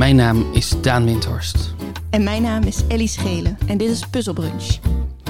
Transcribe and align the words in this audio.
Mijn 0.00 0.16
naam 0.16 0.52
is 0.52 0.74
Daan 0.82 1.04
Windhorst. 1.04 1.74
En 2.10 2.22
mijn 2.22 2.42
naam 2.42 2.62
is 2.62 2.86
Ellie 2.88 3.08
Schelen 3.08 3.58
en 3.66 3.78
dit 3.78 3.90
is 3.90 4.06
Puzzelbrunch. 4.06 4.78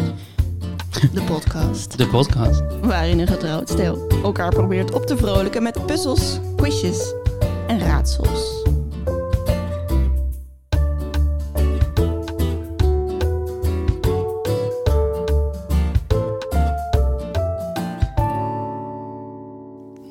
De 1.14 1.22
podcast 1.27 1.98
De 1.98 2.06
podcast. 2.06 2.62
waarin 2.82 3.18
een 3.18 3.27
getrouwd 3.27 3.68
stel 3.68 4.06
elkaar 4.22 4.50
probeert 4.50 4.93
op 4.93 5.06
te 5.06 5.16
vrolijken 5.16 5.62
met 5.62 5.86
puzzels, 5.86 6.38
quizjes 6.56 7.14
en 7.66 7.79
raadsels. 7.79 8.64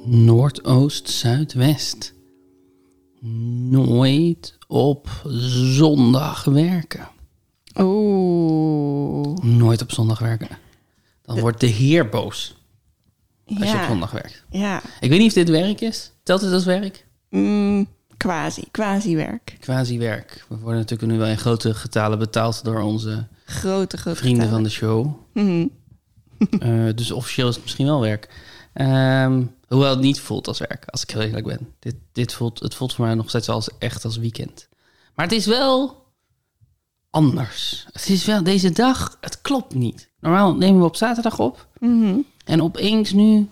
Noordoost, 0.05 1.09
Zuidwest. 1.09 2.18
Nooit 3.69 4.57
op 4.67 5.09
zondag 5.27 6.43
werken. 6.43 7.07
Oeh. 7.77 9.37
Nooit 9.43 9.81
op 9.81 9.91
zondag 9.91 10.19
werken. 10.19 10.47
Dan 11.21 11.39
wordt 11.39 11.59
de 11.59 11.67
heer 11.67 12.09
boos 12.09 12.55
als 13.45 13.57
je 13.57 13.63
op 13.63 13.79
Ja, 13.81 13.87
zondag 13.87 14.11
werkt. 14.11 14.43
ja. 14.49 14.81
Ik 14.99 15.09
weet 15.09 15.19
niet 15.19 15.27
of 15.27 15.33
dit 15.33 15.49
werk 15.49 15.81
is. 15.81 16.11
Telt 16.23 16.41
het 16.41 16.53
als 16.53 16.65
werk? 16.65 17.05
Mm, 17.29 17.87
quasi, 18.17 18.63
quasi 18.71 19.15
werk. 19.15 19.57
Quasi 19.59 19.97
werk. 19.99 20.45
We 20.49 20.57
worden 20.57 20.79
natuurlijk 20.79 21.11
nu 21.11 21.17
wel 21.17 21.27
in 21.27 21.37
grote 21.37 21.73
getalen 21.73 22.19
betaald 22.19 22.63
door 22.63 22.81
onze 22.81 23.27
Grote, 23.45 23.97
grote 23.97 24.17
vrienden 24.19 24.49
van 24.49 24.63
de 24.63 24.69
show. 24.69 25.15
Mhm. 25.33 25.67
Eh, 26.59 26.85
dus 26.95 27.11
officieel 27.11 27.47
is 27.47 27.53
het 27.55 27.63
misschien 27.63 27.85
wel 27.85 28.01
werk. 28.01 28.29
Ehm, 28.79 29.43
hoewel 29.67 29.89
het 29.89 29.99
niet 29.99 30.19
voelt 30.19 30.47
als 30.47 30.59
werk, 30.59 30.83
als 30.85 31.01
ik 31.03 31.09
heel 31.09 31.21
eerlijk 31.21 31.45
ben. 31.45 31.73
Dit, 31.79 31.95
dit 32.11 32.33
voelt, 32.33 32.59
het 32.59 32.75
voelt 32.75 32.93
voor 32.93 33.05
mij 33.05 33.15
nog 33.15 33.29
steeds 33.29 33.49
als, 33.49 33.69
echt 33.79 34.05
als 34.05 34.17
weekend. 34.17 34.67
Maar 35.15 35.25
het 35.25 35.35
is 35.35 35.45
wel 35.45 36.03
anders. 37.09 37.85
Het 37.91 38.09
is 38.09 38.25
wel 38.25 38.43
deze 38.43 38.71
dag, 38.71 39.17
het 39.21 39.41
klopt 39.41 39.73
niet. 39.75 40.09
Normaal 40.19 40.55
nemen 40.55 40.79
we 40.79 40.85
op 40.85 40.95
zaterdag 40.95 41.39
op. 41.39 41.67
Mhm. 41.79 42.17
En 42.45 42.61
opeens 42.61 43.11
nu, 43.11 43.49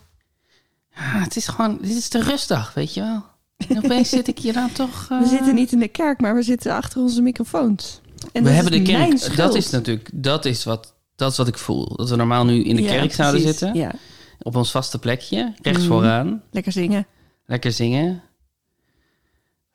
ja, 0.95 1.20
het 1.20 1.36
is 1.36 1.48
gewoon, 1.48 1.78
dit 1.81 1.98
is 1.98 2.09
de 2.09 2.23
rustdag, 2.23 2.73
weet 2.73 2.94
je 2.94 3.02
wel. 3.02 3.23
En 3.67 3.78
opeens 3.83 4.09
zit 4.09 4.28
ik 4.28 4.39
hier 4.39 4.53
dan 4.53 4.72
toch... 4.72 5.08
eh, 5.09 5.20
We 5.22 5.28
zitten 5.28 5.55
niet 5.55 5.72
in 5.72 5.80
de 5.80 5.88
kerk, 5.88 6.22
maar 6.22 6.36
we 6.36 6.42
zitten 6.42 6.73
achter 6.73 7.02
onze 7.02 7.22
microfoons. 7.22 8.02
En 8.31 8.44
we 8.44 8.50
dat 8.50 8.53
hebben 8.53 8.72
de 8.72 8.92
kerk. 8.92 9.36
Dat 9.36 9.55
is 9.55 9.70
natuurlijk, 9.70 10.09
dat 10.14 10.45
is 10.45 10.64
wat, 10.64 10.94
dat 11.16 11.31
is 11.31 11.38
wat 11.38 11.48
ik 11.48 11.58
voel. 11.58 11.95
Dat 11.95 12.09
we 12.09 12.16
normaal 12.16 12.45
nu 12.45 12.64
in 12.64 12.75
de 12.75 12.81
Ja, 12.81 12.88
kerk 12.89 13.14
zouden 13.14 13.42
precies. 13.42 13.59
zitten. 13.59 13.80
Ja, 13.81 13.92
Op 14.41 14.55
ons 14.55 14.71
vaste 14.71 14.99
plekje, 14.99 15.53
rechts 15.61 15.80
Mhm. 15.80 15.88
vooraan. 15.88 16.43
lekker 16.52 16.71
zingen. 16.71 17.07
Lekker 17.45 17.71
zingen. 17.71 18.21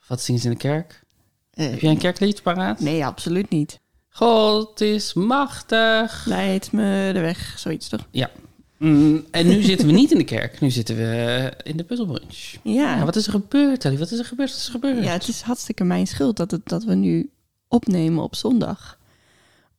Wat 0.06 0.20
zingen 0.20 0.40
ze 0.40 0.46
in 0.46 0.52
de 0.52 0.58
kerk? 0.58 1.02
Eh, 1.50 1.70
Heb 1.70 1.80
jij 1.80 1.90
een 1.90 1.98
kerklied 1.98 2.42
paraat? 2.42 2.80
Nee, 2.80 3.04
absoluut 3.06 3.50
niet. 3.50 3.80
God 4.08 4.80
is 4.80 5.12
machtig. 5.14 6.24
Leid 6.26 6.72
me 6.72 7.10
de 7.12 7.20
weg, 7.20 7.58
zoiets 7.58 7.88
toch? 7.88 8.06
Ja. 8.10 8.30
Mm, 8.78 9.24
en 9.30 9.46
nu 9.48 9.62
zitten 9.62 9.86
we 9.86 9.92
niet 9.92 10.10
in 10.10 10.18
de 10.18 10.24
kerk. 10.24 10.60
Nu 10.60 10.70
zitten 10.70 10.96
we 10.96 11.52
in 11.62 11.76
de 11.76 11.84
puzzelbrunch. 11.84 12.54
Ja. 12.62 12.96
Ja, 12.96 13.04
wat 13.04 13.16
is 13.16 13.26
er 13.26 13.32
gebeurd, 13.32 13.84
Ellie? 13.84 13.98
Wat 13.98 14.10
is 14.10 14.18
er 14.18 14.24
gebeurd? 14.24 14.50
Wat 14.50 14.58
is 14.58 14.64
er 14.66 14.72
gebeurd? 14.72 15.04
Ja, 15.04 15.12
het 15.12 15.28
is 15.28 15.40
hartstikke 15.40 15.84
mijn 15.84 16.06
schuld 16.06 16.36
dat, 16.36 16.50
het, 16.50 16.68
dat 16.68 16.84
we 16.84 16.94
nu 16.94 17.30
opnemen 17.68 18.22
op 18.22 18.34
zondag. 18.34 18.98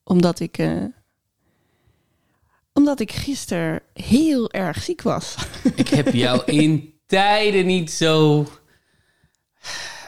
Omdat 0.04 0.40
ik, 0.40 0.58
eh, 0.58 0.82
omdat 2.74 3.00
ik 3.00 3.12
gisteren 3.12 3.80
heel 3.92 4.50
erg 4.50 4.82
ziek 4.82 5.02
was. 5.02 5.34
Ik 5.74 5.88
heb 5.88 6.12
jou 6.12 6.42
in 6.46 6.92
tijden 7.06 7.66
niet 7.66 7.90
zo, 7.90 8.46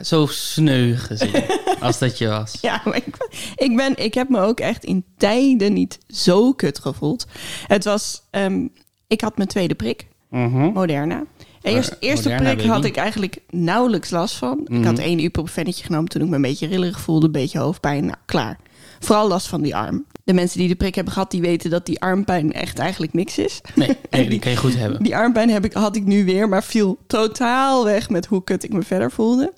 zo 0.03 0.27
sneu 0.27 0.95
gezien 0.97 1.45
als 1.81 1.99
dat 1.99 2.19
je 2.19 2.27
was. 2.29 2.59
ja, 2.61 2.81
maar 2.85 2.97
ik, 2.97 3.05
ben- 3.19 3.29
ik, 3.71 3.77
ben, 3.77 4.05
ik 4.05 4.15
heb 4.15 4.29
me 4.29 4.41
ook 4.41 4.61
echt 4.61 4.85
in 4.85 5.05
tijden 5.17 5.73
niet 5.73 5.99
zo 6.09 6.53
kut 6.53 6.79
gevoeld. 6.79 7.27
Het 7.67 7.85
was, 7.85 8.23
ehm, 8.31 8.67
ik 9.07 9.21
had 9.21 9.37
mijn 9.37 9.49
tweede 9.49 9.75
prik, 9.75 10.07
Mhm. 10.31 10.73
Moderna. 10.73 11.25
Eerst, 11.63 11.89
Eh, 11.91 11.97
eerste 12.09 12.29
Moderna, 12.29 12.55
prik 12.55 12.67
had 12.67 12.85
ik 12.85 12.97
eigenlijk 12.97 13.39
nauwelijks 13.51 14.11
last 14.11 14.35
van. 14.35 14.61
Ik 14.65 14.69
Mhm. 14.69 14.85
had 14.85 14.99
één 14.99 15.19
ibuprofennetje 15.19 15.85
genomen 15.85 16.09
toen 16.09 16.23
ik 16.23 16.29
me 16.29 16.35
een 16.37 16.43
beetje 16.43 16.67
rillerig 16.67 17.01
voelde, 17.01 17.27
een 17.27 17.33
beetje 17.33 17.59
hoofdpijn. 17.59 18.05
Nou, 18.05 18.17
klaar. 18.25 18.59
Vooral 19.01 19.29
last 19.29 19.47
van 19.47 19.63
die 19.63 19.77
arm. 19.77 20.07
De 20.27 20.33
mensen 20.33 20.59
die 20.59 20.69
de 20.69 20.75
prik 20.75 20.95
hebben 20.95 21.13
gehad, 21.13 21.31
die 21.31 21.41
weten 21.41 21.71
dat 21.71 21.87
die 21.87 22.01
armpijn 22.01 22.53
echt 22.53 22.79
eigenlijk 22.79 23.13
niks 23.13 23.39
is. 23.39 23.61
Nee, 23.75 23.97
nee, 24.11 24.29
die 24.29 24.39
kan 24.39 24.51
je 24.51 24.57
goed 24.57 24.77
hebben. 24.77 25.03
Die 25.03 25.17
armpijn 25.17 25.51
heb 25.51 25.65
ik, 25.65 25.73
had 25.73 25.97
ik 25.97 26.05
nu 26.05 26.25
weer, 26.25 26.49
maar 26.49 26.65
viel 26.65 26.99
totaal 27.07 27.85
weg 27.85 28.11
met 28.11 28.27
hoe 28.27 28.45
kut 28.45 28.65
ik 28.65 28.73
me 28.73 28.83
verder 28.83 29.11
voelde. 29.11 29.53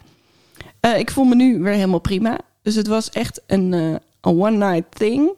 Eh, 0.81 0.99
ik 0.99 1.11
voel 1.11 1.25
me 1.25 1.35
nu 1.35 1.63
weer 1.63 1.73
helemaal 1.73 1.99
prima. 1.99 2.39
Dus 2.63 2.75
het 2.75 2.87
was 2.87 3.11
echt 3.11 3.41
een, 3.47 3.75
eh, 3.75 3.81
een 4.21 4.41
one-night 4.41 4.95
thing. 4.95 5.31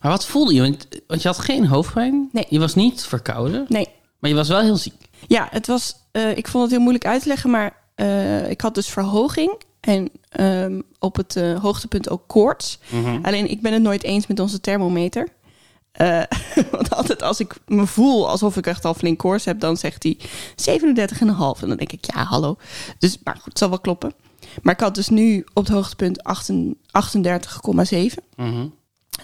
Maar 0.00 0.10
wat 0.10 0.26
voelde 0.26 0.54
je? 0.54 0.60
Want, 0.60 0.88
want 1.06 1.22
je 1.22 1.28
had 1.28 1.38
geen 1.38 1.66
hoofdpijn. 1.66 2.28
Nee. 2.32 2.46
Je 2.48 2.58
was 2.58 2.74
niet 2.74 3.04
verkouden. 3.06 3.66
Nee, 3.68 3.88
Maar 4.18 4.30
je 4.30 4.36
was 4.36 4.48
wel 4.48 4.60
heel 4.60 4.76
ziek. 4.76 4.94
ja, 5.26 5.48
het 5.50 5.66
was, 5.66 5.96
eh, 6.12 6.36
ik 6.36 6.48
vond 6.48 6.62
het 6.62 6.72
heel 6.72 6.80
moeilijk 6.80 7.06
uit 7.06 7.22
te 7.22 7.28
leggen, 7.28 7.50
maar 7.50 7.76
eh, 7.94 8.50
ik 8.50 8.60
had 8.60 8.74
dus 8.74 8.88
verhoging. 8.88 9.60
En 9.84 10.10
ehm, 10.28 10.80
op 10.98 11.16
het 11.16 11.36
eh, 11.36 11.60
hoogtepunt 11.60 12.10
ook 12.10 12.22
koorts. 12.26 12.78
Alleen 13.22 13.50
ik 13.50 13.62
ben 13.62 13.72
het 13.72 13.82
nooit 13.82 14.02
eens 14.02 14.26
met 14.26 14.40
onze 14.40 14.60
thermometer. 14.60 15.28
Eh, 15.92 16.22
want 16.70 16.94
altijd 16.94 17.22
als 17.22 17.40
ik 17.40 17.54
me 17.66 17.86
voel 17.86 18.28
alsof 18.28 18.56
ik 18.56 18.66
echt 18.66 18.84
al 18.84 18.94
flink 18.94 19.18
koorts 19.18 19.44
heb, 19.44 19.60
dan 19.60 19.76
zegt 19.76 20.02
hij 20.02 20.16
37,5. 20.20 21.62
En 21.62 21.68
dan 21.68 21.76
denk 21.76 21.92
ik, 21.92 22.04
ja, 22.04 22.24
hallo. 22.24 22.56
Dus, 22.98 23.18
maar 23.24 23.34
goed, 23.34 23.44
het 23.44 23.58
zal 23.58 23.68
wel 23.68 23.80
kloppen. 23.80 24.12
Maar 24.62 24.74
ik 24.74 24.80
had 24.80 24.94
dus 24.94 25.08
nu 25.08 25.46
op 25.52 25.64
het 25.64 25.74
hoogtepunt 25.74 26.22
18 26.22 26.78
38,7. 26.86 28.24
Mhm. 28.36 28.66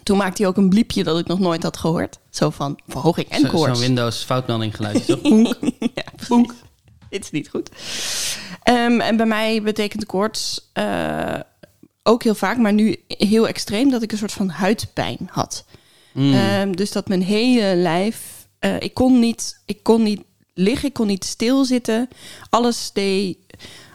Toen 0.03 0.17
maakte 0.17 0.43
hij 0.43 0.51
ook 0.51 0.57
een 0.57 0.69
bliepje 0.69 1.05
dat 1.05 1.19
ik 1.19 1.27
nog 1.27 1.39
nooit 1.39 1.63
had 1.63 1.77
gehoord. 1.77 2.19
Zo 2.31 2.51
van 2.51 2.79
verhoging 2.87 3.29
en 3.29 3.47
koorts. 3.47 3.79
Zo'n 3.79 3.87
Windows 3.87 4.25
foutmelding 4.25 4.77
geluidje, 4.77 5.05
toch? 5.05 5.23
Boenk. 5.31 5.57
ja. 5.95 6.03
Dit 7.11 7.25
is 7.25 7.31
niet 7.31 7.49
goed. 7.49 7.71
Ehm, 8.71 9.01
en 9.01 9.17
bij 9.17 9.27
mij 9.27 9.63
betekent 9.63 10.07
koorts 10.07 10.71
eh, 10.73 11.41
ook 12.03 12.23
heel 12.23 12.35
vaak, 12.35 12.57
maar 12.57 12.73
nu 12.73 12.97
heel 13.07 13.49
extreem, 13.49 13.91
dat 13.91 14.03
ik 14.03 14.13
een 14.13 14.19
soort 14.19 14.33
van 14.33 14.49
huidpijn 14.49 15.29
had. 15.31 15.65
Mm. 16.13 16.35
Ehm, 16.35 16.73
dus 16.73 16.93
dat 16.93 17.09
mijn 17.09 17.23
hele 17.23 17.77
lijf, 17.77 18.49
eh, 18.59 18.81
ik 18.81 18.95
kon 18.95 19.19
niet, 19.19 19.61
ik 19.65 19.83
kon 19.83 20.03
niet 20.03 20.23
liggen, 20.55 20.89
ik 20.89 20.95
kon 20.95 21.07
niet 21.07 21.25
stilzitten. 21.25 22.09
Alles 22.51 22.91
deed 22.93 23.37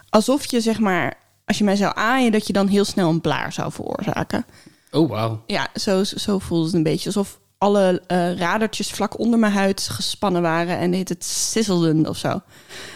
alsof 0.10 0.46
je 0.46 0.62
zeg 0.62 0.80
maar, 0.80 1.18
als 1.46 1.58
je 1.58 1.64
mij 1.64 1.76
zou 1.76 1.92
aaien, 1.96 2.32
dat 2.32 2.48
je 2.48 2.54
dan 2.54 2.68
heel 2.68 2.86
snel 2.86 3.10
een 3.10 3.22
blaar 3.22 3.54
zou 3.54 3.72
veroorzaken. 3.72 4.46
Oh, 4.92 5.10
wauw. 5.10 5.44
Ja, 5.48 5.68
zo, 5.76 6.04
zo 6.04 6.40
voelde 6.40 6.66
het 6.66 6.74
een 6.74 6.84
beetje. 6.84 7.06
Alsof 7.06 7.40
alle 7.58 8.02
eh, 8.08 8.38
radertjes 8.38 8.90
vlak 8.90 9.20
onder 9.20 9.40
mijn 9.40 9.54
huid 9.54 9.88
gespannen 9.88 10.42
waren 10.42 10.78
en 10.78 10.94
heet 10.94 11.10
het 11.10 11.24
sisselden 11.24 12.08
of 12.10 12.18
zo. 12.18 12.28
Ja. 12.28 12.42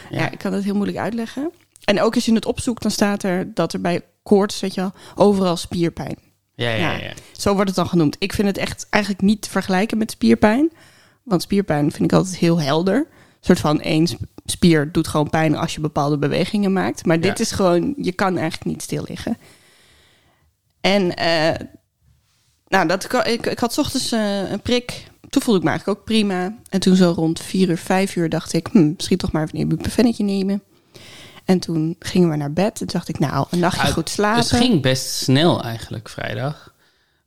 Ja. 0.09 0.31
ik 0.31 0.38
kan 0.38 0.53
het 0.53 0.63
heel 0.63 0.75
moeilijk 0.75 0.97
uitleggen. 0.97 1.51
En 1.90 2.02
ook 2.02 2.16
als 2.16 2.26
je 2.26 2.34
het 2.34 2.46
opzoekt, 2.46 2.82
dan 2.82 2.92
staat 2.92 3.24
er 3.24 3.54
dat 3.54 3.74
er 3.74 3.82
bij 3.82 4.02
koorts, 4.24 4.60
weet 4.60 4.74
je 4.74 4.82
wel, 4.82 4.92
overal 5.16 5.58
spierpijn. 5.58 6.18
Ja, 6.56 6.70
ja, 6.70 6.76
Ja. 6.92 6.98
ja. 7.04 7.14
Zo 7.32 7.54
wordt 7.54 7.68
het 7.68 7.76
dan 7.76 7.88
genoemd. 7.88 8.16
Ik 8.20 8.34
vind 8.34 8.48
het 8.48 8.58
echt 8.58 8.88
eigenlijk 8.90 9.24
niet 9.24 9.42
te 9.42 9.50
vergelijken 9.50 9.98
met 9.98 10.12
spierpijn. 10.12 10.72
Want 11.24 11.42
spierpijn 11.42 11.92
vind 11.92 12.12
ik 12.12 12.18
altijd 12.18 12.38
heel 12.38 12.62
helder. 12.62 12.96
Een 12.98 13.06
soort 13.40 13.60
van 13.60 13.82
één 13.82 14.08
sp- 14.08 14.22
spier 14.46 14.92
doet 14.92 15.08
gewoon 15.08 15.30
pijn 15.30 15.56
als 15.56 15.76
je 15.76 15.82
bepaalde 15.82 16.18
bewegingen 16.18 16.74
maakt. 16.74 17.06
Maar 17.06 17.20
dit 17.20 17.38
Ja. 17.38 17.44
is 17.44 17.52
gewoon, 17.52 17.94
je 17.98 18.12
kan 18.12 18.38
eigenlijk 18.38 18.66
niet 18.72 18.82
stil 18.82 19.04
liggen. 19.08 19.38
En 20.82 21.16
eh, 21.16 21.66
nou, 22.68 22.88
dat, 22.88 23.04
ik, 23.28 23.46
ik, 23.46 23.60
had 23.60 23.74
's 23.74 23.78
ochtends 23.78 24.12
eh, 24.12 24.52
een 24.52 24.62
prik. 24.62 25.08
Toen 25.30 25.42
voelde 25.42 25.60
ik 25.60 25.66
me 25.66 25.70
eigenlijk 25.70 26.00
ook 26.00 26.06
prima. 26.06 26.56
En 26.70 26.80
toen 26.80 26.96
zo 26.96 27.12
rond 27.16 27.40
vier 27.42 27.70
uur, 27.70 27.78
vijf 27.78 28.16
uur 28.16 28.30
dacht 28.30 28.54
ik... 28.54 28.68
Hm, 28.72 28.92
misschien 28.96 29.18
toch 29.18 29.32
maar 29.32 29.44
even 29.44 29.56
een 29.56 29.62
ibuprofennetje 29.66 30.24
nemen. 30.24 30.64
En 31.50 31.60
toen 31.60 31.96
gingen 32.00 32.29
we 32.29 32.35
naar 32.35 32.53
bed. 32.53 32.72
En 32.72 32.73
toen 32.73 32.88
dacht 32.88 33.08
ik, 33.09 33.20
nou, 33.20 33.47
een 33.50 33.59
nachtje 33.59 33.91
goed 33.91 34.09
slapen. 34.09 34.40
Het 34.40 34.52
ging 34.52 34.82
best 34.82 35.06
snel 35.09 35.64
eigenlijk 35.64 36.09
vrijdag. 36.09 36.73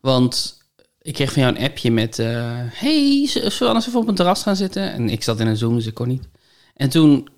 Want 0.01 0.59
ik 1.01 1.15
kreeg 1.15 1.33
van 1.33 1.43
jou 1.43 1.55
een 1.57 1.63
appje 1.65 1.91
met... 1.91 2.19
eh 2.19 2.27
hey, 2.57 3.27
zullen 3.27 3.59
we 3.59 3.67
anders 3.67 3.87
even 3.87 4.01
op 4.01 4.09
een 4.09 4.15
terras 4.15 4.43
gaan 4.43 4.57
zitten? 4.57 4.93
En 4.93 5.09
ik 5.09 5.23
zat 5.23 5.41
in 5.41 5.47
een 5.47 5.57
Zoom, 5.57 5.75
dus 5.75 5.87
ik 5.87 5.95
kon 5.95 6.09
niet. 6.09 6.29
En 6.75 6.89
toen, 6.89 7.29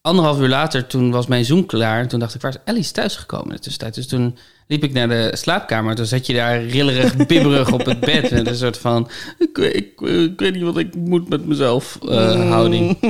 anderhalf 0.00 0.38
uur 0.40 0.48
later, 0.48 0.86
toen 0.86 1.10
was 1.10 1.26
mijn 1.26 1.44
Zoom 1.44 1.66
klaar. 1.66 2.08
Toen 2.08 2.20
dacht 2.20 2.34
ik, 2.34 2.40
waar 2.40 2.54
is 2.54 2.72
Alice 2.72 2.92
thuisgekomen 2.92 3.48
in 3.48 3.54
de 3.56 3.60
tussentijd? 3.60 3.94
Dus 3.94 4.06
toen 4.06 4.38
liep 4.66 4.84
ik 4.84 4.92
naar 4.92 5.08
de 5.08 5.30
slaapkamer. 5.36 5.94
Toen 5.94 6.06
zat 6.06 6.26
je 6.26 6.32
daar 6.34 6.64
rillerig, 6.64 7.16
bibberig 7.26 7.72
op 7.72 7.84
het 7.86 8.00
bed. 8.00 8.30
Met 8.30 8.46
een 8.46 8.56
soort 8.56 8.78
van, 8.78 9.08
ik, 9.38 9.56
weet- 9.56 9.76
ik, 9.76 10.00
ik 10.00 10.40
weet 10.40 10.54
niet 10.54 10.62
wat 10.62 10.78
ik 10.78 10.94
moet 10.94 11.28
met 11.28 11.46
mezelf 11.46 11.98
eh, 12.08 12.48
houding. 12.50 13.00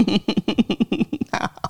Nou, 1.30 1.48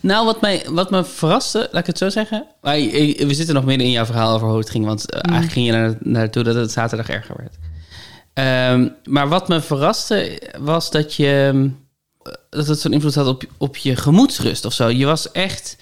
wat, 0.00 0.40
mij, 0.40 0.66
wat 0.70 0.90
me 0.90 1.04
verraste, 1.04 1.58
laat 1.58 1.80
ik 1.80 1.86
het 1.86 1.98
zo 1.98 2.08
zeggen. 2.08 2.46
Wij, 2.60 2.90
we 3.26 3.34
zitten 3.34 3.54
nog 3.54 3.64
midden 3.64 3.86
in 3.86 3.92
jouw 3.92 4.04
verhaal 4.04 4.34
over 4.34 4.48
hoe 4.48 4.58
het 4.58 4.70
ging. 4.70 4.84
Want 4.84 5.10
eh, 5.10 5.18
eigenlijk 5.22 5.52
ging 5.52 5.66
je 5.66 5.72
naar, 5.72 5.96
naartoe 6.00 6.42
dat 6.42 6.54
het 6.54 6.72
zaterdag 6.72 7.08
erger 7.08 7.34
werd. 7.36 7.54
Ehm, 8.32 8.88
maar 9.04 9.28
wat 9.28 9.48
me 9.48 9.60
verraste 9.60 10.42
was 10.58 10.90
dat 10.90 11.14
je... 11.14 11.50
eh, 12.22 12.32
Dat 12.50 12.66
het 12.66 12.80
zo'n 12.80 12.92
invloed 12.92 13.14
had 13.14 13.26
op, 13.26 13.42
op 13.58 13.76
je 13.76 13.96
gemoedsrust 13.96 14.64
of 14.64 14.72
zo. 14.72 14.88
Je 14.88 15.06
was 15.06 15.32
echt... 15.32 15.76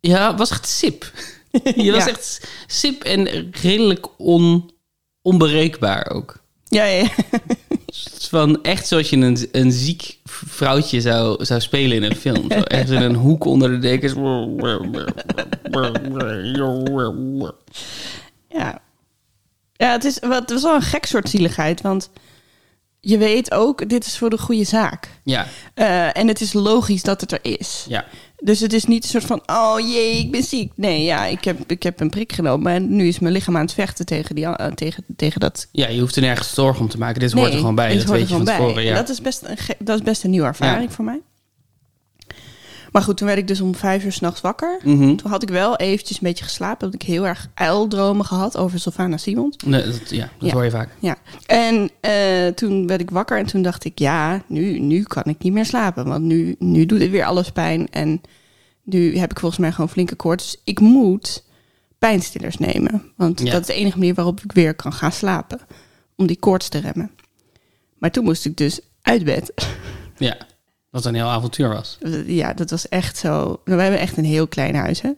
Ja, 0.00 0.34
was 0.36 0.50
echt 0.50 0.68
sip. 0.68 1.12
Je 1.74 1.92
was 1.92 2.06
echt 2.06 2.48
sip 2.66 3.04
en 3.04 3.50
redelijk 3.60 4.06
on, 4.16 4.70
onbereikbaar 5.22 6.10
ook. 6.10 6.38
Ja, 6.68 6.84
ja, 6.84 7.08
Van 8.28 8.62
echt 8.62 8.86
zoals 8.86 9.10
je 9.10 9.16
een, 9.16 9.48
een 9.52 9.72
ziek 9.72 10.18
vrouwtje 10.24 11.00
zou, 11.00 11.44
zou 11.44 11.60
spelen 11.60 11.96
in 11.96 12.02
een 12.02 12.16
film. 12.16 12.50
Zo 12.52 12.60
echt 12.60 12.90
in 12.90 13.02
een 13.02 13.14
hoek 13.14 13.44
onder 13.44 13.70
de 13.70 13.78
dekens. 13.78 14.14
Ja, 18.48 18.80
ja 19.72 19.92
het, 19.92 20.04
is, 20.04 20.18
wat- 20.18 20.40
het 20.40 20.50
was 20.50 20.62
wel 20.62 20.74
een 20.74 20.82
gek 20.82 21.04
soort 21.06 21.28
zieligheid. 21.28 21.80
Want 21.80 22.10
je 23.00 23.18
weet 23.18 23.52
ook, 23.52 23.88
dit 23.88 24.06
is 24.06 24.18
voor 24.18 24.30
de 24.30 24.38
goede 24.38 24.64
zaak. 24.64 25.08
Ja, 25.24 25.46
Eh, 25.74 26.16
en 26.16 26.28
het 26.28 26.40
is 26.40 26.52
logisch 26.52 27.02
dat 27.02 27.20
het 27.20 27.32
er 27.32 27.38
is. 27.42 27.84
ja. 27.88 28.04
Dus 28.42 28.60
het 28.60 28.72
is 28.72 28.84
niet 28.84 29.02
een 29.04 29.10
soort 29.10 29.24
van, 29.24 29.42
oh 29.46 29.80
jee, 29.80 30.18
ik 30.18 30.30
ben 30.30 30.42
ziek. 30.42 30.72
Nee, 30.74 31.02
ja, 31.02 31.26
ik 31.26 31.44
heb, 31.44 31.58
ik 31.66 31.82
heb 31.82 32.00
een 32.00 32.10
prik 32.10 32.32
genomen. 32.32 32.72
En 32.72 32.96
nu 32.96 33.06
is 33.08 33.18
mijn 33.18 33.32
lichaam 33.32 33.56
aan 33.56 33.62
het 33.64 33.72
vechten 33.72 34.06
tegen, 34.06 34.34
die, 34.34 34.46
eh, 34.46 34.72
tegen, 34.72 35.04
tegen 35.16 35.40
dat... 35.40 35.68
ja, 35.72 35.88
je 35.88 36.00
hoeft 36.00 36.16
er 36.16 36.22
nergens 36.22 36.54
zorgen 36.54 36.80
om 36.82 36.88
te 36.88 36.98
maken. 36.98 37.20
Dit 37.20 37.32
hoort 37.32 37.52
er 37.52 37.58
gewoon 37.58 37.74
bij. 37.74 37.88
dit 37.88 37.96
Dat 37.98 38.06
hoort 38.06 38.18
weet 38.18 38.28
je 38.28 38.34
van 38.34 38.46
gewoon 38.46 38.56
tevoren. 38.58 38.74
bij. 38.74 38.84
Ja. 38.84 38.94
Dat, 38.94 39.08
is 39.08 39.20
best 39.20 39.42
een 39.44 39.56
dat 39.78 39.98
is 39.98 40.04
best 40.04 40.24
een 40.24 40.30
nieuwe 40.30 40.46
ervaring 40.46 40.88
Ja. 40.88 40.94
voor 40.94 41.04
mij. 41.04 41.20
Maar 42.92 43.02
goed, 43.02 43.16
toen 43.16 43.26
werd 43.26 43.38
ik 43.38 43.46
dus 43.46 43.60
om 43.60 43.74
vijf 43.74 44.04
uur 44.04 44.12
s'nachts 44.12 44.40
wakker. 44.40 44.80
Mhm. 44.84 45.16
Toen 45.16 45.30
had 45.30 45.42
ik 45.42 45.48
wel 45.48 45.76
eventjes 45.76 46.16
een 46.16 46.26
beetje 46.26 46.44
geslapen. 46.44 46.84
Had 46.86 46.94
ik 46.94 47.02
heel 47.02 47.26
erg 47.26 47.48
uildromen 47.54 48.24
gehad 48.24 48.56
over 48.56 48.78
Sylvana 48.80 49.16
Simons. 49.16 49.56
Nee, 49.66 49.84
dat, 49.84 50.10
ja, 50.10 50.30
dat 50.38 50.48
Ja. 50.48 50.52
hoor 50.54 50.64
je 50.64 50.70
vaak. 50.70 50.88
Ja, 50.98 51.16
en 51.46 51.90
eh, 52.00 52.46
toen 52.54 52.86
werd 52.86 53.00
ik 53.00 53.10
wakker 53.10 53.38
en 53.38 53.46
toen 53.46 53.62
dacht 53.62 53.84
ik, 53.84 53.98
ja, 53.98 54.42
nu, 54.46 54.78
nu 54.78 55.02
kan 55.02 55.22
ik 55.24 55.42
niet 55.42 55.52
meer 55.52 55.66
slapen. 55.66 56.04
Want 56.06 56.24
nu, 56.24 56.54
nu 56.58 56.86
doet 56.86 57.00
het 57.00 57.10
weer 57.10 57.24
alles 57.24 57.50
pijn 57.50 57.88
en 57.90 58.20
nu 58.82 59.16
heb 59.18 59.30
ik 59.30 59.38
volgens 59.38 59.60
mij 59.60 59.72
gewoon 59.72 59.90
flinke 59.90 60.14
koorts. 60.14 60.44
Dus 60.50 60.60
ik 60.64 60.80
moet 60.80 61.44
pijnstillers 61.98 62.56
nemen. 62.58 63.02
Want 63.16 63.40
Ja. 63.40 63.50
dat 63.50 63.60
is 63.60 63.66
de 63.66 63.72
enige 63.74 63.98
manier 63.98 64.14
waarop 64.14 64.40
ik 64.40 64.52
weer 64.52 64.74
kan 64.74 64.92
gaan 64.92 65.12
slapen. 65.12 65.60
Om 66.16 66.26
die 66.26 66.38
koorts 66.38 66.68
te 66.68 66.78
remmen. 66.78 67.10
Maar 67.98 68.10
toen 68.10 68.24
moest 68.24 68.44
ik 68.44 68.56
dus 68.56 68.80
uit 69.02 69.24
bed. 69.24 69.52
Ja, 70.18 70.36
wat 70.90 71.04
een 71.04 71.14
heel 71.14 71.28
avontuur 71.28 71.68
was. 71.68 71.98
Ja, 72.26 72.52
dat 72.52 72.70
was 72.70 72.88
echt 72.88 73.16
zo. 73.16 73.60
We 73.64 73.74
hebben 73.82 74.00
echt 74.00 74.16
een 74.16 74.24
heel 74.24 74.46
klein 74.46 74.74
huis, 74.74 75.00
hè. 75.00 75.10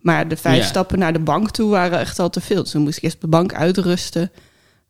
Maar 0.00 0.28
de 0.28 0.36
vijf 0.36 0.58
Ja. 0.62 0.64
stappen 0.68 0.98
naar 0.98 1.12
de 1.12 1.18
bank 1.18 1.50
toe 1.50 1.70
waren 1.70 1.98
echt 1.98 2.18
al 2.18 2.30
te 2.30 2.40
veel. 2.40 2.62
Dus 2.62 2.70
toen 2.70 2.82
moest 2.82 2.96
ik 2.96 3.02
eerst 3.02 3.20
de 3.20 3.26
bank 3.26 3.54
uitrusten. 3.54 4.30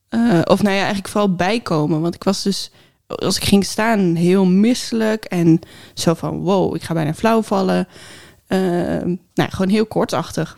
Eh, 0.08 0.40
of 0.44 0.62
nou 0.62 0.74
ja, 0.74 0.80
eigenlijk 0.80 1.08
vooral 1.08 1.34
bijkomen. 1.34 2.00
Want 2.00 2.14
ik 2.14 2.24
was 2.24 2.42
dus, 2.42 2.70
als 3.06 3.36
ik 3.36 3.44
ging 3.44 3.64
staan, 3.64 4.14
heel 4.14 4.44
misselijk. 4.44 5.24
En 5.24 5.60
zo 5.94 6.14
van, 6.14 6.38
wow, 6.38 6.74
ik 6.74 6.82
ga 6.82 6.94
bijna 6.94 7.14
flauw 7.14 7.42
vallen. 7.42 7.88
Eh, 8.46 8.58
nou, 9.34 9.50
gewoon 9.50 9.68
heel 9.68 9.86
kortachtig. 9.86 10.56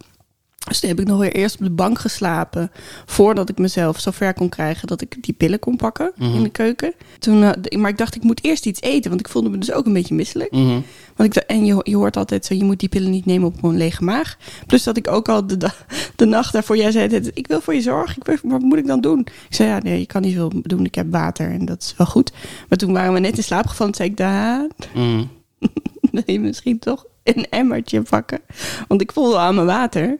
Dus 0.66 0.80
toen 0.80 0.88
heb 0.88 1.00
ik 1.00 1.06
nog 1.06 1.18
weer 1.18 1.32
eerst 1.34 1.54
op 1.58 1.62
de 1.64 1.70
bank 1.70 1.98
geslapen. 1.98 2.70
Voordat 3.06 3.48
ik 3.48 3.58
mezelf 3.58 4.00
zo 4.00 4.10
ver 4.10 4.34
kon 4.34 4.48
krijgen 4.48 4.86
dat 4.88 5.00
ik 5.00 5.16
die 5.20 5.34
pillen 5.34 5.58
kon 5.58 5.76
pakken 5.76 6.12
Mhm. 6.16 6.34
in 6.34 6.42
de 6.42 6.48
keuken. 6.48 6.92
Toen, 7.18 7.42
eh, 7.42 7.78
maar 7.78 7.90
ik 7.90 7.98
dacht, 7.98 8.14
ik 8.14 8.22
moet 8.22 8.44
eerst 8.44 8.66
iets 8.66 8.80
eten. 8.80 9.08
Want 9.08 9.20
ik 9.20 9.28
voelde 9.28 9.48
me 9.48 9.58
dus 9.58 9.72
ook 9.72 9.86
een 9.86 9.92
beetje 9.92 10.14
misselijk. 10.14 10.50
Mhm. 10.50 10.80
Want 11.16 11.28
ik, 11.28 11.34
dacht- 11.34 11.46
en 11.46 11.64
je, 11.64 11.80
je 11.82 11.96
hoort 11.96 12.16
altijd 12.16 12.44
zo, 12.46 12.54
je 12.54 12.64
moet 12.64 12.80
die 12.80 12.88
pillen 12.88 13.10
niet 13.10 13.26
nemen 13.26 13.48
op 13.48 13.62
een 13.62 13.76
lege 13.76 14.04
maag. 14.04 14.36
Plus 14.66 14.82
dat 14.82 14.96
ik 14.96 15.08
ook 15.08 15.28
al 15.28 15.46
de, 15.46 15.70
de 16.16 16.24
nacht 16.24 16.52
daarvoor, 16.52 16.76
jij 16.76 16.90
zei 16.90 17.08
het, 17.08 17.30
ik 17.34 17.46
wil 17.46 17.60
voor 17.60 17.74
je 17.74 17.80
zorgen. 17.80 18.16
Ik 18.16 18.24
wil, 18.26 18.36
wat 18.42 18.60
moet 18.60 18.78
ik 18.78 18.86
dan 18.86 19.00
doen? 19.00 19.20
Ik 19.20 19.54
zei, 19.54 19.68
ja, 19.68 19.78
nee, 19.78 19.98
je 19.98 20.06
kan 20.06 20.22
niet 20.22 20.34
veel 20.34 20.52
doen. 20.62 20.84
Ik 20.84 20.94
heb 20.94 21.06
water 21.10 21.50
en 21.50 21.64
dat 21.64 21.82
is 21.82 21.94
wel 21.96 22.06
goed. 22.06 22.32
Maar 22.68 22.78
toen 22.78 22.92
waren 22.92 23.12
we 23.12 23.18
net 23.20 23.36
in 23.36 23.42
slaap 23.42 23.66
gevallen. 23.66 23.92
Toen 23.94 24.06
zei 24.06 24.08
ik, 24.10 24.16
Daan, 24.16 24.68
Mhm. 24.94 25.24
wil 26.12 26.22
je 26.26 26.40
misschien 26.40 26.78
toch 26.78 27.04
een 27.24 27.46
emmertje 27.50 28.02
pakken? 28.02 28.40
Want 28.88 29.00
ik 29.00 29.12
voelde 29.12 29.38
aan 29.38 29.54
mijn 29.54 29.66
water. 29.66 30.16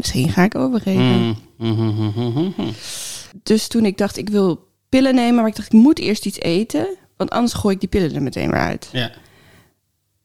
Misschien 0.00 0.28
ga 0.28 0.42
ik 0.42 0.54
overgeven. 0.54 1.36
Mhm. 1.56 1.74
Mhm. 1.74 2.20
Mhm. 2.30 2.70
Dus 3.42 3.68
toen 3.68 3.84
ik 3.84 3.98
dacht, 3.98 4.16
ik 4.16 4.28
wil 4.28 4.68
pillen 4.88 5.14
nemen, 5.14 5.34
maar 5.34 5.46
ik 5.46 5.56
dacht, 5.56 5.72
ik 5.72 5.80
moet 5.80 5.98
eerst 5.98 6.26
iets 6.26 6.38
eten. 6.38 6.96
Want 7.16 7.30
anders 7.30 7.52
gooi 7.52 7.74
ik 7.74 7.80
die 7.80 7.88
pillen 7.88 8.14
er 8.14 8.22
meteen 8.22 8.50
weer 8.50 8.60
uit. 8.60 8.88
Ja. 8.92 9.10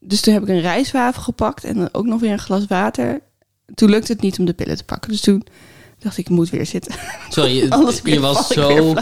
Dus 0.00 0.20
toen 0.20 0.34
heb 0.34 0.42
ik 0.42 0.48
een 0.48 0.60
rijstwafel 0.60 1.22
gepakt 1.22 1.64
en 1.64 1.74
dan 1.74 1.88
ook 1.92 2.04
nog 2.06 2.20
weer 2.20 2.32
een 2.32 2.38
glas 2.38 2.66
water. 2.66 3.20
Toen 3.74 3.90
lukte 3.90 4.12
het 4.12 4.20
niet 4.20 4.38
om 4.38 4.44
de 4.44 4.52
pillen 4.52 4.76
te 4.76 4.84
pakken. 4.84 5.10
Dus 5.10 5.20
toen 5.20 5.46
dacht 5.98 6.18
ik, 6.18 6.24
ik 6.28 6.34
moet 6.34 6.50
weer 6.50 6.66
zitten. 6.66 6.94
Sorry, 7.28 7.56
je, 8.04 8.20
was 8.20 8.46
zo, 8.46 8.94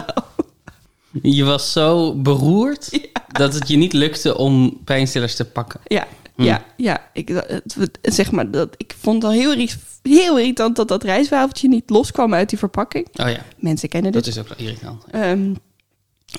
je 1.21 1.43
was 1.43 1.71
zo 1.71 2.15
beroerd 2.15 2.99
dat 3.39 3.53
het 3.53 3.67
je 3.67 3.77
niet 3.77 3.93
lukte 3.93 4.37
om 4.37 4.81
pijnstillers 4.83 5.35
te 5.35 5.45
pakken. 5.45 5.79
Ja, 5.85 6.07
Hm. 6.35 6.43
ja, 6.43 6.63
ja. 6.77 7.09
Ik, 7.13 7.43
zeg 8.01 8.31
maar, 8.31 8.51
dat, 8.51 8.69
ik 8.77 8.95
vond 8.99 9.15
het 9.23 9.31
al 9.31 9.37
heel, 9.37 9.67
heel 10.01 10.37
irritant 10.39 10.75
dat 10.75 10.87
dat 10.87 11.03
rijstwafeltje 11.03 11.67
niet 11.67 11.89
loskwam 11.89 12.33
uit 12.33 12.49
die 12.49 12.57
verpakking. 12.59 13.07
Oh 13.13 13.29
ja, 13.29 13.37
Mensen 13.57 13.89
kennen 13.89 14.11
dit. 14.11 14.25
dat 14.25 14.33
is 14.33 14.39
ook 14.39 14.57
irritant. 14.57 15.03
Ehm, 15.11 15.53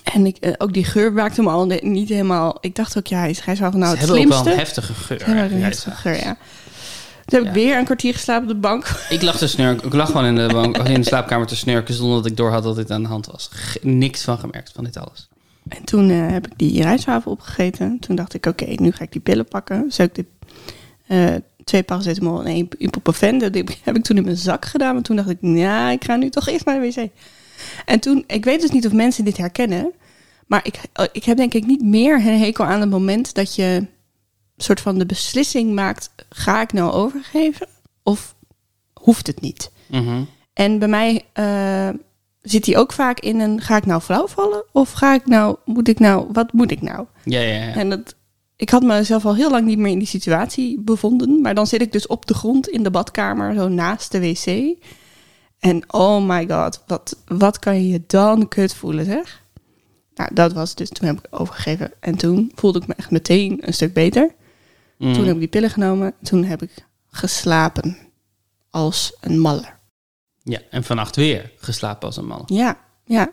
en 0.02 0.26
ik, 0.26 0.36
eh, 0.36 0.52
ook 0.58 0.72
die 0.72 0.84
geur 0.84 1.12
maakte 1.12 1.42
me 1.42 1.50
al 1.50 1.64
niet 1.80 2.08
helemaal... 2.08 2.58
Ik 2.60 2.74
dacht 2.74 2.98
ook, 2.98 3.06
ja, 3.06 3.24
is 3.24 3.44
rijstwafel 3.44 3.78
nou 3.78 3.90
Ze 3.96 3.98
het 4.00 4.08
hebben 4.08 4.24
ook 4.24 4.28
wel 4.32 4.38
slimste? 4.42 4.60
een 4.60 4.66
heftige 4.66 4.94
geur. 4.94 5.18
Ze 5.18 5.24
hebben 5.24 5.44
een 5.44 5.62
eigenlijk, 5.62 5.74
heftige 5.74 5.96
geur, 5.96 6.16
ja. 6.16 6.36
Toen 7.24 7.38
heb 7.38 7.48
ik 7.48 7.56
Ja. 7.56 7.64
weer 7.66 7.78
een 7.78 7.84
kwartier 7.84 8.12
geslapen 8.14 8.42
op 8.42 8.54
de 8.54 8.60
bank. 8.60 8.86
Ik 9.08 9.22
lag 9.22 9.36
te 9.36 9.46
snurken. 9.48 9.86
Ik 9.86 9.92
lag 9.94 10.06
gewoon 10.06 10.24
in 10.24 10.34
de, 10.34 10.46
bank, 10.52 10.76
in 10.76 11.00
de 11.00 11.06
slaapkamer 11.06 11.46
te 11.46 11.56
snurken 11.56 11.94
zonder 11.94 12.16
dat 12.16 12.26
ik 12.26 12.36
door 12.36 12.50
had 12.50 12.62
dat 12.62 12.76
dit 12.76 12.90
aan 12.90 13.02
de 13.02 13.08
hand 13.08 13.26
was. 13.26 13.48
G- 13.52 13.76
niks 13.82 14.22
van 14.24 14.38
gemerkt 14.38 14.72
van 14.74 14.84
dit 14.84 14.96
alles. 14.96 15.28
En 15.68 15.84
toen 15.84 16.10
eh, 16.10 16.30
heb 16.30 16.46
ik 16.46 16.52
die 16.58 16.82
rijstwafel 16.82 17.30
opgegeten. 17.32 17.98
Toen 17.98 18.16
dacht 18.16 18.34
ik, 18.34 18.46
oké, 18.46 18.64
nu 18.76 18.90
ga 18.92 19.04
ik 19.04 19.12
die 19.12 19.20
pillen 19.20 19.48
pakken. 19.48 19.82
Dus 19.82 19.98
ik 19.98 20.14
de, 20.14 20.24
eh, 21.06 21.34
twee 21.64 21.82
paracetamol 21.82 22.40
en 22.40 22.46
één 22.46 22.68
ibuprofen. 22.78 23.38
Dat 23.38 23.54
heb 23.54 23.96
ik- 23.96 24.02
toen 24.04 24.16
in 24.16 24.24
mijn 24.24 24.36
zak 24.36 24.64
gedaan. 24.64 24.94
Maar 24.94 25.02
toen 25.02 25.16
dacht 25.16 25.28
ik, 25.30 25.38
ja, 25.40 25.90
ik 25.90 26.04
ga 26.04 26.16
nu 26.16 26.28
toch 26.30 26.48
eerst 26.48 26.64
naar 26.64 26.80
de 26.80 26.86
wc. 26.94 27.08
En 27.84 28.00
toen, 28.00 28.24
ik 28.26 28.44
weet 28.44 28.60
dus 28.60 28.70
niet 28.70 28.86
of 28.86 28.92
mensen 28.92 29.24
dit 29.24 29.36
herkennen. 29.36 29.92
Maar 30.46 30.60
ik, 30.64 30.80
ik 31.12 31.24
heb 31.24 31.36
denk 31.36 31.54
ik 31.54 31.66
niet 31.66 31.82
meer 31.82 32.14
een 32.14 32.38
hekel 32.38 32.64
aan 32.64 32.80
het 32.80 32.90
moment 32.90 33.34
dat 33.34 33.54
je 33.54 33.86
soort 34.56 34.80
van 34.80 34.98
de 34.98 35.06
beslissing 35.06 35.74
maakt. 35.74 36.10
Ga 36.28 36.60
ik 36.60 36.72
nou 36.72 36.92
overgeven? 36.92 37.66
Of 38.02 38.34
hoeft 39.00 39.26
het 39.26 39.40
niet? 39.40 39.70
Mhm. 39.86 40.22
En 40.52 40.78
bij 40.78 40.88
mij 40.88 41.24
eh, 41.32 41.88
zit 42.50 42.64
die 42.64 42.76
ook 42.76 42.92
vaak 42.92 43.20
in 43.20 43.40
een: 43.40 43.60
ga 43.60 43.76
ik 43.76 43.86
nou 43.86 44.00
flauw 44.00 44.26
vallen? 44.26 44.64
Of 44.72 44.92
ga 44.92 45.14
ik 45.14 45.26
nou, 45.26 45.56
moet 45.64 45.88
ik 45.88 45.98
nou, 45.98 46.26
wat 46.32 46.52
moet 46.52 46.70
ik 46.70 46.82
nou? 46.82 47.06
Ja, 47.24 47.40
ja, 47.40 47.64
ja. 47.64 47.74
En 47.74 47.90
dat, 47.90 48.14
ik 48.56 48.70
had 48.70 48.82
mezelf 48.82 49.26
al 49.26 49.34
heel 49.34 49.50
lang 49.50 49.66
niet 49.66 49.78
meer 49.78 49.92
in 49.92 49.98
die 49.98 50.08
situatie 50.08 50.80
bevonden. 50.80 51.40
Maar 51.40 51.54
dan 51.54 51.66
zit 51.66 51.80
ik 51.80 51.92
dus 51.92 52.06
op 52.06 52.26
de 52.26 52.34
grond 52.34 52.68
in 52.68 52.82
de 52.82 52.90
badkamer, 52.90 53.54
zo 53.54 53.68
naast 53.68 54.12
de 54.12 54.20
wc. 54.20 54.76
En 55.58 55.82
oh 55.92 56.26
my 56.26 56.48
god, 56.48 56.82
wat, 56.86 57.16
wat 57.26 57.58
kan 57.58 57.76
je 57.76 57.88
je 57.88 58.02
dan 58.06 58.48
kut 58.48 58.74
voelen, 58.74 59.04
zeg? 59.04 59.44
Nou, 60.14 60.34
dat 60.34 60.52
was 60.52 60.74
dus, 60.74 60.88
toen 60.88 61.06
heb 61.06 61.18
ik 61.18 61.26
overgegeven. 61.30 61.92
En 62.00 62.16
toen 62.16 62.52
voelde 62.54 62.78
ik 62.78 62.86
me 62.86 62.94
echt 62.96 63.10
meteen 63.10 63.58
een 63.60 63.74
stuk 63.74 63.92
beter. 63.92 64.34
Mhm. 64.98 65.12
Toen 65.12 65.24
heb 65.24 65.34
ik 65.34 65.40
die 65.40 65.48
pillen 65.48 65.70
genomen. 65.70 66.14
Toen 66.22 66.44
heb 66.44 66.62
ik 66.62 66.86
geslapen 67.10 67.96
als 68.70 69.16
een 69.20 69.38
malle. 69.40 69.75
Ja, 70.48 70.60
en 70.70 70.84
vannacht 70.84 71.16
weer 71.16 71.52
geslapen 71.56 72.06
als 72.06 72.16
een 72.16 72.26
man. 72.26 72.42
Ja, 72.46 72.78
ja. 73.04 73.30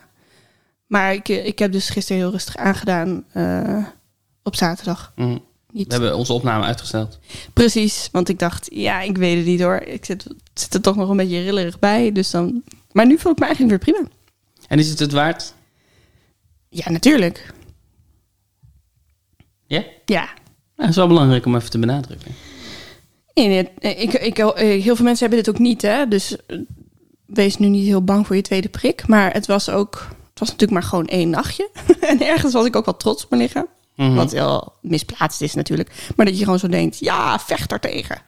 Maar 0.88 1.13
ik, 1.13 1.27
ik 1.27 1.60
heb 1.60 1.72
dus 1.72 1.89
gisteren 1.89 2.22
heel 2.22 2.32
rustig 2.32 2.58
aangedaan 2.58 3.25
eh, 3.32 3.86
op 4.43 4.55
zaterdag. 4.55 5.12
Mhm. 5.15 5.38
Niet 5.72 5.88
We 5.88 5.93
hebben 5.93 6.15
onze 6.17 6.34
opname 6.34 6.65
uitgesteld. 6.65 7.20
precies, 7.53 8.10
want 8.12 8.29
ik 8.29 8.39
dacht, 8.39 8.67
ja, 8.72 9.01
ik 9.01 9.17
weet 9.17 9.38
het 9.38 9.46
niet 9.46 9.62
hoor. 9.62 9.75
Ik 9.75 10.05
zit, 10.05 10.27
zit 10.53 10.74
er 10.74 10.82
toch 10.82 10.96
nog 10.96 11.10
een 11.10 11.17
beetje 11.17 11.41
rillerig 11.41 11.79
bij. 11.79 12.12
Dus 12.12 12.32
dan... 12.32 12.63
Maar 12.91 13.05
nu 13.05 13.17
voel 13.17 13.32
ik 13.32 13.39
me 13.39 13.46
eigenlijk 13.46 13.84
weer 13.84 13.93
prima. 13.93 14.10
En 14.67 14.79
is 14.79 14.89
het 14.89 15.00
het 15.00 15.12
waard? 15.12 15.53
Ja, 16.70 16.89
natuurlijk. 16.89 17.53
Ja? 19.65 19.84
Ja. 20.05 20.24
Nou, 20.24 20.36
dat 20.75 20.89
is 20.89 20.96
wel 20.96 21.08
belangrijk 21.08 21.46
om 21.46 21.55
even 21.55 21.70
te 21.70 21.79
benadrukken. 21.79 22.32
Nee, 23.34 23.48
nee, 23.48 23.96
ik, 23.96 24.13
ik, 24.13 24.38
heel 24.38 24.96
veel 24.96 25.05
mensen 25.05 25.27
hebben 25.27 25.43
dit 25.43 25.50
ook 25.50 25.60
niet, 25.60 25.82
hè. 25.82 26.08
Dus 26.08 26.36
wees 27.34 27.58
nu 27.58 27.68
niet 27.68 27.86
heel 27.86 28.04
bang 28.04 28.28
voor 28.28 28.36
je 28.36 28.42
tweede 28.42 28.70
prik. 28.70 29.08
Maar 29.08 29.34
het 29.34 29.46
was 29.46 29.70
ook... 29.70 30.08
Het 30.30 30.40
was 30.40 30.50
natuurlijk 30.50 30.72
maar 30.72 30.90
gewoon 30.90 31.08
één 31.08 31.30
nachtje. 31.30 31.70
en 32.02 32.22
ergens 32.22 32.54
was 32.54 32.66
ik 32.66 32.75
ook 32.75 32.86
wel 32.86 32.98
trots 32.98 33.24
op 33.24 33.30
mijn 33.30 33.42
lichaam. 33.42 33.68
Mhm. 33.96 34.13
Wat 34.13 34.32
heel 34.32 34.74
misplaatst 34.82 35.42
is 35.42 35.54
natuurlijk. 35.54 36.12
Maar 36.16 36.25
dat 36.25 36.38
je 36.38 36.44
gewoon 36.44 36.60
zo 36.60 36.68
denkt, 36.68 37.00
ja, 37.00 37.40
vecht 37.40 37.72
er 37.72 37.80
tegen. 37.80 38.22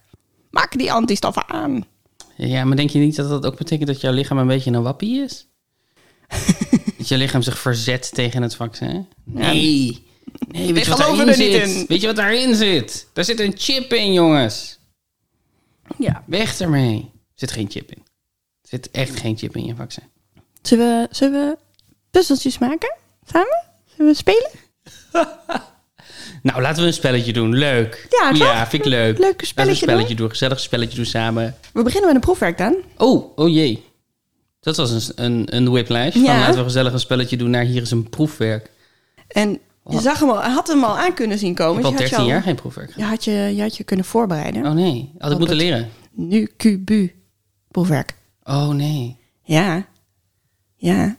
Maak 0.50 0.77
die 0.77 0.91
antistoffen 0.91 1.50
aan. 1.50 1.85
Ja, 2.35 2.63
maar 2.63 2.75
denk 2.75 2.89
je 2.89 3.00
niet 3.00 3.15
dat 3.15 3.29
dat 3.29 3.45
ook 3.45 3.57
betekent 3.57 3.88
dat 3.88 4.01
jouw 4.01 4.13
lichaam 4.13 4.38
een 4.38 4.47
beetje 4.47 4.71
een 4.71 4.83
wappie 4.83 5.24
is? 5.24 5.47
dat 6.97 7.07
je 7.07 7.17
lichaam 7.17 7.41
zich 7.41 7.59
verzet 7.59 8.13
tegen 8.13 8.41
het 8.41 8.55
vaccin? 8.55 9.07
Nee. 9.24 10.03
Nee, 10.47 10.74
weet 10.74 10.83
je 10.83 10.89
wat 10.89 11.00
daarin 11.00 11.19
er 11.19 11.25
niet 11.25 11.35
zit? 11.35 11.67
in. 11.67 11.85
Weet 11.88 12.01
je 12.01 12.07
wat 12.07 12.15
daarin 12.15 12.55
zit? 12.55 13.07
Daar 13.13 13.25
zit 13.25 13.39
een 13.39 13.53
chip 13.57 13.93
in, 13.93 14.13
jongens. 14.13 14.79
Ja. 15.97 16.24
Weg 16.25 16.59
ermee. 16.59 16.97
Er 16.97 17.09
zit 17.33 17.51
geen 17.51 17.69
chip 17.69 17.91
in. 17.91 18.03
Zit 18.75 18.91
echt 18.91 19.20
geen 19.20 19.38
chip 19.38 19.55
in 19.55 19.65
je 19.65 19.75
vaccin. 19.75 20.03
Zullen 20.62 21.01
we, 21.01 21.15
zullen 21.15 21.48
we 21.50 21.58
puzzeltjes 22.12 22.58
maken? 22.58 22.96
Samen? 23.32 23.63
Zullen 23.96 24.12
we 24.12 24.17
spelen? 24.17 24.50
Nou, 26.41 26.62
laten 26.62 26.82
we 26.82 26.88
een 26.88 26.94
spelletje 26.94 27.34
doen. 27.34 27.55
Leuk. 27.55 28.08
Ja, 28.10 28.29
toch? 28.29 28.38
Ja, 28.38 28.67
vind 28.67 28.86
ik 28.86 28.89
leuk. 28.89 29.17
Leuke 29.17 29.22
Laten 29.22 29.36
we 29.38 29.41
een 29.41 29.48
spelletje 29.48 29.86
spelletje 29.86 30.15
doen. 30.15 30.29
Gezellig 30.29 30.60
spelletje 30.60 30.96
doen 30.96 31.05
samen. 31.05 31.55
We 31.74 31.84
beginnen 31.84 32.05
met 32.05 32.15
een 32.15 32.22
proefwerk 32.22 32.58
dan. 32.58 32.75
Oh, 32.98 33.38
oh 33.38 33.50
jee. 33.50 33.84
Dat 34.60 34.77
was 34.77 34.91
een, 34.91 35.25
een, 35.25 35.55
een 35.55 35.70
whiplash. 35.72 36.12
Van 36.13 36.22
Ja. 36.22 36.39
laten 36.39 36.55
we 36.58 36.63
gezellig 36.63 36.94
een 36.94 37.00
spelletje 37.00 37.38
doen 37.38 37.50
naar 37.50 37.63
hier 37.63 37.82
is 37.82 37.91
een 37.91 38.10
proefwerk. 38.10 38.72
En 39.27 39.60
je 39.89 40.00
zag 40.00 40.20
hem 40.20 40.29
al, 40.29 40.41
had 40.41 40.67
hem 40.67 40.84
al 40.84 40.98
aan 40.98 41.13
kunnen 41.13 41.38
zien 41.38 41.50
Ik 41.50 41.55
komen. 41.55 41.75
heb 41.75 41.86
al 41.86 41.91
Je 41.91 41.98
had 41.98 42.08
13 42.10 42.25
je 42.25 42.32
jaar 42.32 42.41
geen 42.41 42.55
proefwerk. 42.55 42.94
Je 42.96 43.03
had 43.03 43.24
je, 43.24 43.32
je 43.55 43.62
had 43.62 43.77
je 43.77 43.84
kunnen 43.84 44.05
voorbereiden. 44.05 44.65
Oh 44.65 44.72
nee, 44.74 45.12
had 45.17 45.27
ik 45.27 45.34
Op 45.34 45.39
moeten 45.39 45.58
leren. 45.58 45.89
Nu 46.12 46.50
QB 46.58 46.94
proefwerk. 47.72 48.13
Oh 48.45 48.69
nee. 48.69 49.17
Ja. 49.41 49.85
Ja. 50.75 51.17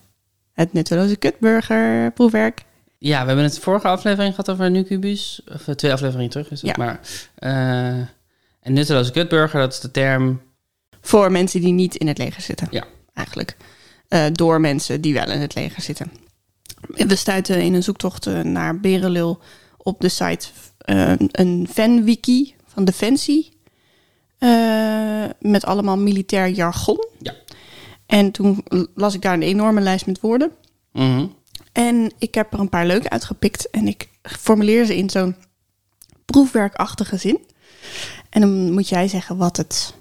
Het 0.53 0.73
nutteloze 0.73 1.17
kutburger 1.17 2.13
proefwerk. 2.13 2.65
Ja, 2.99 3.21
we 3.21 3.27
hebben 3.27 3.45
het 3.45 3.59
vorige 3.59 3.89
aflevering 3.89 4.35
gehad 4.35 4.51
over 4.51 4.71
Nucubus. 4.71 5.41
Of 5.53 5.69
eh, 5.69 5.75
twee 5.75 5.93
afleveringen 5.93 6.31
terug 6.31 6.51
is 6.51 6.63
het. 6.63 6.77
Ja. 6.77 6.85
Maar, 6.85 7.01
eh, 7.35 7.99
en 8.61 8.73
nutteloze 8.73 9.13
kutburger, 9.13 9.61
dat 9.61 9.73
is 9.73 9.81
de 9.81 9.91
term. 9.91 10.43
Voor 11.01 11.33
mensen 11.33 11.61
die 11.61 11.73
niet 11.73 11.95
in 11.95 12.09
het 12.09 12.19
leger 12.19 12.43
zitten. 12.43 12.69
Ja. 12.71 12.85
Eigenlijk. 13.13 13.57
Eh, 14.09 14.25
door 14.33 14.61
mensen 14.61 15.01
die 15.01 15.15
wel 15.15 15.31
in 15.31 15.41
het 15.41 15.55
leger 15.55 15.83
zitten. 15.83 16.13
We 16.89 17.17
stuiten 17.17 17.63
in 17.63 17.75
een 17.75 17.83
zoektocht 17.83 18.27
naar 18.45 18.81
Berenlul 18.81 19.41
op 19.77 20.01
de 20.01 20.09
site 20.09 20.47
eh, 20.79 21.13
een 21.31 21.69
fanwiki 21.73 22.55
van 22.67 22.85
Defensie. 22.85 23.56
Eh, 24.39 25.25
met 25.41 25.65
allemaal 25.65 25.97
militair 25.99 26.49
jargon. 26.49 27.07
Ja. 27.19 27.35
En 28.07 28.31
toen 28.31 28.65
las 28.95 29.15
ik 29.15 29.23
daar 29.23 29.35
een 29.35 29.43
enorme 29.43 29.81
lijst 29.81 30.07
met 30.07 30.21
woorden. 30.21 30.51
Mhm. 30.93 31.27
En 31.73 32.13
ik 32.19 32.35
heb 32.35 32.53
er 32.53 32.61
een 32.61 32.69
paar 32.69 32.87
leuke 32.87 33.11
uitgepikt. 33.11 33.71
En 33.71 33.87
ik 33.89 34.09
formuleer 34.23 34.85
ze 34.87 34.97
in 34.97 35.11
zo'n 35.11 35.37
proefwerkachtige 36.25 37.17
zin. 37.17 37.39
En 38.31 38.41
dan 38.41 38.73
moet 38.73 38.89
jij 38.89 39.09
zeggen 39.09 39.37
wat 39.37 39.57
het, 39.57 39.95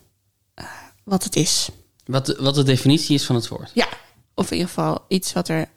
eh, 0.54 0.66
wat 1.04 1.24
het 1.24 1.36
is. 1.36 1.70
Wat, 2.06 2.26
de- 2.26 2.38
wat 2.40 2.56
de 2.56 2.64
definitie 2.64 3.16
is 3.16 3.26
van 3.26 3.36
het 3.36 3.48
woord. 3.48 3.72
Ja, 3.74 3.88
of 4.34 4.46
in 4.52 4.58
ieder 4.58 4.68
geval 4.74 5.06
iets 5.08 5.34
wat 5.34 5.48
er 5.48 5.70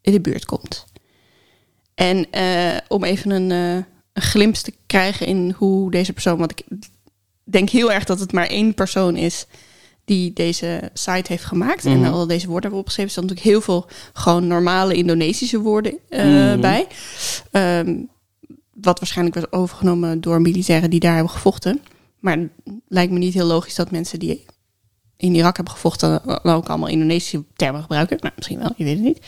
in 0.00 0.12
de 0.12 0.20
buurt 0.20 0.44
komt. 0.44 0.84
En 1.94 2.30
eh, 2.30 2.76
om 2.88 3.04
even 3.04 3.30
een, 3.30 3.50
eh, 3.50 3.84
een 4.12 4.22
glimp 4.22 4.54
te 4.54 4.72
krijgen 4.86 5.26
in 5.26 5.54
hoe 5.56 5.90
deze 5.90 6.12
persoon... 6.12 6.38
Want 6.38 6.50
ik 6.50 6.66
denk 7.52 7.68
heel 7.70 7.92
erg 7.92 8.04
dat 8.04 8.20
het 8.20 8.32
maar 8.32 8.46
één 8.46 8.74
persoon 8.74 9.16
is 9.16 9.46
die 10.04 10.32
deze 10.32 10.90
site 10.92 11.32
heeft 11.32 11.44
gemaakt. 11.44 11.84
Mhm. 11.84 12.04
En 12.04 12.12
al 12.12 12.26
deze 12.26 12.46
woorden 12.46 12.62
hebben 12.62 12.80
opgeschreven. 12.80 13.12
Er 13.14 13.18
staan 13.18 13.24
natuurlijk 13.28 13.54
heel 13.54 13.60
veel 13.60 13.86
gewoon 14.12 14.46
normale 14.46 14.94
Indonesische 14.94 15.60
woorden 15.60 15.98
eh, 16.08 16.24
Mhm. 16.24 16.60
bij. 16.60 16.86
Ehm, 17.50 17.96
wat 18.74 18.98
waarschijnlijk 18.98 19.36
werd 19.36 19.52
overgenomen 19.52 20.20
door 20.20 20.40
militairen 20.40 20.90
die 20.90 21.00
daar 21.00 21.14
hebben 21.14 21.32
gevochten. 21.32 21.80
Maar 22.18 22.38
het 22.38 22.50
lijkt 22.88 23.12
me 23.12 23.18
niet 23.18 23.34
heel 23.34 23.46
logisch 23.46 23.74
dat 23.74 23.90
mensen 23.90 24.18
die 24.18 24.44
in 25.16 25.34
Irak 25.34 25.56
hebben 25.56 25.74
gevochten 25.74 26.20
dan 26.24 26.54
ook 26.54 26.68
allemaal 26.68 26.88
Indonesische 26.88 27.44
termen 27.56 27.80
gebruiken. 27.80 28.16
Nou, 28.20 28.32
misschien 28.36 28.58
wel, 28.58 28.72
je 28.76 28.84
weet 28.84 28.94
het 28.94 29.04
niet. 29.04 29.18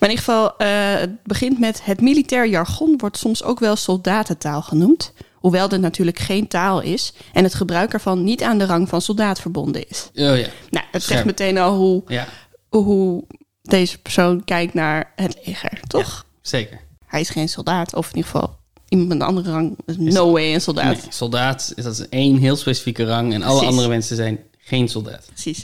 Maar 0.00 0.08
in 0.08 0.16
ieder 0.16 0.24
geval, 0.24 0.56
eh, 0.56 0.94
het 1.00 1.22
begint 1.22 1.58
met 1.58 1.84
het 1.84 2.00
militair 2.00 2.48
jargon 2.48 2.94
wordt 2.98 3.18
soms 3.18 3.42
ook 3.42 3.58
wel 3.60 3.76
soldatentaal 3.76 4.62
genoemd. 4.62 5.12
Hoewel 5.38 5.68
dit 5.68 5.80
natuurlijk 5.80 6.18
geen 6.18 6.48
taal 6.48 6.80
is 6.80 7.12
en 7.32 7.44
het 7.44 7.54
gebruik 7.54 7.92
ervan 7.92 8.24
niet 8.24 8.42
aan 8.42 8.58
de 8.58 8.66
rang 8.66 8.88
van 8.88 9.00
soldaat 9.02 9.40
verbonden 9.40 9.88
is. 9.88 10.08
Oh 10.14 10.36
ja. 10.38 10.46
Nou, 10.70 10.86
het 10.90 11.02
zegt 11.02 11.24
meteen 11.24 11.58
al 11.58 11.74
hoe, 11.76 12.02
Ja, 12.06 12.26
hoe 12.68 13.24
deze 13.62 13.98
persoon 13.98 14.44
kijkt 14.44 14.74
naar 14.74 15.12
het 15.16 15.38
leger, 15.44 15.80
toch? 15.86 16.26
zeker. 16.42 16.80
Hij 17.06 17.20
is 17.20 17.30
geen 17.30 17.48
soldaat, 17.48 17.94
of 17.94 18.10
in 18.10 18.16
ieder 18.16 18.30
geval 18.30 18.56
iemand 18.88 19.08
met 19.08 19.20
een 19.20 19.26
andere 19.26 19.50
rang. 19.50 19.78
is 19.86 19.96
No 19.96 20.32
way 20.32 20.54
een 20.54 20.60
soldaat. 20.60 21.02
Nee, 21.02 21.12
soldaat 21.12 21.72
is 21.74 21.84
dat 21.84 21.98
één 22.00 22.36
heel 22.36 22.56
specifieke 22.56 23.04
rang 23.04 23.32
en 23.34 23.42
alle 23.42 23.52
Precies. 23.52 23.68
andere 23.68 23.88
mensen 23.88 24.16
zijn 24.16 24.38
geen 24.58 24.88
soldaat. 24.88 25.26
Precies. 25.26 25.62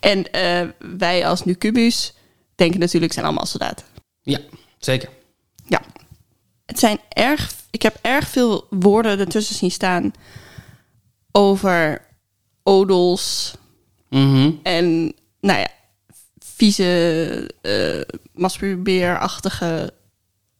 En 0.00 0.30
eh, 0.32 0.68
wij 0.98 1.26
als 1.26 1.44
Nucubus 1.44 2.14
denken 2.54 2.80
natuurlijk 2.80 3.12
zijn 3.12 3.24
allemaal 3.24 3.46
soldaten. 3.46 3.86
Ja, 4.22 4.38
zeker. 4.78 5.08
Ja. 5.66 5.82
Het 6.70 6.78
zijn 6.78 6.98
erg, 7.08 7.52
ik 7.70 7.82
heb 7.82 7.98
erg 8.02 8.28
veel 8.28 8.66
woorden 8.70 9.18
ertussen 9.18 9.54
zien 9.54 9.70
staan 9.70 10.12
over 11.32 12.06
odels 12.62 13.54
Mhm. 14.08 14.50
en, 14.62 15.12
nou 15.40 15.58
ja, 15.58 15.68
vieze, 16.38 17.50
eh 17.62 18.16
masturbeerachtige 18.34 19.92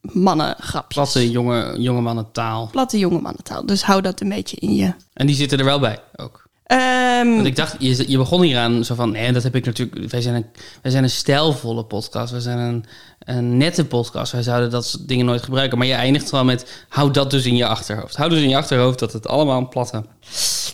mannengrapjes. 0.01 0.95
Platte 0.95 1.31
jonge, 1.31 1.75
jonge 1.81 2.01
mannen 2.01 2.33
taal. 2.33 2.69
Platte 2.71 2.99
jonge 2.99 3.21
mannentaal. 3.21 3.67
Dus 3.67 3.83
hou 3.83 4.01
dat 4.03 4.21
een 4.21 4.29
beetje 4.29 4.57
in 4.57 4.75
je. 4.75 4.95
En 5.13 5.27
die 5.27 5.37
zitten 5.37 5.59
er 5.59 5.65
wel 5.65 5.81
bij 5.81 5.99
ook. 6.17 6.49
Ehm, 6.71 7.35
Want 7.35 7.47
ik 7.47 7.57
dacht, 7.57 7.77
je, 7.79 8.11
je 8.11 8.17
begon 8.17 8.43
hier 8.43 8.59
aan 8.59 8.85
zo 8.85 8.95
van, 8.95 9.11
nee, 9.11 9.33
dat 9.33 9.43
heb 9.43 9.55
ik 9.55 9.65
natuurlijk. 9.65 10.11
Wij 10.11 10.21
zijn 10.21 10.35
een, 10.35 10.47
wij 10.83 10.91
zijn 10.91 11.05
een 11.05 11.11
stijlvolle 11.11 11.85
podcast. 11.85 12.31
Wij 12.33 12.41
zijn 12.41 12.59
een, 12.59 12.85
een 13.19 13.57
nette 13.57 13.85
podcast. 13.85 14.33
Wij 14.33 14.43
zouden 14.43 14.71
dat 14.71 14.87
soort 14.87 15.09
dingen 15.09 15.27
nooit 15.27 15.43
gebruiken. 15.43 15.79
Maar 15.79 15.87
je 15.87 15.93
eindigt 15.93 16.31
wel 16.31 16.45
met, 16.45 16.85
hou 16.89 17.11
dat 17.11 17.31
dus 17.31 17.45
in 17.47 17.57
je 17.57 17.67
achterhoofd. 17.67 18.17
Hou 18.17 18.31
dus 18.31 18.41
in 18.41 18.49
je 18.49 18.57
achterhoofd 18.57 18.99
dat 18.99 19.13
het 19.13 19.29
allemaal 19.29 19.59
een 19.59 19.69
platte. 19.69 20.05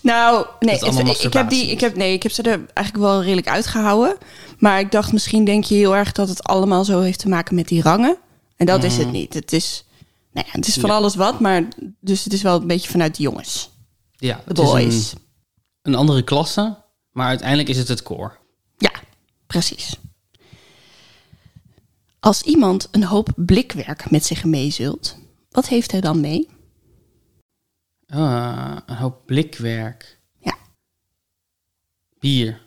Nou, 0.02 0.46
nee, 0.60 0.74
het- 0.78 1.22
ik 1.24 1.32
heb 1.32 1.48
die, 1.50 1.70
ik 1.70 1.80
heb, 1.80 1.96
nee, 1.96 2.12
ik 2.12 2.22
heb 2.22 2.32
ze 2.32 2.42
er 2.42 2.60
eigenlijk 2.74 3.06
wel 3.06 3.22
redelijk 3.22 3.48
uitgehouden. 3.48 4.16
Maar 4.58 4.80
ik 4.80 4.90
dacht, 4.90 5.12
misschien 5.12 5.44
denk 5.44 5.64
je 5.64 5.74
heel 5.74 5.96
erg 5.96 6.12
dat 6.12 6.28
het 6.28 6.42
allemaal 6.44 6.84
zo 6.84 7.00
heeft 7.00 7.18
te 7.18 7.28
maken 7.28 7.54
met 7.54 7.68
die 7.68 7.82
rangen. 7.82 8.16
En 8.56 8.66
dat 8.66 8.84
is 8.84 8.96
het 8.96 9.12
niet. 9.12 9.34
Het 9.34 9.52
is, 9.52 9.84
nou 10.32 10.46
ja, 10.46 10.52
het 10.58 10.66
is 10.68 10.74
van. 10.74 10.90
Ja. 10.90 10.96
alles 10.96 11.14
wat, 11.14 11.40
maar 11.40 11.62
dus 12.00 12.24
het 12.24 12.32
is 12.32 12.42
wel 12.42 12.60
een 12.60 12.66
beetje 12.66 12.90
vanuit 12.90 13.16
de 13.16 13.22
jongens. 13.22 13.70
Ja, 14.16 14.40
De 14.46 14.62
is 14.62 14.68
boys. 14.70 15.12
een, 15.12 15.18
een 15.86 15.94
andere 15.94 16.22
klasse. 16.22 16.84
Maar 17.10 17.28
uiteindelijk 17.28 17.68
is 17.68 17.78
het 17.78 17.88
het 17.88 18.02
core. 18.02 18.38
Ja, 18.78 18.92
precies. 19.46 19.98
Als 22.20 22.42
iemand 22.42 22.88
een 22.90 23.04
hoop 23.04 23.28
blikwerk 23.36 24.10
met 24.10 24.24
zich 24.24 24.44
meezult, 24.44 25.16
wat 25.50 25.68
heeft 25.68 25.90
hij 25.90 26.00
dan 26.00 26.20
mee? 26.20 26.48
Ah, 28.08 28.76
een 28.86 28.96
hoop 28.96 29.26
blikwerk. 29.26 30.20
Ja. 30.38 30.56
Bier. 32.18 32.62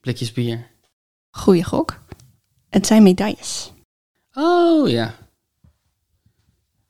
Blikjes 0.00 0.32
bier. 0.32 0.70
Goeie 1.30 1.64
gok. 1.64 2.02
Het 2.68 2.86
zijn 2.86 3.02
medailles. 3.02 3.72
Oh 4.32 4.88
ja. 4.88 5.14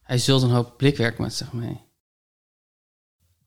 Hij 0.02 0.18
zult 0.18 0.42
een 0.42 0.50
hoop 0.50 0.76
blikwerk 0.76 1.18
met 1.18 1.34
zich 1.34 1.52
mee. 1.52 1.85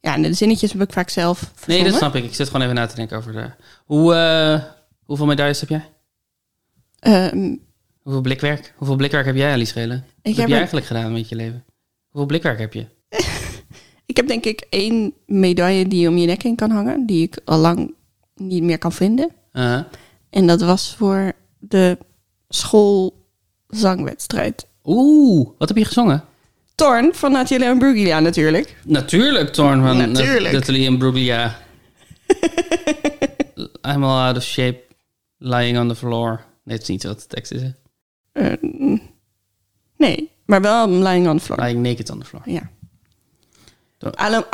Ja, 0.01 0.13
en 0.15 0.22
de 0.22 0.34
zinnetjes 0.34 0.72
heb 0.72 0.82
ik 0.82 0.91
vaak 0.94 1.10
zelf 1.10 1.53
Nee, 1.68 1.84
dat 1.84 1.94
snap 1.94 2.15
ik. 2.15 2.24
Ik 2.24 2.34
zit 2.36 2.48
gewoon 2.48 2.62
even 2.62 2.75
na 2.75 2.86
te 2.86 2.96
denken 2.96 3.18
over 3.18 3.32
de... 3.34 3.50
Hoe, 3.86 4.13
eh, 4.15 4.63
hoeveel 5.03 5.25
medailles 5.25 5.60
heb 5.60 5.70
jij? 5.70 5.89
Ehm, 7.00 7.56
Hoeveel 8.01 8.22
blikwerk? 8.22 8.74
Hoeveel 8.77 8.96
blikwerk 8.96 9.25
heb 9.25 9.36
jij, 9.36 9.51
Alice 9.51 9.72
Schelen? 9.72 10.06
Wat 10.22 10.32
ik, 10.34 10.36
heb 10.36 10.50
er- 10.50 10.56
eigenlijk 10.56 10.86
gedaan 10.86 11.12
met 11.13 11.29
je 11.29 11.36
leven? 11.36 11.65
Hoeveel 12.10 12.27
blikwerk 12.27 12.60
heb 12.60 12.74
je? 12.74 12.86
ik 14.06 14.15
heb 14.18 14.27
denk 14.27 14.46
ik 14.46 14.68
één 14.70 15.13
medaille 15.25 15.88
die 15.88 16.00
je 16.00 16.08
om 16.08 16.18
je 16.18 16.25
nek 16.27 16.41
heen 16.44 16.56
kan 16.56 16.72
hangen, 16.72 17.06
die 17.06 17.24
ik 17.24 17.38
al 17.46 17.58
lang 17.58 17.94
niet 18.36 18.63
meer 18.63 18.77
kan 18.77 18.91
vinden. 18.91 19.32
Uh, 19.53 19.79
En 20.29 20.48
dat 20.48 20.62
was 20.62 20.96
voor 20.96 21.32
de 21.60 21.98
schoolzangwedstrijd. 23.68 24.68
Oeh, 24.84 25.50
wat 25.58 25.68
heb 25.68 25.77
je 25.77 25.86
gezongen? 25.86 26.24
Torn 26.79 27.13
van 27.13 27.31
Natalia 27.31 27.69
en 27.69 27.77
Bruglia 27.77 28.19
natuurlijk. 28.19 28.75
Natuurlijk, 28.86 29.50
Torn 29.50 29.81
van 29.81 29.98
Natuurlijk. 30.12 30.53
Natalie 30.53 30.86
en 30.88 30.98
Bruglia. 30.98 31.57
I'm 33.89 34.03
all 34.03 34.27
out 34.27 34.38
of 34.38 34.43
shape, 34.43 34.81
lying 35.38 35.77
on 35.79 35.88
the 35.88 35.95
floor. 35.95 36.41
Nee, 36.63 36.75
het 36.75 36.81
is 36.81 36.88
niet 36.88 37.03
wat 37.03 37.19
de 37.19 37.27
tekst 37.27 37.51
is. 37.51 37.62
hè? 37.62 37.69
Eh, 38.31 38.53
nee, 39.98 40.31
maar 40.45 40.62
wel 40.62 40.89
Lying 40.89 41.27
on 41.27 41.38
the 41.38 41.43
Floor. 41.43 41.59
Lying 41.59 41.83
naked 41.83 42.09
on 42.09 42.19
the 42.19 42.25
floor. 42.25 42.41
Ja. 42.45 42.69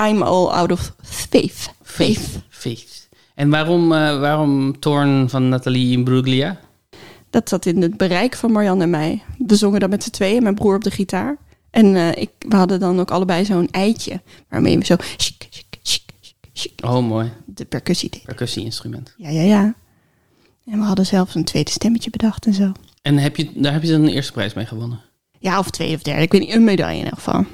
I'm 0.10 0.22
all 0.22 0.48
out 0.48 0.72
of 0.72 0.94
faith. 1.01 1.74
Faith. 1.84 2.39
Faith. 2.50 3.08
En 3.36 3.50
waarom, 3.50 3.94
eh, 3.94 4.20
waarom 4.20 4.79
Torn 4.79 5.29
van 5.29 5.50
Nathalie 5.50 5.91
Imbruglia? 5.91 6.60
Dat 7.29 7.50
zat 7.50 7.65
in 7.65 7.82
het 7.82 7.98
bereik 7.98 8.36
van 8.36 8.51
Marianne 8.51 8.84
en 8.84 8.89
mij. 8.89 9.24
We 9.38 9.55
zongen 9.55 9.79
dat 9.79 9.89
met 9.89 10.03
z'n 10.03 10.10
tweeën, 10.10 10.44
mijn 10.44 10.55
broer 10.55 10.75
op 10.75 10.84
de 10.84 10.91
gitaar. 10.91 11.38
En 11.75 11.96
eh, 11.96 12.22
ik, 12.22 12.29
we 12.39 12.55
hadden 12.55 12.79
dan 12.79 13.00
ook 13.00 13.12
allebei 13.12 13.46
zo'n 13.46 13.70
eitje. 13.72 14.22
Waarmee 14.50 14.77
we 14.77 14.86
zo... 14.86 14.96
Shik, 15.00 15.48
shik, 15.51 15.65
shik, 15.84 16.03
shik, 16.22 16.39
shik, 16.53 16.72
Oh, 16.84 17.08
mooi. 17.08 17.32
de 17.46 17.65
percussie 17.65 18.10
deden. 18.10 18.25
Percussie-instrument. 18.25 19.13
Ja, 19.17 19.29
ja, 19.29 19.41
ja. 19.41 19.74
En 20.65 20.79
we 20.79 20.86
hadden 20.86 21.05
zelfs 21.05 21.36
een 21.36 21.44
tweede 21.44 21.72
stemmetje 21.72 22.10
bedacht 22.10 22.46
en 22.46 22.53
zo. 22.53 22.72
En 23.01 23.17
heb 23.17 23.36
je, 23.36 23.50
daar 23.53 23.74
heb 23.74 23.84
je 23.84 23.91
dan 23.91 24.01
een 24.01 24.10
eerste 24.10 24.32
prijs 24.32 24.53
mee 24.53 24.65
gewonnen? 24.65 25.01
Ja, 25.39 25.60
of 25.60 25.70
tweede 25.70 25.96
of 25.96 26.01
derde. 26.01 26.22
Ik 26.22 26.32
weet 26.32 26.41
niet, 26.41 26.53
een 26.53 26.63
medaille 26.63 27.00
in 27.00 27.05
elk 27.05 27.13
geval. 27.13 27.46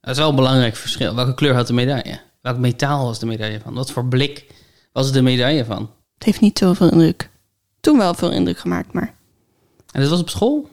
Dat 0.00 0.10
is 0.10 0.16
wel 0.18 0.28
een 0.28 0.34
belangrijk 0.36 0.76
verschil. 0.76 1.14
Welke 1.14 1.34
kleur 1.34 1.54
had 1.54 1.66
de 1.66 1.72
medaille? 1.72 2.20
Welk 2.40 2.58
metaal 2.58 3.04
was 3.04 3.18
de 3.18 3.26
medaille 3.26 3.60
van? 3.60 3.74
Wat 3.74 3.90
voor 3.90 4.04
blik 4.06 4.46
was 4.92 5.12
de 5.12 5.22
medaille 5.22 5.64
van? 5.64 5.90
Het 6.14 6.24
heeft 6.24 6.40
niet 6.40 6.58
zoveel 6.58 6.90
indruk. 6.90 7.30
Toen 7.80 7.98
wel 7.98 8.14
veel 8.14 8.30
indruk 8.30 8.58
gemaakt, 8.58 8.92
maar 8.92 9.14
En 9.92 10.00
dat 10.00 10.10
was 10.10 10.20
op 10.20 10.28
school? 10.30 10.68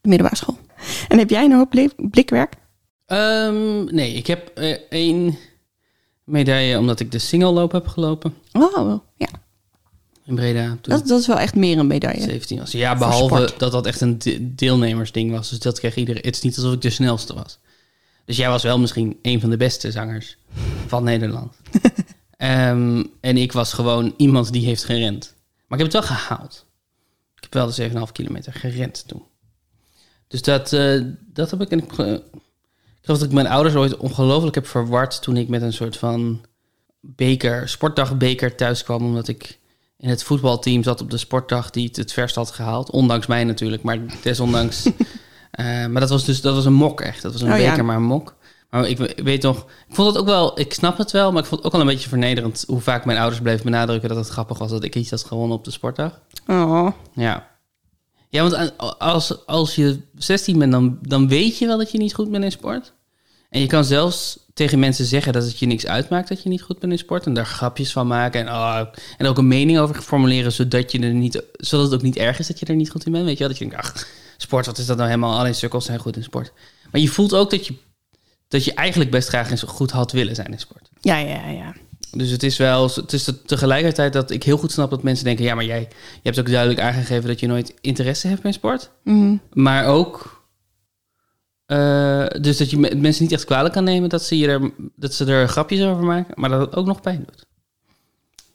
de 0.00 0.08
middelbare 0.12 0.36
school. 0.40 0.58
En 1.08 1.18
heb 1.18 1.30
jij 1.30 1.44
een 1.44 1.52
hoop 1.52 1.70
blik- 1.70 2.10
blikwerk? 2.10 2.52
Ehm, 3.06 3.84
nee, 3.94 4.12
ik 4.12 4.26
heb 4.26 4.48
eh, 4.48 4.76
één 4.90 5.38
medaille 6.24 6.78
omdat 6.78 7.00
ik 7.00 7.10
de 7.12 7.18
singelloop 7.18 7.72
heb 7.72 7.86
gelopen 7.86 8.34
Oh, 8.52 9.00
ja. 9.16 9.28
in 10.24 10.34
Breda. 10.34 10.78
Dat, 10.82 11.06
dat 11.06 11.20
is 11.20 11.26
wel 11.26 11.38
echt 11.38 11.54
meer 11.54 11.78
een 11.78 11.86
medaille. 11.86 12.22
17 12.22 12.58
was. 12.58 12.72
Ja, 12.72 12.96
behalve 12.96 13.50
dat 13.58 13.72
dat 13.72 13.86
echt 13.86 14.00
een 14.00 14.18
de- 14.18 14.54
deelnemersding 14.54 15.30
was. 15.30 15.50
Dus 15.50 15.58
dat 15.58 15.78
kreeg 15.78 15.96
iedereen. 15.96 16.22
Het 16.24 16.34
is 16.36 16.42
niet 16.42 16.56
alsof 16.56 16.72
ik 16.72 16.80
de 16.82 16.90
snelste 16.90 17.34
was. 17.34 17.58
Dus 18.24 18.36
jij 18.36 18.48
was 18.48 18.62
wel 18.62 18.78
misschien 18.78 19.18
een 19.22 19.40
van 19.40 19.50
de 19.50 19.56
beste 19.56 19.90
zangers 19.90 20.36
van 20.86 21.04
Nederland. 21.04 21.52
Ehm, 22.36 23.04
en 23.20 23.36
ik 23.36 23.52
was 23.52 23.72
gewoon 23.72 24.14
iemand 24.16 24.52
die 24.52 24.64
heeft 24.66 24.84
gerend. 24.84 25.34
Maar 25.68 25.78
ik 25.78 25.84
heb 25.84 25.92
het 25.94 26.08
wel 26.08 26.16
gehaald. 26.16 26.66
Ik 27.36 27.42
heb 27.42 27.52
wel 27.52 27.66
de 27.66 27.72
7,5 28.06 28.12
kilometer 28.12 28.52
gerend 28.52 29.04
toen. 29.08 29.22
Dus 30.28 30.42
dat, 30.42 30.72
eh, 30.72 31.00
dat 31.32 31.50
heb 31.50 31.60
ik. 31.60 31.68
En 31.70 31.78
ik, 31.78 31.92
ik 31.92 31.96
geloof 33.02 33.18
dat 33.18 33.22
ik 33.22 33.32
mijn 33.32 33.46
ouders 33.46 33.74
ooit 33.74 33.96
ongelooflijk 33.96 34.54
heb 34.54 34.66
verward 34.66 35.22
toen 35.22 35.36
ik 35.36 35.48
met 35.48 35.62
een 35.62 35.72
soort 35.72 35.96
van 35.96 36.40
beker, 37.00 37.68
sportdagbeker 37.68 38.54
thuis 38.56 38.84
kwam. 38.84 39.04
Omdat 39.04 39.28
ik 39.28 39.58
in 39.98 40.08
het 40.08 40.22
voetbalteam 40.22 40.82
zat 40.82 41.00
op 41.00 41.10
de 41.10 41.16
sportdag 41.18 41.70
die 41.70 41.86
het 41.86 41.96
het 41.96 42.12
verst 42.12 42.34
had 42.34 42.50
gehaald. 42.50 42.90
Ondanks 42.90 43.26
mij 43.26 43.44
natuurlijk, 43.44 43.82
maar 43.82 43.98
desondanks. 44.22 44.86
Eh, 45.50 45.64
maar 45.86 46.00
dat 46.00 46.10
was 46.10 46.24
dus 46.24 46.40
dat 46.40 46.54
was 46.54 46.64
een 46.64 46.72
mok 46.72 47.00
echt. 47.00 47.22
Dat 47.22 47.32
was 47.32 47.40
een 47.42 47.52
Oh, 47.52 47.58
ja. 47.58 47.68
beker, 47.70 47.84
maar 47.84 47.96
een 47.96 48.02
mok. 48.02 48.34
Maar 48.70 48.88
ik 48.88 48.98
we- 48.98 49.16
weet 49.22 49.42
nog, 49.42 49.58
ik 49.88 49.94
vond 49.94 50.08
het 50.08 50.18
ook 50.18 50.26
wel, 50.26 50.60
ik 50.60 50.72
snap 50.72 50.98
het 50.98 51.10
wel, 51.10 51.32
maar 51.32 51.42
ik 51.42 51.48
vond 51.48 51.56
het 51.62 51.66
ook 51.66 51.72
wel 51.78 51.80
een 51.88 51.94
beetje 51.94 52.08
vernederend 52.08 52.64
hoe 52.66 52.80
vaak 52.80 53.04
mijn 53.04 53.18
ouders 53.18 53.40
bleven 53.42 53.64
benadrukken 53.64 54.08
dat 54.08 54.18
het 54.18 54.28
grappig 54.28 54.58
was 54.58 54.70
dat 54.70 54.84
ik 54.84 54.94
iets 54.94 55.10
had 55.10 55.24
gewonnen 55.24 55.56
op 55.56 55.64
de 55.64 55.70
sportdag. 55.70 56.20
Oh, 56.46 56.88
Ja. 57.14 57.48
Ja, 58.28 58.42
want 58.42 58.54
aan- 58.54 58.98
als, 58.98 59.46
als 59.46 59.74
je 59.74 60.00
16 60.16 60.58
bent, 60.58 60.72
dan, 60.72 60.98
dan 61.02 61.28
weet 61.28 61.58
je 61.58 61.66
wel 61.66 61.78
dat 61.78 61.92
je 61.92 61.98
niet 61.98 62.14
goed 62.14 62.30
bent 62.30 62.44
in 62.44 62.50
sport. 62.50 62.92
En 63.50 63.60
je 63.60 63.66
kan 63.66 63.84
zelfs 63.84 64.38
tegen 64.54 64.78
mensen 64.78 65.04
zeggen 65.04 65.32
dat 65.32 65.42
het 65.44 65.58
je 65.58 65.66
niks 65.66 65.86
uitmaakt 65.86 66.28
dat 66.28 66.42
je 66.42 66.48
niet 66.48 66.62
goed 66.62 66.78
bent 66.78 66.92
in 66.92 66.98
sport. 66.98 67.26
En 67.26 67.34
daar 67.34 67.46
grapjes 67.46 67.92
van 67.92 68.06
maken. 68.06 68.40
En, 68.40 68.46
oh, 68.48 68.80
en 69.16 69.26
ook 69.26 69.38
een 69.38 69.48
mening 69.48 69.78
over 69.78 70.02
formuleren, 70.02 70.52
zodat, 70.52 70.92
je 70.92 70.98
er 70.98 71.12
niet, 71.14 71.42
zodat 71.52 71.84
het 71.84 71.94
ook 71.94 72.02
niet 72.02 72.16
erg 72.16 72.38
is 72.38 72.46
dat 72.46 72.58
je 72.58 72.66
er 72.66 72.74
niet 72.74 72.90
goed 72.90 73.06
in 73.06 73.12
bent. 73.12 73.24
Weet 73.24 73.32
je 73.32 73.38
wel? 73.38 73.48
Dat 73.48 73.58
je 73.58 73.68
denkt, 73.68 73.80
ach, 73.84 74.06
sport, 74.36 74.66
wat 74.66 74.78
is 74.78 74.86
dat 74.86 74.96
nou 74.96 75.08
helemaal? 75.08 75.38
Alleen 75.38 75.54
sukkels 75.54 75.84
zijn 75.84 75.98
goed 75.98 76.16
in 76.16 76.22
sport. 76.22 76.52
Maar 76.90 77.00
je 77.00 77.08
voelt 77.08 77.34
ook 77.34 77.50
dat 77.50 77.66
je, 77.66 77.74
dat 78.48 78.64
je 78.64 78.74
eigenlijk 78.74 79.10
best 79.10 79.28
graag 79.28 79.50
eens 79.50 79.62
goed 79.62 79.90
had 79.90 80.12
willen 80.12 80.34
zijn 80.34 80.52
in 80.52 80.58
sport. 80.58 80.88
ja, 81.00 81.16
ja, 81.18 81.48
ja. 81.48 81.74
Dus 82.16 82.30
het 82.30 82.42
is 82.42 82.56
wel, 82.56 82.90
het 82.94 83.12
is 83.12 83.24
te- 83.24 83.42
tegelijkertijd 83.42 84.12
dat 84.12 84.30
ik 84.30 84.42
heel 84.42 84.56
goed 84.58 84.72
snap 84.72 84.90
dat 84.90 85.02
mensen 85.02 85.24
denken: 85.24 85.44
ja, 85.44 85.54
maar 85.54 85.64
jij 85.64 85.80
je 86.12 86.20
hebt 86.22 86.38
ook 86.38 86.50
duidelijk 86.50 86.80
aangegeven 86.80 87.26
dat 87.28 87.40
je 87.40 87.46
nooit 87.46 87.74
interesse 87.80 88.28
hebt 88.28 88.44
in 88.44 88.52
sport. 88.52 88.90
Mhm. 89.04 89.36
Maar 89.52 89.86
ook, 89.86 90.44
eh, 91.66 92.26
dus 92.40 92.56
dat 92.56 92.70
je 92.70 92.78
me- 92.78 92.94
mensen 92.94 93.22
niet 93.22 93.32
echt 93.32 93.44
kwalijk 93.44 93.74
kan 93.74 93.84
nemen 93.84 94.08
dat 94.08 94.22
ze, 94.22 94.38
je 94.38 94.46
er, 94.48 94.70
dat 94.96 95.14
ze 95.14 95.24
er 95.24 95.48
grapjes 95.48 95.82
over 95.82 96.04
maken, 96.04 96.34
maar 96.40 96.50
dat 96.50 96.60
het 96.60 96.74
ook 96.76 96.86
nog 96.86 97.00
pijn 97.00 97.24
doet. 97.26 97.44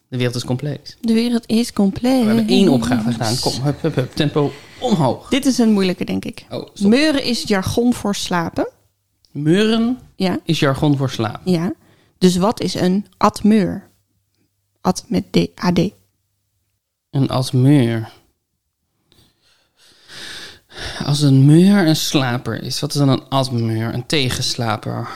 De 0.08 0.18
wereld 0.18 0.36
is 0.36 0.44
complex. 0.46 0.98
De 1.01 1.13
wereld 1.13 1.44
is 1.48 1.74
compleet. 1.74 2.20
We 2.22 2.25
hebben 2.27 2.48
één 2.48 2.70
opgave 2.70 3.12
gedaan. 3.12 3.39
Kom, 3.39 3.53
hup, 3.63 3.82
hup, 3.82 3.96
hup, 3.96 4.12
tempo 4.15 4.51
omhoog. 4.80 5.30
Dit 5.30 5.46
is 5.46 5.58
een 5.58 5.72
moeilijke, 5.72 6.06
denk 6.06 6.25
ik. 6.25 6.46
Oh. 6.50 6.68
Meuren 6.82 7.24
is 7.24 7.44
jargon 7.44 7.94
voor 7.94 8.15
slapen. 8.15 8.68
Meuren 9.32 10.00
Ja, 10.15 10.39
is 10.44 10.60
jargon 10.60 10.98
voor 10.98 11.10
slaap. 11.10 11.41
ja. 11.46 11.74
Dus 12.22 12.38
wat 12.38 12.60
is 12.60 12.74
een 12.74 13.06
admeur? 13.18 13.90
Ad 14.82 15.06
met 15.08 15.32
D, 15.32 15.38
AD. 15.56 15.80
Een 17.10 17.30
admeur. 17.30 18.12
Als 21.06 21.22
een 21.22 21.46
meur 21.46 21.88
een 21.88 21.96
slaper 21.96 22.63
is, 22.63 22.80
wat 22.80 22.90
is 22.90 22.98
dan 22.98 23.10
een 23.10 23.30
admeur? 23.30 23.94
Een 23.94 24.06
tegenslaper. 24.06 25.10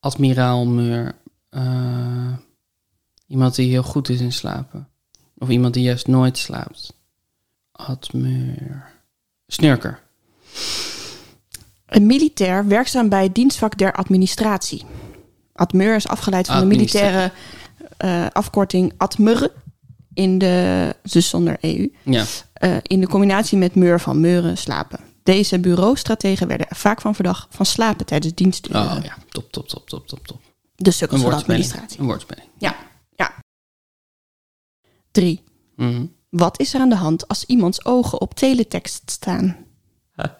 Admiraal 0.00 0.66
meur. 0.66 1.14
Eh, 1.50 2.32
iemand 3.26 3.54
die 3.54 3.70
heel 3.70 3.82
goed 3.82 4.08
is 4.08 4.20
in 4.20 4.32
slapen. 4.32 4.88
Of 5.38 5.48
iemand 5.48 5.74
die 5.74 5.82
juist 5.82 6.06
nooit 6.06 6.38
slaapt. 6.38 6.92
Admeur. 7.72 8.92
Snurker. 9.46 10.02
Een 11.86 12.06
militair 12.06 12.66
werkzaam 12.66 13.08
bij 13.08 13.22
het 13.22 13.34
dienstvak 13.34 13.78
der 13.78 13.92
administratie. 13.92 14.84
Admeur 15.58 15.94
is 15.94 16.08
afgeleid 16.08 16.46
van 16.46 16.60
de 16.60 16.66
militaire 16.66 17.32
eh, 17.96 18.26
afkorting 18.32 18.92
admur 18.96 19.52
in 20.14 20.38
de, 20.38 20.94
dus 21.02 21.28
zonder 21.28 21.56
EU, 21.60 21.90
Ja. 22.04 22.24
eh, 22.52 22.76
in 22.82 23.00
de 23.00 23.08
combinatie 23.08 23.58
met 23.58 23.74
meur 23.74 24.00
van 24.00 24.20
meuren 24.20 24.58
slapen. 24.58 25.00
Deze 25.22 25.58
bureaustrategen 25.58 26.48
werden 26.48 26.68
er 26.68 26.76
vaak 26.76 27.00
van 27.00 27.14
verdacht 27.14 27.46
van 27.50 27.66
slapen 27.66 28.06
tijdens 28.06 28.34
diensturen. 28.34 28.82
Oh 28.82 28.96
ja, 29.02 29.16
top, 29.28 29.52
top, 29.52 29.68
top, 29.68 29.88
top, 29.88 30.06
top, 30.06 30.26
top. 30.26 30.40
De 30.76 30.90
sukkels 30.90 31.20
van 31.20 31.30
de 31.30 31.36
administratie. 31.36 32.00
Een 32.00 32.06
woordspeling. 32.06 32.48
Ja, 32.58 32.76
ja. 33.16 33.34
Drie. 35.10 35.42
Mhm. 35.76 36.04
Wat 36.30 36.60
is 36.60 36.74
er 36.74 36.80
aan 36.80 36.88
de 36.88 36.94
hand 36.96 37.28
als 37.28 37.44
iemands 37.44 37.84
ogen 37.84 38.20
op 38.20 38.34
teletext 38.34 39.10
staan? 39.10 39.56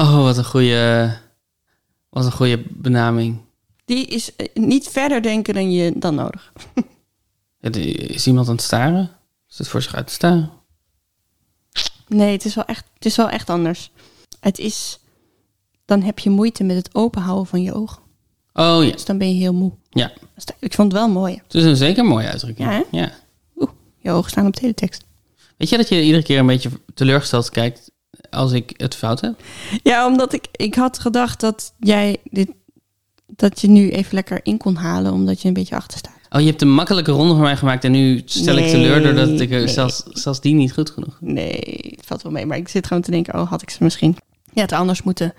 Oh, 0.00 0.22
wat 0.22 0.36
een 0.36 0.44
goede, 0.44 1.16
wat 2.08 2.24
een 2.24 2.32
goede 2.32 2.62
benaming. 2.70 3.40
Die 3.88 4.06
is 4.06 4.36
eh, 4.36 4.46
niet 4.54 4.88
verder 4.88 5.22
denken 5.22 5.54
dan 5.54 5.70
je 5.72 5.92
dan 5.96 6.14
nodig. 6.14 6.52
Is 8.10 8.26
iemand 8.26 8.48
aan 8.48 8.54
het 8.54 8.62
staren? 8.62 9.10
Is 9.48 9.58
het 9.58 9.68
voor 9.68 9.82
zich 9.82 9.94
uit 9.94 10.06
te 10.06 10.12
staren? 10.12 10.50
Nee, 12.08 12.32
het 12.32 12.44
is 12.44 12.54
wel 12.54 12.64
echt, 12.64 12.84
het 12.94 13.04
is 13.04 13.16
wel 13.16 13.28
echt 13.28 13.50
anders. 13.50 13.90
Het 14.40 14.58
is, 14.58 14.98
dan 15.84 16.02
heb 16.02 16.18
je 16.18 16.30
moeite 16.30 16.64
met 16.64 16.76
het 16.76 16.94
openhouden 16.94 17.46
van 17.46 17.62
je 17.62 17.72
ogen. 17.74 18.02
Oh 18.52 18.84
ja. 18.84 18.90
Dus 18.92 19.04
dan 19.04 19.18
ben 19.18 19.28
je 19.28 19.34
heel 19.40 19.54
moe. 19.54 19.72
Ja, 19.90 20.12
Ik 20.58 20.74
vond 20.74 20.92
het 20.92 21.00
wel 21.00 21.08
mooi. 21.08 21.40
het 21.42 21.54
is 21.54 21.64
een 21.64 21.76
zeker 21.76 22.04
mooie 22.04 22.28
uitdrukking. 22.28 22.84
Ja. 22.90 23.12
Oeh, 23.56 23.70
je 23.98 24.10
ogen 24.10 24.30
staan 24.30 24.46
op 24.46 24.54
teletext. 24.54 25.04
Weet 25.56 25.68
je 25.68 25.76
dat 25.76 25.88
je 25.88 26.02
iedere 26.02 26.22
keer 26.22 26.38
een 26.38 26.46
beetje 26.46 26.70
teleurgesteld 26.94 27.50
kijkt 27.50 27.90
als 28.30 28.52
ik 28.52 28.72
het 28.76 28.94
fout 28.94 29.20
heb? 29.20 29.40
Ja, 29.82 30.06
omdat 30.06 30.32
ik, 30.32 30.46
ik 30.52 30.74
had 30.74 30.98
gedacht 30.98 31.40
dat 31.40 31.74
jij 31.78 32.16
dit, 32.24 32.50
dat 33.36 33.60
je 33.60 33.68
nu 33.68 33.90
even 33.90 34.14
lekker 34.14 34.40
in 34.42 34.56
kon 34.56 34.74
halen, 34.74 35.12
omdat 35.12 35.42
je 35.42 35.48
een 35.48 35.54
beetje 35.54 35.76
achter 35.76 35.98
staat. 35.98 36.16
Oh, 36.30 36.40
je 36.40 36.46
hebt 36.46 36.62
een 36.62 36.72
makkelijke 36.72 37.10
ronde 37.10 37.34
voor 37.34 37.42
mij 37.42 37.56
gemaakt 37.56 37.84
en 37.84 37.92
nu 37.92 38.22
stel 38.24 38.56
ik 38.56 38.66
teleur 38.66 39.02
doordat 39.02 39.40
ik 39.40 39.50
nee. 39.50 39.68
zelfs, 39.68 40.02
zelfs 40.08 40.40
die 40.40 40.54
niet 40.54 40.72
goed 40.72 40.90
genoeg. 40.90 41.16
Nee, 41.20 41.94
het 41.96 42.06
valt 42.06 42.22
wel 42.22 42.32
mee. 42.32 42.46
Maar 42.46 42.56
ik 42.56 42.68
zit 42.68 42.86
gewoon 42.86 43.02
te 43.02 43.10
denken, 43.10 43.40
oh, 43.40 43.50
had 43.50 43.62
ik 43.62 43.70
ze 43.70 43.84
misschien 43.84 44.16
ja, 44.52 44.62
het 44.62 44.72
anders 44.72 45.02
moeten, 45.02 45.34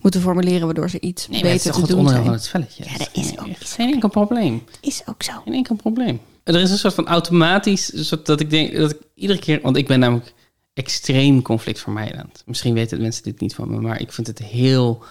moeten 0.00 0.20
formuleren, 0.20 0.64
waardoor 0.64 0.90
ze 0.90 1.00
iets 1.00 1.28
Nee, 1.28 1.42
beter 1.42 1.72
te 1.72 1.80
het 1.80 1.88
doen 1.88 2.08
zijn. 2.08 2.26
het 2.26 2.44
spelletje. 2.44 2.84
Ja, 2.84 2.98
dat 2.98 3.10
is 3.12 3.38
ook 3.38 3.46
geen, 3.58 3.92
enkel 3.92 4.08
probleem. 4.08 4.62
Is 4.80 5.02
ook 5.06 5.22
zo. 5.22 5.32
Geen 5.44 5.54
enkel 5.54 5.74
probleem. 5.74 6.20
Er 6.44 6.60
is 6.60 6.70
een 6.70 6.78
soort 6.78 6.94
van 6.94 7.06
automatisch, 7.06 7.92
een 7.92 8.04
soort 8.04 8.26
dat 8.26 8.40
ik 8.40 8.50
denk 8.50 8.76
dat 8.76 8.90
ik 8.90 8.98
iedere 9.14 9.38
keer, 9.38 9.60
want 9.62 9.76
ik 9.76 9.86
ben 9.86 9.98
namelijk 10.00 10.32
extreem 10.74 11.42
conflictvermijdend. 11.42 12.42
Misschien 12.46 12.74
weten 12.74 13.00
mensen 13.00 13.22
dit 13.22 13.40
niet 13.40 13.54
van 13.54 13.70
me, 13.70 13.80
maar 13.80 14.00
ik 14.00 14.12
vind 14.12 14.26
het 14.26 14.38
heel, 14.38 15.04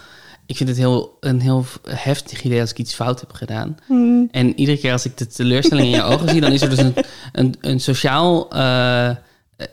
ik 0.52 0.58
vind 0.58 0.68
het 0.68 0.78
heel 0.78 1.16
een 1.20 1.40
heel 1.40 1.64
heftig 1.88 2.42
idee 2.42 2.60
als 2.60 2.70
ik 2.70 2.78
iets 2.78 2.94
fout 2.94 3.20
heb 3.20 3.32
gedaan. 3.32 3.76
Hmm. 3.86 4.28
En 4.30 4.58
iedere 4.58 4.78
keer 4.78 4.92
als 4.92 5.04
ik 5.04 5.16
de 5.18 5.26
teleurstelling 5.26 5.86
in 5.86 5.94
je 5.94 6.02
ogen 6.02 6.28
zie, 6.28 6.40
dan 6.40 6.52
is 6.52 6.62
er 6.62 6.70
dus 6.70 6.78
een, 6.78 6.94
een, 7.32 7.54
een 7.60 7.80
sociaal, 7.80 8.50
eh, 8.50 9.08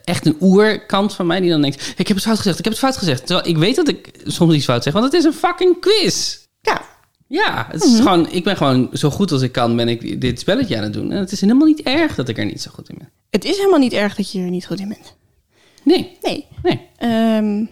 echt 0.03 0.25
een 0.25 0.37
oerkant 0.41 1.13
van 1.13 1.27
mij 1.27 1.39
die 1.39 1.49
dan 1.49 1.61
denkt: 1.61 1.93
ik 1.97 2.07
heb 2.07 2.17
het 2.17 2.25
fout 2.25 2.37
gezegd, 2.37 2.57
ik 2.57 2.63
heb 2.63 2.73
het 2.73 2.83
fout 2.83 2.97
gezegd. 2.97 3.25
Terwijl 3.25 3.47
ik 3.47 3.57
weet 3.57 3.75
dat 3.75 3.87
ik 3.87 4.11
soms 4.23 4.53
iets 4.53 4.65
fout 4.65 4.83
zeg, 4.83 4.93
want 4.93 5.05
het 5.05 5.13
is 5.13 5.23
een 5.23 5.33
fucking 5.33 5.79
quiz. 5.79 6.37
Ja, 6.61 6.81
Ja, 7.27 7.67
het 7.71 7.83
is 7.83 7.95
gewoon, 7.97 8.31
ik 8.31 8.43
ben 8.43 8.57
gewoon 8.57 8.89
zo 8.93 9.09
goed 9.09 9.31
als 9.31 9.41
ik 9.41 9.51
kan, 9.51 9.75
ben 9.75 9.87
ik 9.87 10.21
dit 10.21 10.39
spelletje 10.39 10.77
aan 10.77 10.83
het 10.83 10.93
doen. 10.93 11.11
En 11.11 11.17
het 11.19 11.31
is 11.31 11.41
helemaal 11.41 11.67
niet 11.67 11.81
erg 11.81 12.15
dat 12.15 12.29
ik 12.29 12.37
er 12.37 12.45
niet 12.45 12.61
zo 12.61 12.71
goed 12.73 12.89
in 12.89 12.95
ben. 12.97 13.09
het 13.29 13.45
is 13.45 13.57
helemaal 13.57 13.79
niet 13.79 13.93
erg 13.93 14.15
dat 14.15 14.31
je 14.31 14.39
er 14.41 14.49
niet 14.49 14.65
goed 14.65 14.79
in 14.79 14.87
bent. 14.87 15.15
Nee, 15.83 16.17
Nee. 16.21 16.45
nee. 16.63 16.87
Ehm, 16.97 17.65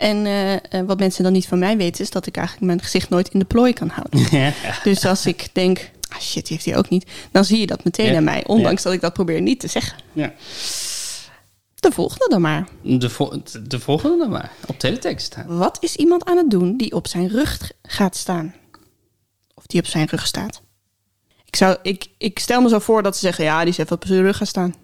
en 0.00 0.26
eh, 0.26 0.54
eh, 0.54 0.60
wat 0.86 0.98
mensen 0.98 1.22
dan 1.22 1.32
niet 1.32 1.46
van 1.48 1.58
mij 1.58 1.76
weten, 1.76 2.04
is 2.04 2.10
dat 2.10 2.26
ik 2.26 2.36
eigenlijk 2.36 2.66
mijn 2.66 2.80
gezicht 2.80 3.08
nooit 3.08 3.28
in 3.28 3.38
de 3.38 3.44
plooi 3.44 3.72
kan 3.72 3.88
houden. 3.88 4.52
Dus 4.84 5.04
als 5.04 5.26
ik 5.26 5.48
denk, 5.52 5.90
ah 6.08 6.20
shit, 6.20 6.46
die 6.46 6.56
heeft 6.56 6.64
hij 6.68 6.76
ook 6.76 6.88
niet, 6.88 7.10
dan 7.30 7.44
zie 7.44 7.58
je 7.60 7.66
dat 7.66 7.84
meteen 7.84 8.10
Ja. 8.10 8.16
aan 8.16 8.24
mij, 8.24 8.46
ondanks 8.46 8.82
dat 8.82 8.92
ik 8.92 9.00
dat 9.00 9.12
probeer 9.12 9.40
niet 9.40 9.60
te 9.60 9.66
zeggen. 9.66 9.98
Ja. 10.12 10.32
De 11.74 11.92
volgende 11.92 12.26
dan 12.28 12.40
maar. 12.40 12.68
De, 12.82 13.40
de 13.66 13.80
volgende 13.80 14.18
dan 14.18 14.30
maar. 14.30 14.50
Op 14.66 14.78
teletext. 14.78 15.36
Wat 15.46 15.76
is 15.80 15.96
iemand 15.96 16.24
aan 16.24 16.36
het 16.36 16.50
doen 16.50 16.76
die 16.76 16.92
op 16.92 17.06
zijn 17.06 17.28
rug 17.28 17.70
gaat 17.82 18.16
staan? 18.16 18.54
Of 19.54 19.66
die 19.66 19.80
op 19.80 19.86
zijn 19.86 20.06
rug 20.06 20.26
staat? 20.26 20.62
Ik, 21.44 21.56
zou, 21.56 21.76
ik, 21.82 22.06
ik 22.18 22.38
stel 22.38 22.60
me 22.60 22.68
zo 22.68 22.78
voor 22.78 23.02
dat 23.02 23.14
ze 23.14 23.20
zeggen, 23.20 23.44
ja, 23.44 23.60
die 23.60 23.68
is 23.68 23.78
even 23.78 23.96
op 23.96 24.04
zijn 24.06 24.22
rug 24.22 24.36
gaan 24.36 24.46
staan. 24.46 24.74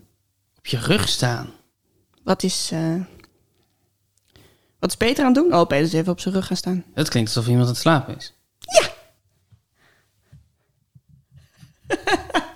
Op 0.58 0.66
je 0.66 0.78
rug 0.78 1.08
staan. 1.08 1.50
Wat 2.24 2.42
is, 2.42 2.70
eh, 2.72 2.94
wat 4.78 4.90
is 4.90 4.96
Peter 4.96 5.24
aan 5.24 5.34
het 5.34 5.42
doen? 5.42 5.54
Oh, 5.54 5.66
Peter 5.66 5.84
is 5.84 5.92
even 5.92 6.12
op 6.12 6.20
zijn 6.20 6.34
rug 6.34 6.46
gaan 6.46 6.56
staan. 6.56 6.84
Het 6.94 7.08
klinkt 7.08 7.28
alsof 7.36 7.46
iemand 7.50 7.66
aan 7.66 7.72
het 7.72 7.82
slapen 7.82 8.16
is. 8.16 8.34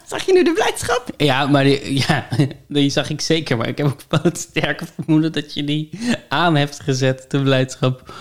Zag 0.06 0.22
je 0.26 0.32
nu 0.32 0.42
de 0.42 0.52
blijdschap? 0.52 1.04
Ja, 1.16 1.46
maar 1.46 1.64
die, 1.64 1.98
ja, 2.06 2.26
die 2.68 2.90
zag 2.90 3.10
ik 3.10 3.20
zeker. 3.20 3.56
Maar 3.56 3.68
ik 3.68 3.78
heb 3.78 3.86
ook 3.86 4.00
wel 4.08 4.20
het 4.22 4.38
sterke 4.38 4.84
vermoeden 4.94 5.32
dat 5.32 5.54
je 5.54 5.64
die 5.64 5.90
aan 6.28 6.56
hebt 6.56 6.80
gezet, 6.80 7.24
de 7.28 7.42
blijdschap. 7.42 8.14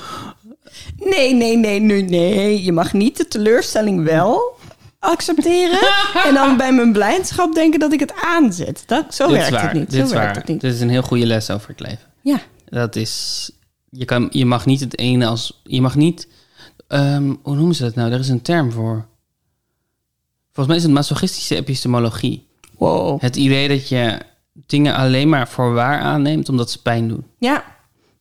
Nee, 0.97 1.33
nee, 1.33 1.57
nee, 1.57 1.79
nee, 1.79 2.01
nee. 2.03 2.63
Je 2.63 2.71
mag 2.71 2.93
niet 2.93 3.17
de 3.17 3.27
teleurstelling 3.27 4.03
wel 4.03 4.57
accepteren. 4.99 5.79
en 6.27 6.33
dan 6.33 6.57
bij 6.57 6.73
mijn 6.73 6.91
blijdschap 6.91 7.53
denken 7.53 7.79
dat 7.79 7.93
ik 7.93 7.99
het 7.99 8.13
aanzet. 8.15 8.83
Dat, 8.85 9.15
zo 9.15 9.27
Dit 9.27 9.35
werkt 9.35 9.49
waar, 9.49 9.63
het 9.63 9.73
niet. 9.73 9.89
Dit 9.89 9.99
Zo 9.99 10.05
is 10.05 10.11
werkt 10.11 10.25
waar. 10.25 10.35
het 10.35 10.47
niet. 10.47 10.61
Dit 10.61 10.73
is 10.73 10.81
een 10.81 10.89
heel 10.89 11.01
goede 11.01 11.25
les 11.25 11.49
over 11.49 11.69
het 11.69 11.79
leven. 11.79 12.07
Ja. 12.21 12.39
Dat 12.65 12.95
is, 12.95 13.51
je, 13.91 14.05
kan, 14.05 14.27
je 14.31 14.45
mag 14.45 14.65
niet 14.65 14.79
het 14.79 14.97
ene 14.97 15.25
als, 15.25 15.61
je 15.63 15.81
mag 15.81 15.95
niet, 15.95 16.27
ehm, 16.87 17.33
hoe 17.41 17.55
noemen 17.55 17.75
ze 17.75 17.83
dat 17.83 17.95
nou? 17.95 18.11
Er 18.11 18.19
is 18.19 18.29
een 18.29 18.41
term 18.41 18.71
voor. 18.71 19.05
Volgens 20.45 20.67
mij 20.67 20.75
is 20.75 20.83
het 20.83 20.91
masochistische 20.91 21.55
epistemologie. 21.55 22.47
Wow. 22.77 23.21
Het 23.21 23.35
idee 23.35 23.67
dat 23.67 23.89
je 23.89 24.19
dingen 24.53 24.95
alleen 24.95 25.29
maar 25.29 25.47
voor 25.49 25.73
waar 25.73 25.99
aanneemt 25.99 26.49
omdat 26.49 26.71
ze 26.71 26.81
pijn 26.81 27.07
doen. 27.07 27.23
Ja. 27.37 27.63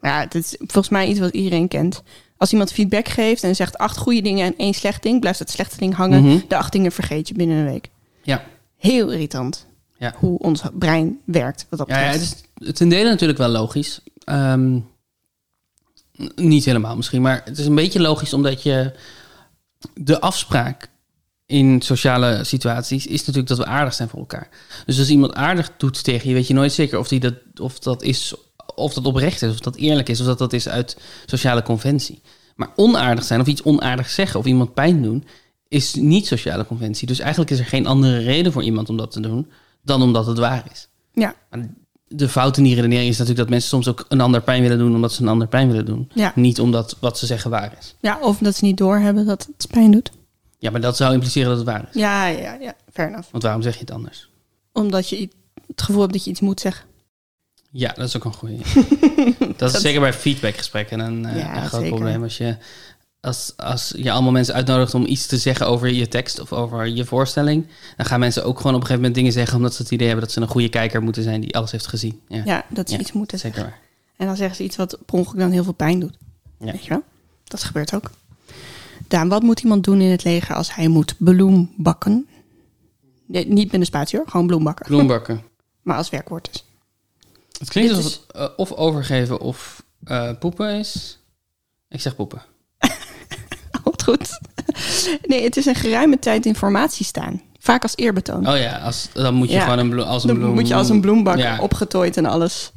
Ja, 0.00 0.22
dat 0.22 0.34
is 0.34 0.54
volgens 0.58 0.88
mij 0.88 1.08
iets 1.08 1.18
wat 1.18 1.34
iedereen 1.34 1.68
kent. 1.68 2.02
Als 2.36 2.52
iemand 2.52 2.72
feedback 2.72 3.08
geeft 3.08 3.42
en 3.42 3.56
zegt 3.56 3.78
acht 3.78 3.96
goede 3.96 4.22
dingen 4.22 4.46
en 4.46 4.54
één 4.56 4.74
slecht 4.74 5.02
ding, 5.02 5.20
blijft 5.20 5.38
het 5.38 5.50
slechte 5.50 5.76
ding 5.76 5.94
hangen. 5.94 6.22
Mhm. 6.24 6.38
De 6.48 6.56
acht 6.56 6.72
dingen 6.72 6.92
vergeet 6.92 7.28
je 7.28 7.34
binnen 7.34 7.56
een 7.56 7.64
week. 7.64 7.90
Ja. 8.22 8.44
Heel 8.76 9.10
irritant 9.12 9.66
Ja. 9.98 10.14
hoe 10.18 10.38
ons 10.38 10.62
brein 10.72 11.18
werkt. 11.24 11.66
Wat 11.70 11.78
dat 11.78 11.88
Ja, 11.88 11.94
het 11.96 12.20
is 12.20 12.72
ten 12.72 12.88
dele 12.88 13.08
natuurlijk 13.08 13.38
wel 13.38 13.48
logisch. 13.48 14.00
Ehm, 14.24 14.60
n- 14.74 14.84
niet 16.34 16.64
helemaal 16.64 16.96
misschien, 16.96 17.22
maar 17.22 17.42
het 17.44 17.58
is 17.58 17.66
een 17.66 17.74
beetje 17.74 18.00
logisch 18.00 18.32
omdat 18.32 18.62
je 18.62 18.92
de 19.94 20.20
afspraak 20.20 20.90
in 21.46 21.82
sociale 21.82 22.44
situaties 22.44 23.06
is 23.06 23.18
natuurlijk 23.18 23.48
dat 23.48 23.58
we 23.58 23.64
aardig 23.64 23.94
zijn 23.94 24.08
voor 24.08 24.18
elkaar. 24.18 24.48
Dus 24.86 24.98
als 24.98 25.10
iemand 25.10 25.34
aardig 25.34 25.70
doet 25.76 26.04
tegen 26.04 26.28
je, 26.28 26.34
weet 26.34 26.46
je 26.46 26.54
nooit 26.54 26.72
zeker 26.72 26.98
of, 26.98 27.08
die 27.08 27.20
dat, 27.20 27.34
of 27.60 27.78
dat 27.78 28.02
is, 28.02 28.34
of 28.74 28.94
dat 28.94 29.06
oprecht 29.06 29.42
is, 29.42 29.50
of 29.50 29.60
dat 29.60 29.76
eerlijk 29.76 30.08
is, 30.08 30.20
of 30.20 30.26
dat 30.26 30.38
dat 30.38 30.52
is 30.52 30.68
uit 30.68 30.96
sociale 31.26 31.62
conventie. 31.62 32.20
Maar 32.56 32.70
onaardig 32.76 33.24
zijn 33.24 33.40
of 33.40 33.46
iets 33.46 33.62
onaardigs 33.62 34.14
zeggen 34.14 34.40
of 34.40 34.46
iemand 34.46 34.74
pijn 34.74 35.02
doen, 35.02 35.24
is 35.68 35.94
niet 35.94 36.26
sociale 36.26 36.66
conventie. 36.66 37.06
Dus 37.06 37.18
eigenlijk 37.18 37.50
is 37.50 37.58
er 37.58 37.66
geen 37.66 37.86
andere 37.86 38.18
reden 38.18 38.52
voor 38.52 38.62
iemand 38.62 38.88
om 38.88 38.96
dat 38.96 39.10
te 39.10 39.20
doen 39.20 39.50
dan 39.82 40.02
omdat 40.02 40.26
het 40.26 40.38
waar 40.38 40.64
is. 40.72 40.88
ja. 41.12 41.34
Maar 41.50 41.68
de 42.08 42.28
fout 42.28 42.56
in 42.56 42.62
die 42.64 42.74
redenering 42.74 43.08
is 43.08 43.18
natuurlijk 43.18 43.38
dat 43.38 43.48
mensen 43.48 43.68
soms 43.68 43.88
ook 43.88 44.04
een 44.08 44.20
ander 44.20 44.40
pijn 44.42 44.62
willen 44.62 44.78
doen 44.78 44.94
omdat 44.94 45.12
ze 45.12 45.22
een 45.22 45.28
ander 45.28 45.48
pijn 45.48 45.68
willen 45.68 45.84
doen. 45.86 46.10
Ja. 46.14 46.32
Niet 46.34 46.60
omdat 46.60 46.96
wat 47.00 47.18
ze 47.18 47.26
zeggen 47.26 47.50
waar 47.50 47.74
is. 47.78 47.94
ja, 48.00 48.18
of 48.20 48.38
dat 48.38 48.56
ze 48.56 48.64
niet 48.64 48.76
doorhebben 48.76 49.26
dat 49.26 49.48
het 49.56 49.66
pijn 49.70 49.90
doet. 49.90 50.10
Ja, 50.58 50.70
maar 50.70 50.80
dat 50.80 50.96
zou 50.96 51.12
impliceren 51.12 51.48
dat 51.48 51.56
het 51.58 51.66
waar 51.66 51.88
is. 51.92 52.00
Ja, 52.00 52.26
ja, 52.26 52.54
ja. 52.60 52.74
Fair 52.92 53.08
enough. 53.08 53.28
Want 53.30 53.42
waarom 53.42 53.62
zeg 53.62 53.74
je 53.74 53.80
het 53.80 53.90
anders? 53.90 54.28
Omdat 54.72 55.08
je 55.08 55.28
het 55.66 55.82
gevoel 55.82 56.00
hebt 56.00 56.12
dat 56.12 56.24
je 56.24 56.30
iets 56.30 56.40
moet 56.40 56.60
zeggen. 56.60 56.86
Ja, 57.70 57.92
dat 57.96 58.06
is 58.08 58.16
ook 58.16 58.24
een 58.24 58.32
goeie. 58.34 58.58
dat 59.56 59.74
is 59.74 59.80
zeker 59.80 60.00
bij 60.00 60.12
feedbackgesprekken 60.12 60.98
een, 61.00 61.26
eh, 61.26 61.36
Ja, 61.38 61.56
een 61.56 61.68
groot 61.68 61.80
zeker. 61.80 61.96
probleem. 61.96 62.22
Als 62.22 62.36
je, 62.38 62.56
als, 63.20 63.52
als 63.56 63.92
je 63.96 64.10
allemaal 64.10 64.32
mensen 64.32 64.54
uitnodigt 64.54 64.94
om 64.94 65.06
iets 65.06 65.26
te 65.26 65.38
zeggen 65.38 65.66
over 65.66 65.88
je 65.92 66.08
tekst 66.08 66.40
of 66.40 66.52
over 66.52 66.86
je 66.86 67.04
voorstelling, 67.04 67.66
dan 67.96 68.06
gaan 68.06 68.20
mensen 68.20 68.44
ook 68.44 68.56
gewoon 68.56 68.74
op 68.74 68.80
een 68.80 68.86
gegeven 68.86 68.96
moment 69.00 69.14
dingen 69.14 69.32
zeggen 69.32 69.56
omdat 69.56 69.74
ze 69.74 69.82
het 69.82 69.90
idee 69.90 70.06
hebben 70.06 70.24
dat 70.24 70.34
ze 70.34 70.40
een 70.40 70.48
goede 70.48 70.68
kijker 70.68 71.02
moeten 71.02 71.22
zijn 71.22 71.40
die 71.40 71.56
alles 71.56 71.70
heeft 71.72 71.86
gezien. 71.86 72.20
Ja, 72.28 72.42
Ja, 72.44 72.64
dat 72.70 72.88
ze 72.88 72.94
Ja, 72.94 73.00
iets 73.00 73.12
moeten 73.12 73.38
zeker 73.38 73.56
zeggen. 73.58 73.74
waar. 73.76 73.86
En 74.16 74.26
dan 74.26 74.36
zeggen 74.36 74.56
ze 74.56 74.62
iets 74.64 74.76
wat 74.76 74.98
per 75.06 75.18
ongeluk 75.18 75.40
dan 75.40 75.50
heel 75.50 75.64
veel 75.64 75.72
pijn 75.72 76.00
doet. 76.00 76.16
Ja. 76.58 76.72
Weet 76.72 76.82
je 76.84 76.88
wel? 76.88 77.02
Dat 77.44 77.62
gebeurt 77.64 77.94
ook. 77.94 78.10
Daan, 79.08 79.28
wat 79.28 79.42
moet 79.42 79.60
iemand 79.60 79.84
doen 79.84 80.00
in 80.00 80.10
het 80.10 80.24
leger 80.24 80.54
als 80.54 80.74
hij 80.74 80.88
moet 80.88 81.14
bloem 81.18 81.72
bakken? 81.76 82.26
Nee, 83.26 83.46
niet 83.46 83.70
met 83.72 83.80
een 83.80 83.86
spatie 83.86 84.18
hoor, 84.18 84.28
gewoon 84.28 84.46
bloem 84.46 84.64
bakken. 84.64 84.86
Bloembakken. 84.86 85.42
Maar 85.82 85.96
als 85.96 86.10
werkwoord 86.10 86.48
dus. 86.52 86.64
Het 87.58 87.68
klinkt 87.68 87.94
Dit 87.94 88.04
alsof 88.04 88.22
het 88.32 88.56
of 88.56 88.72
overgeven 88.72 89.40
of 89.40 89.82
eh, 90.04 90.30
poepen 90.38 90.74
is. 90.78 91.18
Ik 91.88 92.00
zeg 92.00 92.16
poepen. 92.16 92.42
Goed. 94.08 94.38
Nee, 95.26 95.42
het 95.42 95.56
is 95.56 95.66
een 95.66 95.74
geruime 95.74 96.18
tijd 96.18 96.46
in 96.46 96.54
formatie 96.56 97.04
staan. 97.06 97.42
Vaak 97.58 97.82
als 97.82 97.92
eerbetoon. 97.96 98.48
Oh 98.48 98.56
ja, 98.58 98.78
als, 98.78 99.08
dan 99.12 99.34
moet 99.34 99.48
je 99.48 99.54
Ja. 99.54 99.62
gewoon 99.62 99.78
een 99.78 99.88
bloem, 99.90 100.04
als 100.06 100.22
een 100.22 100.28
Dan 100.28 100.38
bloem... 100.38 100.54
moet 100.54 100.68
je 100.68 100.74
als 100.74 100.88
een 100.88 101.00
bloembak 101.00 101.36
Ja. 101.38 101.58
opgetooid 101.60 102.16
en 102.16 102.26
alles. 102.26 102.72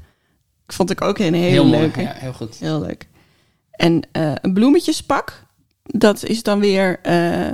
Vond 0.67 0.89
ik 0.91 1.02
ook 1.02 1.17
een 1.20 1.34
hele 1.34 1.46
Heel 1.50 1.65
mooi, 1.65 1.78
leuke. 1.80 2.02
ja, 2.02 2.13
heel 2.15 2.34
goed. 2.34 2.56
Heel 2.60 2.82
leuk. 2.82 3.08
En 3.72 4.02
eh, 4.12 4.32
een 4.41 4.54
bloemetjespak, 4.54 5.44
dat 5.84 6.24
is 6.24 6.44
dan 6.44 6.60
weer... 6.60 7.00
eh, 7.02 7.52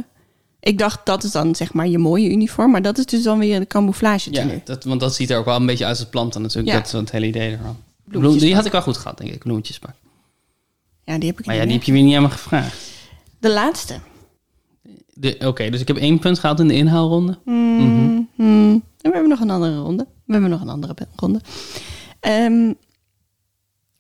ik 0.60 0.78
dacht, 0.78 1.06
dat 1.06 1.24
is 1.24 1.32
dan 1.32 1.56
zeg 1.56 1.74
maar 1.74 1.88
je 1.88 1.98
mooie 1.98 2.30
uniform. 2.30 2.72
Maar 2.72 2.82
dat 2.82 2.98
is 2.98 3.06
dus 3.06 3.24
dan 3.24 3.40
weer 3.40 3.60
de 3.60 3.68
camouflage 3.68 4.32
Ja, 4.34 4.46
dat, 4.64 4.84
want 4.84 5.00
dat 5.00 5.16
ziet 5.16 5.30
er 5.30 5.38
ook 5.38 5.46
wel 5.46 5.56
een 5.56 5.66
beetje 5.66 5.86
uit 5.86 6.00
als 6.00 6.10
planten 6.10 6.42
natuurlijk. 6.42 6.68
Ja. 6.74 6.78
Dat 6.78 6.86
is 6.86 6.92
het 6.92 7.12
hele 7.12 7.26
idee 7.28 7.52
ervan. 7.52 7.78
Bloem, 8.04 8.38
die 8.38 8.56
had 8.56 8.66
ik 8.66 8.72
wel 8.72 8.82
goed 8.82 8.98
gehad, 8.98 9.18
denk 9.18 9.32
ik. 9.32 9.40
Bloemetjespak. 9.40 9.94
Ja, 11.04 11.18
die 11.18 11.30
heb 11.30 11.40
ik 11.40 11.46
Maar 11.46 11.56
ja, 11.56 11.64
die 11.64 11.74
heb 11.74 11.84
je 11.84 11.92
weer 11.92 12.02
niet 12.04 12.20
me 12.20 12.30
gevraagd. 12.30 12.96
De 13.40 13.50
laatste. 13.50 14.00
Oké, 15.40 15.70
dus 15.70 15.82
ik 15.82 15.88
heb 15.88 15.98
één 15.98 16.20
punt 16.20 16.40
gehaald 16.40 16.60
in 16.60 16.68
de 16.68 16.74
inhaalronde. 16.74 17.40
Mm, 17.46 18.30
mm. 18.36 18.72
En 18.74 18.84
we 18.98 19.10
hebben 19.12 19.30
nog 19.30 19.40
een 19.40 19.50
andere 19.50 19.78
ronde. 19.78 20.08
We 20.26 20.32
hebben 20.32 20.50
nog 20.50 20.62
een 20.62 20.70
andere 20.70 20.96
ronde. 21.16 21.42
Ehm, 22.20 22.74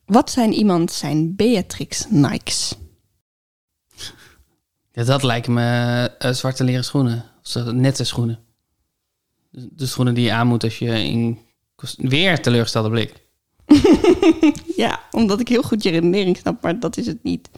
wat 0.06 0.32
zijn 0.32 0.54
iemand 0.54 0.91
zijn 0.91 1.36
Beatrix 1.36 2.06
Nikes? 2.10 2.76
Ja, 4.91 5.04
dat 5.04 5.23
lijken 5.23 5.54
me 5.54 5.62
eh, 6.19 6.32
zwarte 6.32 6.63
leren 6.63 6.84
schoenen. 6.84 7.26
Of 7.43 7.71
nette 7.71 8.04
schoenen. 8.04 8.39
De, 9.50 9.69
de 9.71 9.86
schoenen 9.86 10.13
die 10.13 10.23
je 10.23 10.32
aan 10.32 10.47
moet 10.47 10.63
als 10.63 10.80
je 10.80 11.04
in... 11.04 11.39
Weer 11.97 12.41
teleurgestelde 12.41 12.89
blik. 12.89 13.26
Ja, 14.76 15.00
omdat 15.12 15.39
ik 15.39 15.47
heel 15.47 15.62
goed 15.62 15.84
je 15.84 15.89
redenering 15.89 16.38
snap, 16.38 16.62
maar 16.62 16.80
dat 16.80 16.97
is 16.97 17.08
het 17.08 17.23
niet. 17.23 17.50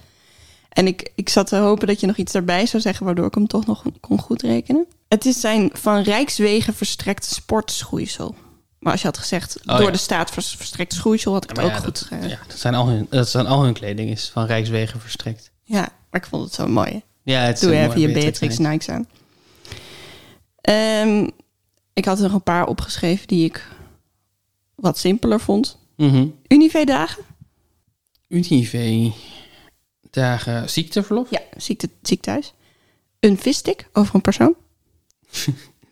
En 0.70 0.86
ik, 0.86 1.10
ik 1.14 1.28
zat 1.28 1.46
te 1.46 1.56
hopen 1.56 1.86
dat 1.86 2.00
je 2.00 2.06
nog 2.06 2.16
iets 2.16 2.32
daarbij 2.32 2.66
zou 2.66 2.82
zeggen, 2.82 3.06
waardoor 3.06 3.26
ik 3.26 3.34
hem 3.34 3.46
toch 3.46 3.66
nog 3.66 3.84
kon 4.00 4.18
goed 4.18 4.42
rekenen. 4.42 4.86
Het 5.08 5.26
is 5.26 5.40
zijn 5.40 5.70
van 5.72 6.02
Rijkswegen 6.02 6.74
verstrekte 6.74 7.34
sportschoeisel. 7.34 8.34
Maar 8.78 8.92
als 8.92 9.00
je 9.00 9.06
had 9.06 9.18
gezegd, 9.18 9.58
Oh, 9.66 9.76
door 9.76 9.86
ja. 9.86 9.90
de 9.92 9.98
staat 9.98 10.30
vers- 10.30 10.54
verstrekt 10.56 10.92
schoeisel, 10.92 11.32
had 11.32 11.42
ik 11.42 11.48
het 11.48 11.58
Maar 11.58 11.66
ook 11.66 11.72
ja, 11.72 11.78
goed 11.84 12.08
dat, 12.10 12.20
ja, 12.30 12.38
dat, 12.48 12.58
zijn 12.58 12.74
al 12.74 12.86
hun, 12.88 13.06
dat 13.10 13.28
zijn 13.28 13.46
al 13.46 13.62
hun 13.62 13.72
kleding 13.72 14.10
is 14.10 14.28
van 14.32 14.44
Rijkswegen 14.46 15.00
verstrekt. 15.00 15.50
Ja, 15.62 15.80
maar 16.10 16.20
ik 16.20 16.26
vond 16.26 16.44
het 16.44 16.54
zo 16.54 16.66
mooi. 16.66 16.90
hè. 16.90 16.98
Ja, 17.22 17.40
het 17.40 17.54
is 17.56 17.60
Doe 17.62 17.76
even 17.76 18.00
je 18.00 18.12
Beatrix 18.12 18.58
Nikes. 18.58 18.88
Aan. 18.88 19.06
Ehm, 20.60 21.28
ik 21.92 22.04
had 22.04 22.16
er 22.16 22.22
nog 22.22 22.32
een 22.32 22.42
paar 22.42 22.66
opgeschreven 22.66 23.26
die 23.26 23.44
ik 23.44 23.68
wat 24.74 24.98
simpeler 24.98 25.40
vond. 25.40 25.78
Mhm. 25.96 26.26
Unive-dagen? 26.48 27.22
Unive. 28.28 28.76
Dagen 28.78 29.12
ziekteverlof. 30.66 31.30
Ja, 31.30 31.40
ziekte, 31.56 31.90
ziek 32.02 32.22
thuis. 32.22 32.52
Een 33.20 33.38
visstick 33.38 33.88
over 33.92 34.14
een 34.14 34.20
persoon? 34.20 34.54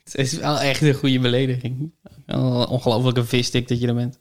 Het 0.05 0.15
is 0.15 0.33
wel 0.33 0.59
echt 0.59 0.83
een 0.83 0.95
goede 0.95 1.19
belediging. 1.19 1.93
Wel 2.27 2.65
Ongelooflijke 2.65 3.25
visstick 3.25 3.69
dat 3.69 3.81
je 3.81 3.87
er 3.87 3.95
bent. 3.95 4.19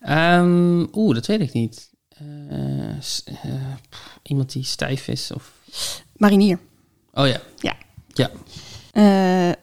Ehm, 0.00 0.86
Oeh, 0.92 1.14
dat 1.14 1.26
weet 1.26 1.40
ik 1.40 1.52
niet. 1.52 1.90
Eh, 2.08 2.88
eh, 2.88 2.96
pff, 3.88 4.18
iemand 4.22 4.52
die 4.52 4.64
stijf 4.64 5.08
is 5.08 5.32
of... 5.32 5.52
Marinier. 6.16 6.58
Oh 7.12 7.26
ja. 7.26 7.40
Ja. 7.56 7.76
Ja. 8.08 8.30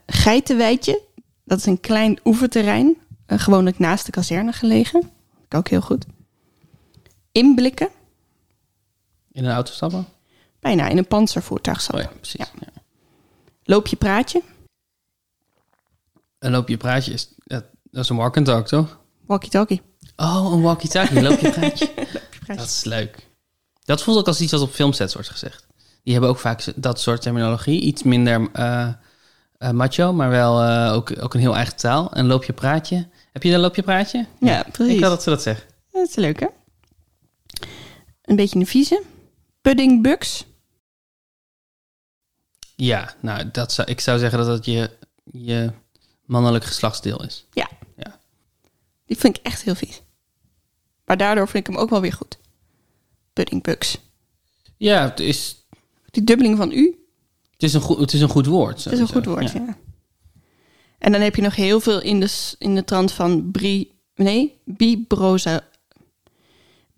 Geitenweidje. 0.06 1.02
Dat 1.44 1.58
is 1.58 1.66
een 1.66 1.80
klein 1.80 2.20
oeverterrein. 2.24 2.98
gewoonlijk 3.28 3.80
naast 3.80 4.06
de 4.06 4.12
kazerne 4.12 4.52
gelegen. 4.52 5.12
Ook 5.50 5.68
heel 5.68 5.82
goed. 5.82 6.06
Inblikken. 7.32 7.90
In 9.32 9.46
een 9.46 9.52
auto 9.52 9.72
stappen? 9.72 10.06
Bijna 10.60 10.88
in 10.88 10.98
een 10.98 11.08
panzervoertuig 11.08 11.78
Oh 11.78 11.84
stappen. 11.84 12.04
ja, 12.04 12.12
precies. 12.16 12.40
Ja. 12.40 12.48
Ja. 12.60 12.82
Loopje 13.64 13.96
praatje. 13.96 14.42
Een 16.40 16.52
loopje 16.52 16.78
praatje 16.78 17.14
is... 17.14 17.34
Dat, 17.38 17.66
dat 17.84 18.04
is 18.04 18.10
een 18.10 18.16
walk 18.16 18.38
and 18.38 18.46
talk, 18.46 18.68
toch? 18.68 19.00
Walkie-talkie. 19.26 19.82
Oh, 20.16 20.52
een 20.54 20.62
walkie-talkie. 20.62 21.18
Een 21.18 21.24
loopje 21.24 21.52
praatje. 21.52 21.88
praatje. 22.46 22.56
Dat 22.56 22.66
is 22.66 22.84
leuk. 22.84 23.30
Dat 23.84 24.04
voelt 24.04 24.18
ook 24.18 24.28
als 24.28 24.42
iets 24.42 24.52
wat 24.52 24.62
op 24.62 24.72
filmsets 24.72 25.14
wordt 25.14 25.30
gezegd. 25.30 25.68
Die 26.04 26.14
hebben 26.14 26.30
ook 26.32 26.40
vaak 26.40 26.64
dat 26.76 27.00
soort 27.00 27.22
terminologie. 27.22 27.82
Iets 27.82 28.04
minder 28.04 28.50
eh, 28.54 28.88
eh, 29.58 29.70
macho, 29.70 30.14
maar 30.14 30.30
wel 30.30 30.62
eh, 30.62 30.94
ook, 30.94 31.14
ook 31.24 31.34
een 31.34 31.40
heel 31.40 31.56
eigen 31.56 31.76
taal. 31.76 32.08
Een 32.12 32.26
loopje 32.28 32.54
praatje. 32.54 33.08
Heb 33.32 33.44
je 33.44 33.54
een 33.54 33.60
loopje 33.60 33.82
praatje? 33.82 34.26
Ja, 34.40 34.66
precies. 34.72 34.94
Ik 34.94 35.00
wil 35.00 35.10
dat 35.10 35.24
ze 35.24 35.30
dat 35.30 35.42
zeggen. 35.42 35.68
Dat 35.92 36.08
is 36.08 36.16
leuk, 36.16 36.40
hè? 36.40 36.48
Een 38.22 38.36
beetje 38.36 38.60
een 38.60 38.66
vieze. 38.68 39.04
Pudding 39.62 40.04
bugs. 40.04 40.46
Ja, 42.76 43.14
nou, 43.20 43.52
dat 43.52 43.72
zou, 43.74 43.90
ik 43.92 44.00
zou 44.00 44.20
zeggen 44.20 44.38
dat 44.40 44.48
dat 44.48 44.66
je, 44.66 44.98
je 45.32 45.72
mannelijk 46.26 46.64
geslachtsdeel 46.66 47.24
is. 47.24 47.46
Die 49.06 49.20
vind 49.20 49.38
ik 49.38 49.44
echt 49.46 49.62
heel 49.62 49.76
vies. 49.76 50.02
Maar 51.06 51.18
daardoor 51.18 51.48
vind 51.48 51.68
ik 51.68 51.74
hem 51.74 51.84
ook 51.84 51.90
wel 51.90 52.02
weer 52.02 52.14
goed. 52.14 52.38
Pudding 53.34 53.64
bugs. 53.64 53.98
Ja, 54.78 55.04
het 55.10 55.20
is, 55.20 55.66
Die 56.12 56.24
dubbeling 56.24 56.58
van 56.58 56.72
u, 56.72 57.06
het 57.52 57.64
is, 57.64 57.74
een, 57.74 57.82
goed, 57.82 57.98
het 57.98 58.14
is 58.14 58.22
een 58.22 58.30
goed 58.30 58.46
woord. 58.46 58.84
dat 58.84 58.94
is 58.94 59.00
een 59.00 59.08
goed 59.08 59.26
woord, 59.26 59.52
Ja. 59.52 59.60
ja. 59.68 59.78
En 60.98 61.12
dan 61.12 61.22
heb 61.22 61.36
je 61.36 61.42
nog 61.42 61.56
heel 61.56 61.80
veel 61.80 62.02
in 62.02 62.20
de, 62.20 62.56
in 62.58 62.76
de 62.76 62.84
trant 62.84 63.12
van 63.12 63.52
bri, 63.52 63.92
nee, 64.16 64.62
bibroza, 64.66 65.68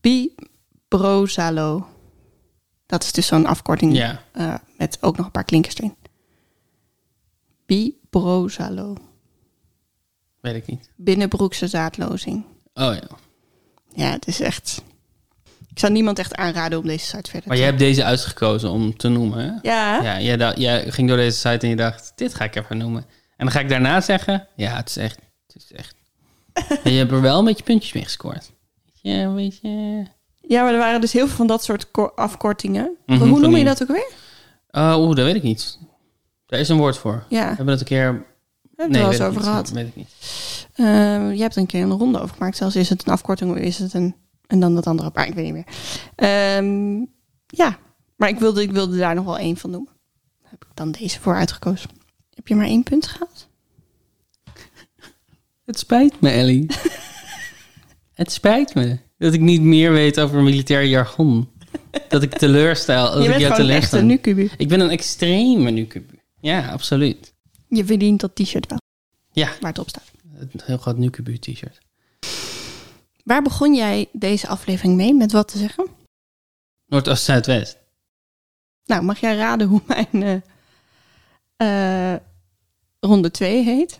bibrozalo. 0.01 1.87
Dat 2.93 3.03
is 3.03 3.11
dus 3.11 3.27
zo'n 3.27 3.45
afkorting 3.45 3.95
Ja. 3.95 4.21
eh, 4.31 4.55
met 4.77 4.97
ook 5.01 5.17
nog 5.17 5.25
een 5.25 5.31
paar 5.31 5.43
klinkers 5.43 5.77
erin. 5.77 5.95
Bibrozalo. 7.65 8.95
Weet 10.39 10.55
ik 10.55 10.65
niet. 10.65 10.91
Binnenbroekse 10.95 11.67
zaadlozing. 11.67 12.45
Oh 12.73 12.93
ja. 12.93 13.07
Ja, 13.93 14.11
het 14.11 14.27
is 14.27 14.39
echt... 14.39 14.83
Ik 15.69 15.79
zou 15.79 15.91
niemand 15.91 16.19
echt 16.19 16.35
aanraden 16.35 16.79
om 16.79 16.87
deze 16.87 17.05
site 17.05 17.29
verder 17.29 17.47
Maar 17.47 17.57
te 17.57 17.61
jij 17.61 17.65
hebt 17.71 17.79
deze 17.79 18.03
uitgekozen 18.03 18.69
om 18.69 18.97
te 18.97 19.07
noemen, 19.07 19.37
hè? 19.37 19.51
Ja, 19.69 20.01
Ja, 20.19 20.53
jij, 20.53 20.91
ging 20.91 21.07
door 21.07 21.17
deze 21.17 21.37
site 21.37 21.59
en 21.59 21.69
je 21.69 21.75
dacht, 21.75 22.13
dit 22.15 22.33
ga 22.33 22.43
ik 22.43 22.55
even 22.55 22.77
noemen. 22.77 23.05
En 23.37 23.45
dan 23.45 23.51
ga 23.51 23.59
ik 23.59 23.69
daarna 23.69 24.01
zeggen, 24.01 24.47
ja, 24.55 24.75
het 24.75 24.89
is 24.89 24.97
echt, 24.97 25.19
het 25.47 25.55
is 25.55 25.71
echt. 25.71 25.95
en 26.83 26.91
je 26.91 26.97
hebt 26.97 27.11
er 27.11 27.21
wel 27.21 27.39
een 27.39 27.45
beetje 27.45 27.63
puntjes 27.63 27.93
mee 27.93 28.03
gescoord. 28.03 28.51
Ja, 29.01 29.31
weet 29.31 29.59
je. 29.61 30.03
Ja, 30.47 30.63
maar 30.63 30.73
er 30.73 30.79
waren 30.79 31.01
dus 31.01 31.13
heel 31.13 31.27
veel 31.27 31.35
van 31.35 31.47
dat 31.47 31.63
soort 31.63 31.91
ko- 31.91 32.11
afkortingen. 32.15 32.97
Mhm, 33.05 33.27
Hoe 33.27 33.39
noem 33.39 33.55
je 33.55 33.63
dat 33.63 33.81
ook 33.81 33.87
weer? 33.87 34.11
Oh, 34.71 34.95
oeh, 34.97 35.15
dat 35.15 35.25
weet 35.25 35.35
ik 35.35 35.43
niet. 35.43 35.79
Daar 36.45 36.59
is 36.59 36.69
een 36.69 36.77
woord 36.77 36.97
voor. 36.97 37.25
Ja, 37.29 37.39
We 37.49 37.55
hebben 37.55 37.67
het 37.67 37.79
een 37.79 37.85
keer... 37.85 38.13
we 38.61 38.69
hebben 38.75 38.85
het 38.85 38.95
er 38.95 39.01
wel 39.01 39.09
eens 39.11 39.17
weet 39.17 39.19
ik 39.19 39.27
over 39.27 39.39
niet. 39.41 39.49
gehad. 39.49 39.69
Weet 39.69 39.87
ik 39.87 39.95
niet. 39.95 40.09
Eh, 40.73 41.33
je 41.35 41.41
hebt 41.41 41.55
er 41.55 41.61
een 41.61 41.67
keer 41.67 41.81
een 41.83 41.91
ronde 41.91 42.19
over 42.21 42.35
gemaakt. 42.35 42.57
Zelfs 42.57 42.75
is 42.75 42.89
het 42.89 43.05
een 43.07 43.13
afkorting 43.13 43.51
of 43.51 43.57
is 43.57 43.79
het 43.79 43.93
een... 43.93 44.15
En 44.47 44.59
dan 44.59 44.75
dat 44.75 44.87
andere. 44.87 45.11
Maar 45.13 45.27
ik 45.27 45.33
weet 45.33 45.43
niet 45.45 45.53
meer. 45.53 45.65
Ehm, 46.15 47.05
ja, 47.47 47.77
maar 48.15 48.29
ik 48.29 48.39
wilde, 48.39 48.61
ik 48.61 48.71
wilde 48.71 48.97
daar 48.97 49.15
nog 49.15 49.25
wel 49.25 49.37
één 49.37 49.57
van 49.57 49.69
noemen. 49.69 49.91
Daar 50.41 50.51
heb 50.51 50.63
ik 50.63 50.75
dan 50.75 50.91
deze 50.91 51.19
voor 51.19 51.35
uitgekozen. 51.35 51.89
Heb 52.33 52.47
je 52.47 52.55
maar 52.55 52.65
één 52.65 52.83
punt 52.83 53.07
gehaald? 53.07 53.47
Het 55.65 55.79
spijt 55.79 56.21
me, 56.21 56.29
Ellie. 56.29 56.65
het 58.23 58.31
spijt 58.31 58.75
me 58.75 58.97
dat 59.17 59.33
ik 59.33 59.39
niet 59.39 59.61
meer 59.61 59.91
weet 59.91 60.19
over 60.19 60.41
militair 60.41 60.85
jargon. 60.85 61.51
Dat 62.09 62.23
ik 62.23 62.33
teleurstel. 62.37 63.11
Dat 63.13 63.23
je 63.23 63.29
ik 63.29 63.37
bent 63.37 63.53
gewoon 63.53 63.69
echt 63.69 63.91
een 63.91 64.05
nukubu. 64.05 64.49
Ik 64.57 64.67
ben 64.67 64.79
een 64.79 64.89
extreme 64.89 65.71
nukubu. 65.71 66.19
Ja, 66.39 66.71
absoluut. 66.71 67.33
Je 67.67 67.85
verdient 67.85 68.19
dat 68.19 68.35
t-shirt 68.35 68.67
wel, 68.69 68.77
Ja, 69.31 69.47
waar 69.59 69.69
het 69.69 69.79
op 69.79 69.89
staat. 69.89 70.11
een 70.39 70.49
heel 70.63 70.77
groot 70.77 70.97
nukubu 70.97 71.37
t-shirt. 71.37 71.79
Waar 73.23 73.41
begon 73.41 73.75
jij 73.75 74.09
deze 74.11 74.47
aflevering 74.47 74.95
mee? 74.95 75.13
Met 75.13 75.31
wat 75.31 75.47
te 75.47 75.57
zeggen? 75.57 75.87
Noordoost, 76.85 77.23
Zuidwest. 77.23 77.77
Nou, 78.85 79.03
mag 79.03 79.19
jij 79.19 79.35
raden 79.35 79.67
hoe 79.67 79.81
mijn 79.87 80.43
eh, 81.57 82.13
eh, 82.13 82.19
ronde 82.99 83.31
2 83.31 83.63
heet? 83.63 83.99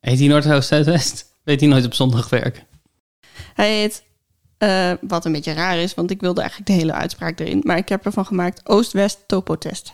Heet 0.00 0.18
die 0.18 0.28
Noordoost, 0.28 0.68
Zuidwest? 0.68 1.26
Weet 1.44 1.60
hij 1.60 1.68
nooit 1.68 1.84
op 1.84 1.94
zondag 1.94 2.28
werken? 2.28 2.67
Hij 3.58 3.78
heet, 3.78 4.02
eh, 4.58 4.92
wat 5.00 5.24
een 5.24 5.32
beetje 5.32 5.52
raar 5.52 5.76
is, 5.78 5.94
want 5.94 6.10
ik 6.10 6.20
wilde 6.20 6.40
eigenlijk 6.40 6.70
de 6.70 6.76
hele 6.76 6.92
uitspraak 6.92 7.40
erin. 7.40 7.60
Maar 7.64 7.76
ik 7.76 7.88
heb 7.88 8.04
ervan 8.04 8.26
gemaakt 8.26 8.68
Oost-West 8.68 9.18
Topotest. 9.26 9.92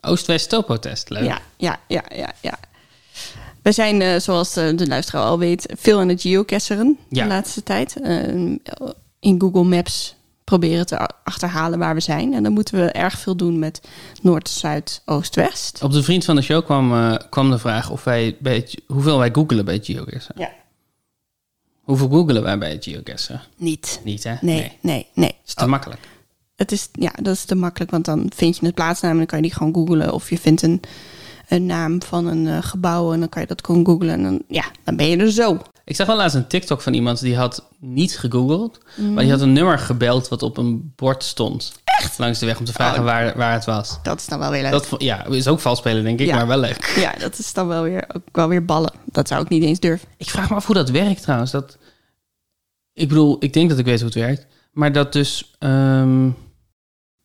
Oost-West 0.00 0.48
Topotest. 0.48 1.10
Leuk. 1.10 1.24
Ja, 1.24 1.38
ja, 1.56 1.80
ja, 1.88 2.02
ja, 2.14 2.32
ja. 2.40 2.58
We 3.62 3.72
zijn, 3.72 4.02
eh, 4.02 4.18
zoals 4.20 4.52
de, 4.52 4.74
de 4.74 4.86
luisteraar 4.86 5.22
al 5.24 5.38
weet, 5.38 5.66
veel 5.76 6.00
aan 6.00 6.08
het 6.08 6.20
geocacheren 6.22 6.98
Ja. 7.08 7.22
de 7.22 7.28
laatste 7.28 7.62
tijd. 7.62 8.00
Eh, 8.00 8.28
in 9.20 9.40
Google 9.40 9.64
Maps 9.64 10.16
proberen 10.44 10.86
te 10.86 11.08
achterhalen 11.24 11.78
waar 11.78 11.94
we 11.94 12.00
zijn. 12.00 12.34
En 12.34 12.42
dan 12.42 12.52
moeten 12.52 12.78
we 12.84 12.90
erg 12.90 13.18
veel 13.18 13.36
doen 13.36 13.58
met 13.58 13.80
Noord, 14.22 14.48
Zuid, 14.48 15.02
Oost, 15.04 15.34
West. 15.34 15.82
Op 15.82 15.92
de 15.92 16.02
vriend 16.02 16.24
van 16.24 16.36
de 16.36 16.42
show 16.42 16.64
kwam, 16.64 16.92
eh, 16.92 17.14
kwam 17.30 17.50
de 17.50 17.58
vraag 17.58 17.90
of 17.90 18.04
wij 18.04 18.36
bij 18.40 18.54
het, 18.54 18.80
hoeveel 18.86 19.18
wij 19.18 19.30
googelen 19.32 19.64
bij 19.64 19.74
het 19.74 19.86
geocachen. 19.86 20.34
Ja. 20.36 20.50
Hoeveel 21.88 22.08
googelen 22.08 22.42
wij 22.42 22.58
bij 22.58 22.70
het 22.70 22.84
geocachen? 22.84 23.40
Niet. 23.56 24.00
Niet, 24.04 24.24
hè? 24.24 24.34
Nee, 24.40 24.72
nee, 24.80 25.06
nee. 25.14 25.34
is 25.46 25.54
te 25.54 25.62
Oh, 25.64 25.70
makkelijk. 25.70 26.00
het 26.56 26.72
is, 26.72 26.88
ja, 26.92 27.12
dat 27.22 27.34
is 27.34 27.44
te 27.44 27.54
makkelijk, 27.54 27.90
want 27.90 28.04
dan 28.04 28.30
vind 28.34 28.56
je 28.58 28.66
het 28.66 28.74
plaatsnaam 28.74 29.10
en 29.12 29.16
dan 29.16 29.26
kan 29.26 29.38
je 29.38 29.44
die 29.44 29.54
gewoon 29.54 29.74
googlen. 29.74 30.12
Of 30.12 30.30
je 30.30 30.38
vindt 30.38 30.62
een, 30.62 30.80
een 31.48 31.66
naam 31.66 32.02
van 32.02 32.26
een 32.26 32.46
eh, 32.46 32.58
gebouw 32.60 33.12
en 33.12 33.20
dan 33.20 33.28
kan 33.28 33.42
je 33.42 33.48
dat 33.48 33.64
gewoon 33.64 33.86
googlen. 33.86 34.10
En 34.10 34.22
dan, 34.22 34.42
ja, 34.48 34.64
dan 34.84 34.96
ben 34.96 35.06
je 35.06 35.16
er 35.16 35.32
zo. 35.32 35.58
Ik 35.88 35.96
zag 35.96 36.06
wel 36.06 36.16
laatst 36.16 36.36
een 36.36 36.46
TikTok 36.46 36.80
van 36.82 36.94
iemand 36.94 37.20
die 37.20 37.36
had 37.36 37.68
niet 37.78 38.18
gegoogeld, 38.18 38.78
maar 38.96 39.22
die 39.22 39.32
had 39.32 39.40
een 39.40 39.52
nummer 39.52 39.78
gebeld 39.78 40.28
wat 40.28 40.42
op 40.42 40.56
een 40.56 40.92
bord 40.96 41.24
stond. 41.24 41.72
Echt? 41.84 42.18
Langs 42.18 42.38
de 42.38 42.46
weg 42.46 42.58
om 42.58 42.64
te 42.64 42.72
vragen 42.72 42.98
Oh. 42.98 43.04
waar, 43.04 43.36
waar 43.36 43.52
het 43.52 43.64
was. 43.64 43.98
Dat 44.02 44.18
is 44.20 44.26
dan 44.26 44.38
wel 44.38 44.50
weer 44.50 44.62
leuk. 44.62 44.70
Dat 44.70 44.94
ja, 44.98 45.24
is 45.26 45.48
ook 45.48 45.60
vals 45.60 45.78
spelen, 45.78 46.04
denk 46.04 46.20
ik, 46.20 46.26
Ja. 46.26 46.34
maar 46.36 46.46
wel 46.46 46.58
leuk. 46.58 46.94
Ja, 46.96 47.12
dat 47.18 47.38
is 47.38 47.52
dan 47.52 47.66
wel 47.68 47.82
weer, 47.82 48.04
ook 48.14 48.22
wel 48.36 48.48
weer 48.48 48.64
ballen. 48.64 48.92
Dat 49.04 49.28
zou 49.28 49.42
ik 49.42 49.48
niet 49.48 49.62
eens 49.62 49.80
durven. 49.80 50.08
Ik 50.16 50.30
vraag 50.30 50.48
me 50.50 50.56
af 50.56 50.66
hoe 50.66 50.74
dat 50.74 50.90
werkt 50.90 51.22
trouwens. 51.22 51.50
Dat, 51.50 51.78
ik 52.92 53.08
bedoel, 53.08 53.36
ik 53.40 53.52
denk 53.52 53.68
dat 53.70 53.78
ik 53.78 53.84
weet 53.84 54.00
hoe 54.00 54.08
het 54.08 54.18
werkt. 54.18 54.46
Maar 54.72 54.92
dat 54.92 55.12
dus... 55.12 55.54
ehm, 55.58 56.24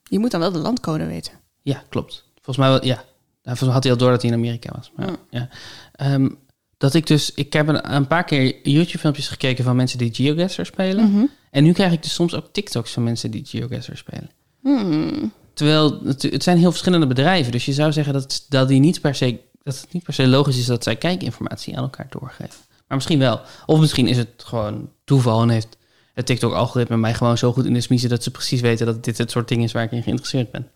Je 0.04 0.20
moet 0.20 0.32
dan 0.32 0.40
wel 0.40 0.52
de 0.52 0.60
landcode 0.60 1.06
weten. 1.06 1.34
ja, 1.62 1.84
klopt. 1.90 2.26
Volgens 2.34 2.58
mij 2.58 2.70
wel, 2.70 2.86
ja. 2.86 3.04
Volgens 3.42 3.62
mij 3.64 3.72
had 3.74 3.84
hij 3.84 3.92
al 3.92 3.98
door 3.98 4.12
dat 4.12 4.22
hij 4.22 4.32
in 4.32 4.38
Amerika 4.38 4.72
was. 4.76 4.92
Maar, 4.96 5.08
Ja. 5.08 5.16
ja. 5.30 5.50
Ehm, 5.92 6.30
dat 6.84 6.94
ik 6.94 7.08
dus... 7.08 7.32
Ik 7.34 7.54
heb 7.54 7.68
een, 7.68 7.94
een 7.96 8.08
paar 8.08 8.24
keer 8.24 8.56
YouTube-filmpjes 8.64 9.28
gekeken 9.28 9.64
van 9.64 9.76
mensen 9.76 9.98
die 9.98 10.14
GeoGuessr 10.14 10.64
spelen. 10.64 11.12
Mhm. 11.12 11.26
En 11.52 11.64
nu 11.64 11.72
krijg 11.72 11.92
ik 11.92 12.04
dus 12.04 12.14
soms 12.14 12.36
ook 12.36 12.46
TikToks 12.52 12.92
van 12.92 13.04
mensen 13.04 13.32
die 13.32 13.46
GeoGuessr 13.46 13.98
spelen. 13.98 14.30
Hmm. 14.62 15.32
Terwijl 15.54 16.02
het, 16.06 16.22
het 16.22 16.44
zijn 16.44 16.58
heel 16.58 16.70
verschillende 16.70 17.08
bedrijven. 17.08 17.52
Dus 17.52 17.66
je 17.66 17.74
zou 17.74 17.92
zeggen 17.92 18.14
dat, 18.14 18.46
dat, 18.50 18.68
die 18.68 18.80
niet 18.80 19.02
per 19.02 19.16
se, 19.16 19.40
dat 19.64 19.82
het 19.82 19.94
niet 19.94 20.04
per 20.04 20.14
se 20.14 20.28
logisch 20.28 20.58
is 20.58 20.66
dat 20.66 20.84
zij 20.84 20.96
kijkinformatie 20.96 21.78
aan 21.78 21.84
elkaar 21.84 22.08
doorgeven. 22.10 22.60
Maar 22.88 22.98
misschien 22.98 23.20
wel. 23.20 23.42
Of 23.66 23.80
misschien 23.80 24.08
is 24.08 24.18
het 24.18 24.44
gewoon 24.46 24.90
toeval 25.04 25.42
en 25.42 25.50
heeft 25.50 25.78
het 26.14 26.26
TikTok-algoritme 26.26 26.98
mij 26.98 27.14
gewoon 27.14 27.38
zo 27.38 27.54
goed 27.54 27.66
in 27.66 27.74
de 27.74 27.82
smiezen 27.82 28.10
dat 28.10 28.24
ze 28.24 28.32
precies 28.32 28.62
weten 28.62 28.86
dat 28.86 29.04
dit 29.04 29.18
het 29.18 29.32
soort 29.32 29.48
ding 29.48 29.64
is 29.64 29.72
waar 29.72 29.84
ik 29.84 29.92
in 29.92 30.04
geïnteresseerd 30.04 30.52
ben. 30.52 30.68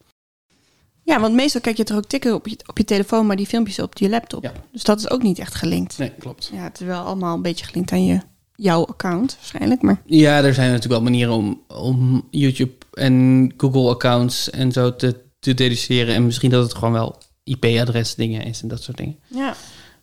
Ja, 1.08 1.20
want 1.20 1.34
meestal 1.34 1.62
kijk 1.62 1.78
je 1.78 1.84
er 1.84 1.96
ook 1.96 2.06
tikken 2.06 2.34
op 2.34 2.48
je, 2.48 2.58
op 2.66 2.78
je 2.78 2.84
telefoon, 2.84 3.26
maar 3.26 3.36
die 3.36 3.46
filmpjes 3.46 3.80
op 3.80 3.98
je 3.98 4.10
laptop. 4.10 4.44
Ja. 4.44 4.52
Dus 4.72 4.84
dat 4.84 5.00
is 5.00 5.10
ook 5.10 5.22
niet 5.22 5.40
echt 5.40 5.56
gelinkt. 5.56 5.98
Nee, 5.98 6.12
klopt. 6.20 6.50
Ja, 6.54 6.64
het 6.64 6.80
is 6.80 6.86
wel 6.86 7.04
allemaal 7.04 7.36
een 7.36 7.42
beetje 7.42 7.66
gelinkt 7.66 7.92
aan 7.92 8.06
je, 8.06 8.20
jouw 8.56 8.86
account 8.86 9.36
waarschijnlijk. 9.36 9.82
Maar 9.82 10.02
Ja, 10.06 10.44
er 10.44 10.54
zijn 10.54 10.72
natuurlijk 10.72 11.02
wel 11.02 11.12
manieren 11.12 11.34
om, 11.34 11.62
om 11.68 12.28
YouTube 12.32 12.74
en 12.94 13.54
Google-accounts 13.58 14.50
en 14.50 14.72
zo 14.72 14.96
te, 14.96 15.24
te 15.40 15.54
deduceren. 15.54 16.16
En 16.16 16.26
misschien 16.26 16.50
dat 16.50 16.64
het 16.64 16.74
gewoon 16.74 16.94
wel 16.94 17.22
IP-adres 17.44 18.16
dingen 18.16 18.44
is 18.44 18.62
en 18.62 18.68
dat 18.68 18.84
soort 18.84 18.98
dingen. 18.98 19.20
ja. 19.28 19.56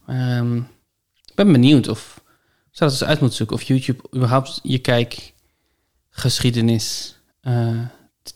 Ehm, 0.07 0.57
ik 1.25 1.35
ben 1.35 1.53
benieuwd 1.53 1.89
of 1.89 2.23
ik 2.71 2.77
zou 2.77 2.91
het 2.91 3.01
eens 3.01 3.09
uit 3.09 3.21
moeten 3.21 3.39
zoeken 3.39 3.57
of 3.57 3.63
YouTube 3.63 4.03
überhaupt 4.15 4.61
je 4.63 4.79
kijkgeschiedenis 4.79 7.17
eh, 7.41 7.79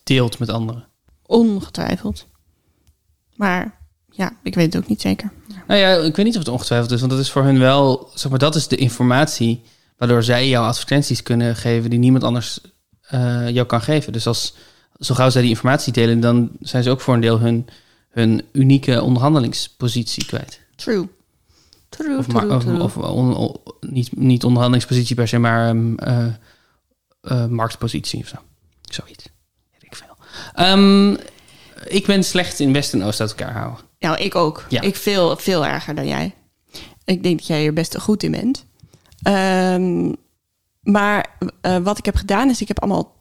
deelt 0.04 0.38
met 0.38 0.48
anderen. 0.48 0.86
ongetwijfeld. 1.26 2.26
Maar 3.38 3.78
ja, 4.10 4.32
ik 4.42 4.54
weet 4.54 4.72
het 4.72 4.82
ook 4.82 4.88
niet 4.88 5.00
zeker. 5.00 5.32
Nou 5.66 5.80
ja, 5.80 5.92
ik 5.94 6.16
weet 6.16 6.24
niet 6.26 6.34
of 6.34 6.40
het 6.42 6.48
ongetwijfeld 6.52 6.90
is, 6.90 6.98
want 7.00 7.12
dat 7.12 7.20
is 7.20 7.30
voor 7.30 7.42
hun 7.42 7.58
wel, 7.58 8.10
zeg 8.14 8.30
maar, 8.30 8.38
dat 8.38 8.54
is 8.54 8.68
de 8.68 8.76
informatie 8.76 9.62
waardoor 9.96 10.22
zij 10.22 10.48
jouw 10.48 10.64
advertenties 10.64 11.22
kunnen 11.22 11.56
geven 11.56 11.90
die 11.90 11.98
niemand 11.98 12.24
anders 12.24 12.60
eh, 13.02 13.48
jou 13.48 13.66
kan 13.66 13.80
geven. 13.82 14.12
Dus 14.12 14.26
als 14.26 14.54
zo 14.98 15.14
gauw 15.14 15.30
zij 15.30 15.40
die 15.40 15.50
informatie 15.50 15.92
delen, 15.92 16.20
dan 16.20 16.50
zijn 16.60 16.82
ze 16.82 16.90
ook 16.90 17.00
voor 17.00 17.14
een 17.14 17.20
deel 17.20 17.38
hun, 17.40 17.66
hun 18.10 18.42
unieke 18.52 19.02
onderhandelingspositie 19.02 20.26
kwijt. 20.26 20.60
True. 20.76 21.08
True, 21.88 22.18
Of, 22.18 22.26
true, 22.26 22.54
of, 22.54 22.62
true. 22.64 22.82
of 22.82 22.96
on- 22.96 23.36
on- 23.36 23.56
niet, 23.80 24.16
niet 24.16 24.44
onderhandelingspositie 24.44 25.16
per 25.16 25.28
se, 25.28 25.38
maar 25.38 25.68
ehm, 25.68 25.94
eh, 25.94 26.26
eh, 27.20 27.46
marktpositie 27.46 28.20
of 28.20 28.28
zo. 28.28 28.36
Zoiets. 28.82 29.24
Weet 29.72 29.82
ik 29.82 29.96
veel. 29.96 30.16
Ehm, 30.54 31.16
ik 31.84 32.06
ben 32.06 32.24
slecht 32.24 32.60
in 32.60 32.72
West 32.72 32.92
en 32.92 33.02
Oost 33.02 33.20
uit 33.20 33.30
elkaar 33.30 33.52
houden. 33.52 33.80
Nou, 33.98 34.18
ik 34.18 34.34
ook. 34.34 34.66
Ja. 34.68 34.80
Ik 34.80 34.96
veel, 34.96 35.36
veel 35.36 35.66
erger 35.66 35.94
dan 35.94 36.06
jij. 36.06 36.34
Ik 37.04 37.22
denk 37.22 37.38
dat 37.38 37.46
jij 37.46 37.66
er 37.66 37.72
best 37.72 37.98
goed 37.98 38.22
in 38.22 38.30
bent. 38.30 38.66
Ehm, 39.22 40.12
maar 40.80 41.36
eh, 41.60 41.76
wat 41.76 41.98
ik 41.98 42.04
heb 42.04 42.16
gedaan 42.16 42.50
is, 42.50 42.60
ik 42.60 42.68
heb 42.68 42.80
allemaal 42.80 43.16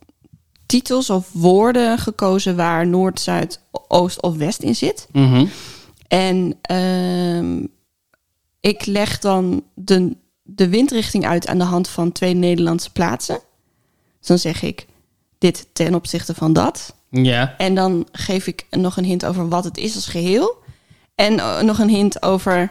titels 0.65 1.10
of 1.10 1.30
woorden 1.32 1.98
gekozen 1.98 2.56
waar 2.56 2.88
Noord, 2.88 3.20
Zuid, 3.20 3.62
Oost 3.88 4.22
of 4.22 4.36
West 4.36 4.62
in 4.62 4.76
zit. 4.76 5.08
Mhm. 5.12 5.46
En 6.08 6.58
ehm, 6.62 7.65
ik 8.60 8.86
leg 8.86 9.20
dan 9.20 9.63
de, 9.74 10.17
de 10.43 10.70
windrichting 10.70 11.26
uit 11.26 11.48
aan 11.48 11.58
de 11.58 11.63
hand 11.63 11.88
van 11.88 12.12
twee 12.12 12.34
Nederlandse 12.34 12.91
plaatsen. 12.91 13.39
Dus 14.20 14.28
dan 14.28 14.38
zeg 14.38 14.62
ik 14.62 14.88
dit 15.38 15.67
ten 15.74 15.96
opzichte 15.96 16.34
van 16.34 16.54
dat. 16.54 16.96
Ja. 17.10 17.56
En 17.58 17.76
dan 17.76 18.08
geef 18.12 18.48
ik 18.48 18.65
nog 18.70 18.98
een 18.98 19.04
hint 19.06 19.26
over 19.26 19.50
wat 19.50 19.63
het 19.63 19.78
is 19.78 19.96
als 19.96 20.08
geheel. 20.08 20.56
En 21.15 21.39
eh, 21.39 21.62
nog 21.62 21.80
een 21.80 21.89
hint 21.89 22.22
over 22.22 22.70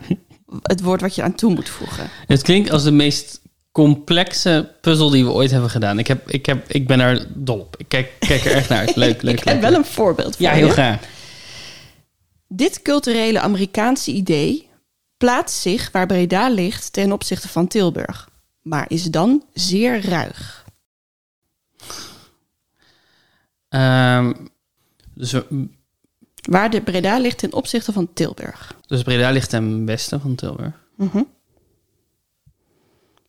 het 0.62 0.83
woord 0.83 1.01
wat 1.01 1.14
je 1.14 1.22
aan 1.22 1.35
toe 1.35 1.55
moet 1.55 1.68
voegen. 1.68 2.11
Het 2.27 2.42
klinkt 2.42 2.70
als 2.70 2.83
de 2.83 2.90
meest 2.90 3.40
complexe 3.72 4.72
puzzel 4.81 5.11
die 5.11 5.25
we 5.25 5.31
ooit 5.33 5.51
hebben 5.51 5.70
gedaan. 5.70 5.99
Ik, 5.99 6.07
heb, 6.07 6.31
ik, 6.31 6.46
heb, 6.46 6.70
ik 6.72 6.87
ben 6.87 7.01
er 7.01 7.27
dol 7.35 7.59
op. 7.59 7.77
Ik 7.79 7.88
kijk, 7.88 8.12
kijk 8.18 8.44
er 8.44 8.53
echt 8.53 8.68
naar 8.68 8.79
uit. 8.79 8.96
Leuk, 8.96 9.22
leuk. 9.22 9.38
ik 9.38 9.44
heb 9.44 9.55
leuk, 9.55 9.62
wel 9.70 9.75
een 9.79 9.85
voorbeeld 9.85 10.37
voor 10.37 10.46
Ja, 10.46 10.53
heel 10.53 10.66
je. 10.66 10.72
graag. 10.72 11.01
Dit 12.49 12.83
culturele 12.83 13.40
Amerikaanse 13.40 14.11
idee 14.12 14.68
plaatst 15.16 15.61
zich 15.61 15.88
waar 15.92 16.07
Breda 16.07 16.49
ligt 16.49 16.92
ten 16.92 17.12
opzichte 17.12 17.49
van 17.49 17.66
Tilburg, 17.66 18.29
maar 18.62 18.85
is 18.88 19.03
dan 19.05 19.42
zeer 19.53 20.09
ruig. 20.09 20.64
Ehm, 23.68 24.33
dus, 25.14 25.33
we- 25.33 25.68
Waar 26.42 26.70
de 26.70 26.83
Breda 26.83 27.18
ligt 27.18 27.38
ten 27.38 27.52
opzichte 27.52 27.92
van 27.92 28.12
Tilburg. 28.12 28.74
dus 28.87 29.02
Breda 29.02 29.31
ligt 29.31 29.50
ten 29.50 29.87
westen 29.87 30.20
van 30.20 30.35
Tilburg. 30.35 30.74
Mhm. 30.96 31.22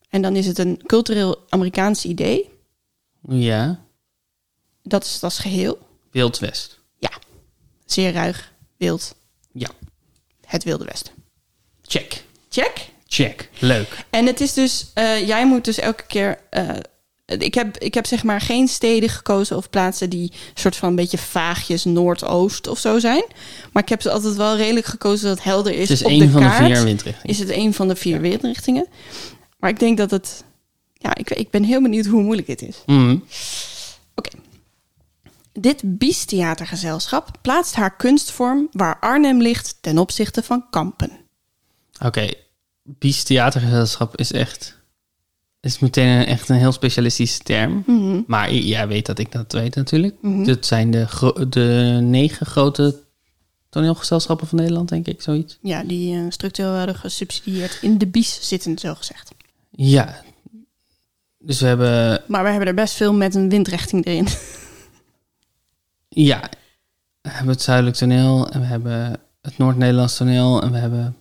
En 0.08 0.22
dan 0.22 0.36
is 0.36 0.46
het 0.46 0.58
een 0.58 0.82
cultureel 0.86 1.44
Amerikaans 1.48 2.04
idee. 2.04 2.50
Ja, 3.28 3.84
Dat 4.82 5.04
is 5.04 5.18
dat 5.20 5.30
is 5.30 5.38
geheel. 5.38 5.78
Wild 6.10 6.38
West. 6.38 6.80
Ja, 6.98 7.10
zeer 7.84 8.12
ruig, 8.12 8.52
wild, 8.76 9.14
Ja, 9.52 9.68
het 10.46 10.64
Wilde 10.64 10.84
Westen. 10.84 11.12
check. 11.82 12.24
Check. 12.48 12.88
Check. 13.06 13.50
Leuk. 13.60 14.04
En 14.10 14.26
het 14.26 14.40
is 14.40 14.52
dus, 14.52 14.90
eh, 14.94 15.26
jij 15.26 15.46
moet 15.46 15.64
dus 15.64 15.78
elke 15.78 16.06
keer. 16.06 16.38
eh, 16.50 16.68
ik, 17.36 17.54
heb, 17.54 17.78
ik 17.78 17.94
heb 17.94 18.06
zeg 18.06 18.24
maar 18.24 18.40
geen 18.40 18.68
steden 18.68 19.08
gekozen 19.08 19.56
of 19.56 19.70
plaatsen 19.70 20.10
die 20.10 20.32
soort 20.54 20.76
van 20.76 20.88
een 20.88 20.94
beetje 20.94 21.18
vaagjes 21.18 21.84
Noordoost 21.84 22.66
of 22.66 22.78
zo 22.78 22.98
zijn. 22.98 23.24
Maar 23.72 23.82
ik 23.82 23.88
heb 23.88 24.02
ze 24.02 24.10
altijd 24.10 24.36
wel 24.36 24.56
redelijk 24.56 24.86
gekozen 24.86 25.28
dat 25.28 25.36
het 25.36 25.46
helder 25.46 25.72
is. 25.72 25.88
Het 25.88 25.98
is 25.98 26.04
op 26.04 26.10
één 26.10 26.20
de 26.20 26.30
van 26.30 26.40
kaart 26.40 26.68
de 26.68 26.74
vier 26.74 26.84
windrichtingen. 26.84 27.34
Is 27.34 27.38
het 27.38 27.50
een 27.50 27.74
van 27.74 27.88
de 27.88 27.96
vier 27.96 28.20
windrichtingen. 28.20 28.86
Maar 29.58 29.70
ik 29.70 29.78
denk 29.78 29.98
dat 29.98 30.10
het. 30.10 30.44
Ja, 30.92 31.14
ik, 31.14 31.30
ik 31.30 31.50
ben 31.50 31.62
heel 31.62 31.82
benieuwd 31.82 32.06
hoe 32.06 32.22
moeilijk 32.22 32.46
dit 32.46 32.62
is. 32.62 32.82
Mhm. 32.86 33.16
Dit 35.60 35.98
Biestheatergezelschap 35.98 37.30
plaatst 37.42 37.74
haar 37.74 37.96
kunstvorm 37.96 38.68
waar 38.72 38.98
Arnhem 39.00 39.40
ligt 39.40 39.76
ten 39.80 39.98
opzichte 39.98 40.42
van 40.42 40.64
Kampen. 40.70 41.10
Oké, 42.04 42.28
Bies 42.82 43.22
Theatergezelschap 43.22 44.16
is 44.16 44.32
echt... 44.32 44.77
is 45.60 45.78
meteen 45.78 46.06
een, 46.06 46.26
echt 46.26 46.48
een 46.48 46.56
heel 46.56 46.72
specialistische 46.72 47.42
term. 47.42 47.82
Mhm. 47.86 48.20
Maar 48.26 48.52
jij 48.52 48.88
weet 48.88 49.06
dat 49.06 49.18
ik 49.18 49.32
dat 49.32 49.52
weet 49.52 49.74
natuurlijk. 49.74 50.14
Mhm. 50.20 50.44
Dit 50.44 50.66
zijn 50.66 50.90
de, 50.90 51.06
de 51.48 51.98
negen 52.02 52.46
grote 52.46 53.00
toneelgezelschappen 53.68 54.46
van 54.46 54.58
Nederland, 54.58 54.88
denk 54.88 55.06
ik, 55.06 55.22
zoiets. 55.22 55.58
Ja, 55.62 55.82
die 55.82 56.16
eh, 56.16 56.24
structureel 56.28 56.72
werden 56.72 56.94
gesubsidieerd 56.94 57.78
in 57.80 57.98
de 57.98 58.06
Bies 58.06 58.48
zitten, 58.48 58.78
zo 58.78 58.94
gezegd. 58.94 59.30
Ja. 59.70 60.22
Dus 61.38 61.60
we 61.60 61.66
hebben... 61.66 62.22
Maar 62.26 62.42
we 62.42 62.48
hebben 62.48 62.68
er 62.68 62.74
best 62.74 62.94
veel 62.94 63.12
met 63.12 63.34
een 63.34 63.48
windrichting 63.48 64.06
erin. 64.06 64.26
Ja, 66.08 66.50
we 67.20 67.30
hebben 67.30 67.52
het 67.52 67.62
Zuidelijk 67.62 67.96
Toneel 67.96 68.48
en 68.48 68.60
we 68.60 68.66
hebben 68.66 69.20
het 69.42 69.58
Noord-Nederlands 69.58 70.16
Toneel 70.16 70.62
en 70.62 70.72
we 70.72 70.78
hebben 70.78 71.16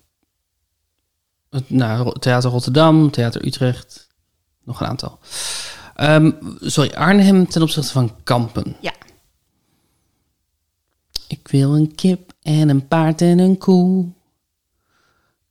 het 1.49 1.69
nou, 1.69 2.19
Theater 2.19 2.49
Rotterdam, 2.49 3.11
Theater 3.11 3.45
Utrecht, 3.45 4.06
nog 4.67 4.81
een 4.81 4.87
aantal. 4.87 5.19
Ehm, 5.95 6.31
sorry, 6.59 6.93
Arnhem 6.93 7.47
ten 7.47 7.61
opzichte 7.61 7.91
van 7.91 8.15
Kampen. 8.23 8.75
Ja. 8.79 8.93
Ik 11.27 11.47
wil 11.47 11.75
een 11.75 11.95
kip 11.95 12.33
en 12.41 12.69
een 12.69 12.87
paard 12.87 13.21
en 13.21 13.39
een 13.39 13.57
koe. 13.57 14.07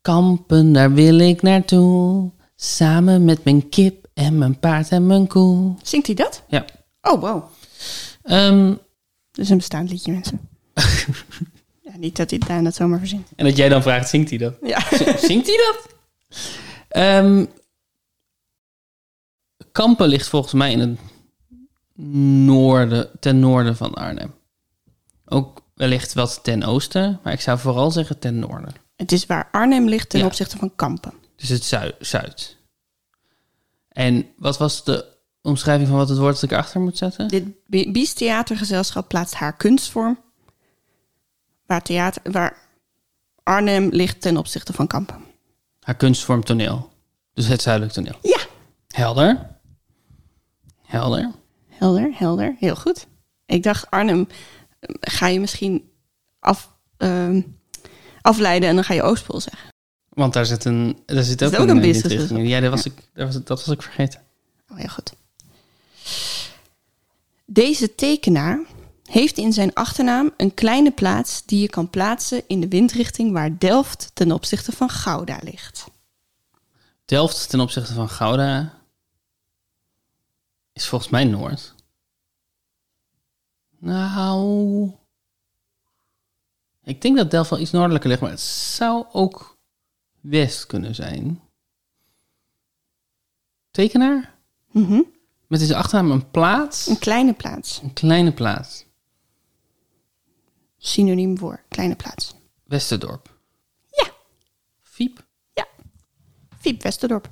Kampen, 0.03 0.73
daar 0.73 0.93
wil 0.93 1.19
ik 1.19 1.43
naartoe. 1.43 2.31
Samen 2.57 3.25
met 3.25 3.45
mijn 3.45 3.69
kip 3.69 4.07
en 4.15 4.39
mijn 4.39 4.59
paard 4.59 4.89
en 4.89 5.07
mijn 5.07 5.27
koe. 5.27 5.75
Zingt 5.83 6.07
hij 6.07 6.17
dat? 6.17 6.43
Ja. 6.49 6.65
Oh, 7.01 7.21
wow. 7.21 7.45
Dat 8.23 9.45
is 9.45 9.51
een 9.51 9.57
bestaand 9.57 9.91
liedje, 9.91 10.13
mensen. 10.13 10.41
ja, 11.87 11.97
niet 11.97 12.17
dat 12.17 12.31
hij 12.31 12.63
dat 12.63 12.75
zomaar 12.75 12.99
verzint. 12.99 13.29
en 13.37 13.45
dat 13.45 13.57
jij 13.57 13.69
dan 13.69 13.83
vraagt, 13.83 14.09
zingt 14.09 14.31
hij 14.31 14.39
dat? 14.39 14.55
Ja. 14.63 14.81
Zingt 15.19 15.47
hij 15.47 15.57
dat? 15.57 15.87
Ehm, 16.89 17.45
Kampen 19.77 20.09
ligt 20.09 20.29
volgens 20.29 20.53
mij 20.53 20.73
in 20.73 20.79
het 20.81 20.99
noorden, 22.45 23.11
ten 23.21 23.39
noorden 23.39 23.77
van 23.77 23.95
Arnhem. 23.95 24.35
Ook 25.25 25.61
wellicht 25.75 26.13
wat 26.15 26.41
ten 26.43 26.63
oosten, 26.63 27.21
maar 27.23 27.33
ik 27.33 27.41
zou 27.41 27.59
vooral 27.59 27.91
zeggen 27.91 28.19
ten 28.19 28.39
noorden. 28.39 28.75
Het 28.97 29.13
is 29.13 29.27
waar 29.27 29.49
Arnhem 29.53 29.89
ligt 29.89 30.09
ten 30.09 30.21
Ja. 30.21 30.27
opzichte 30.27 30.57
van 30.57 30.73
Kampen. 30.77 31.13
Dus 31.37 31.49
het 31.49 31.65
zuid. 31.65 31.95
zuid. 32.01 32.57
En 33.89 34.27
wat 34.37 34.59
was 34.59 34.85
de 34.85 35.07
omschrijving 35.43 35.89
van 35.89 35.97
wat 35.97 36.09
het 36.09 36.19
woord 36.19 36.35
dat 36.35 36.43
ik 36.43 36.51
erachter 36.51 36.81
moet 36.81 36.97
zetten? 36.99 37.29
Dit 37.29 37.45
Bi- 37.67 37.93
Bies 37.93 38.13
Theatergezelschap 38.13 39.09
plaatst 39.09 39.35
haar 39.35 39.57
kunstvorm 39.57 40.19
waar, 41.67 41.83
theater, 41.83 42.33
waar 42.33 42.59
Arnhem 43.43 43.89
ligt 43.89 44.21
ten 44.21 44.37
opzichte 44.37 44.73
van 44.73 44.87
Kampen. 44.87 45.25
Haar 45.81 45.97
kunstvorm 45.97 46.45
toneel. 46.45 46.91
Dus 47.35 47.47
het 47.47 47.63
zuidelijk 47.63 47.95
toneel. 47.95 48.19
Ja. 48.23 48.39
Helder. 48.89 49.55
Helder. 50.87 51.33
Helder, 51.69 52.11
helder. 52.15 52.57
Heel 52.59 52.77
goed. 52.77 53.07
Ik 53.47 53.63
dacht, 53.63 53.91
Arnhem, 53.91 54.29
eh, 54.81 54.95
ga 55.01 55.27
je 55.27 55.41
misschien 55.41 55.91
af, 56.39 56.73
ehm, 56.97 57.43
afleiden 58.21 58.69
en 58.69 58.75
dan 58.75 58.85
ga 58.85 58.95
je 58.95 59.03
Oostpool 59.03 59.41
zeggen. 59.41 59.69
Want 60.09 60.33
daar 60.33 60.47
zit, 60.47 60.65
een, 60.65 61.03
daar 61.07 61.23
zit 61.23 61.45
ook, 61.45 61.53
ook 61.53 61.59
een 61.59 61.69
een, 61.69 61.81
business 61.81 62.31
in. 62.31 62.47
Ja, 62.47 62.61
dat 62.61 62.71
was, 62.71 62.85
ik, 62.85 62.93
dat, 63.15 63.27
was, 63.27 63.45
dat 63.45 63.65
was 63.65 63.75
ik 63.75 63.83
vergeten. 63.83 64.21
Oh, 64.71 64.77
heel 64.77 64.89
goed. 64.89 65.13
Deze 67.45 67.95
tekenaar 67.95 68.61
heeft 69.05 69.39
in 69.39 69.53
zijn 69.53 69.75
achternaam 69.75 70.33
een 70.37 70.55
kleine 70.55 70.91
plaats 70.91 71.43
die 71.47 71.61
je 71.61 71.69
kan 71.69 71.91
plaatsen 71.91 72.43
in 72.47 72.61
de 72.61 72.69
windrichting 72.69 73.33
waar 73.33 73.59
Delft 73.59 74.11
ten 74.15 74.33
opzichte 74.33 74.73
van 74.73 74.89
Gouda 74.89 75.39
ligt. 75.43 75.85
Delft 77.05 77.49
ten 77.49 77.61
opzichte 77.61 77.93
van 77.93 78.09
Gouda 78.09 78.76
is 80.77 80.89
volgens 80.89 81.11
mij 81.11 81.25
Noord. 81.25 81.75
Nou, 83.79 84.93
ik 86.83 87.03
denk 87.03 87.17
dat 87.17 87.31
Delft 87.31 87.51
wel 87.51 87.59
iets 87.59 87.71
noordelijker 87.71 88.09
ligt, 88.09 88.21
maar 88.21 88.31
het 88.31 88.41
zou 88.41 89.07
ook 89.13 89.57
West 90.21 90.67
kunnen 90.67 90.95
zijn. 90.95 91.41
Tekenaar? 93.71 94.35
Mhm. 94.71 95.03
Met 95.47 95.61
in 95.61 95.67
zijn 95.67 95.79
achternaam 95.79 96.11
een 96.11 96.31
plaats? 96.31 96.87
Een 96.87 96.99
kleine 96.99 97.33
plaats. 97.33 97.81
Een 97.83 97.93
kleine 97.93 98.33
plaats. 98.33 98.85
Synoniem 100.77 101.39
voor 101.39 101.65
kleine 101.69 101.97
plaats. 101.97 102.35
Westerdorp. 102.65 103.39
Ja. 103.91 104.11
Fiep. 104.83 105.27
Ja. 105.53 105.67
Fiep 106.59 106.83
Westerdorp. 106.83 107.29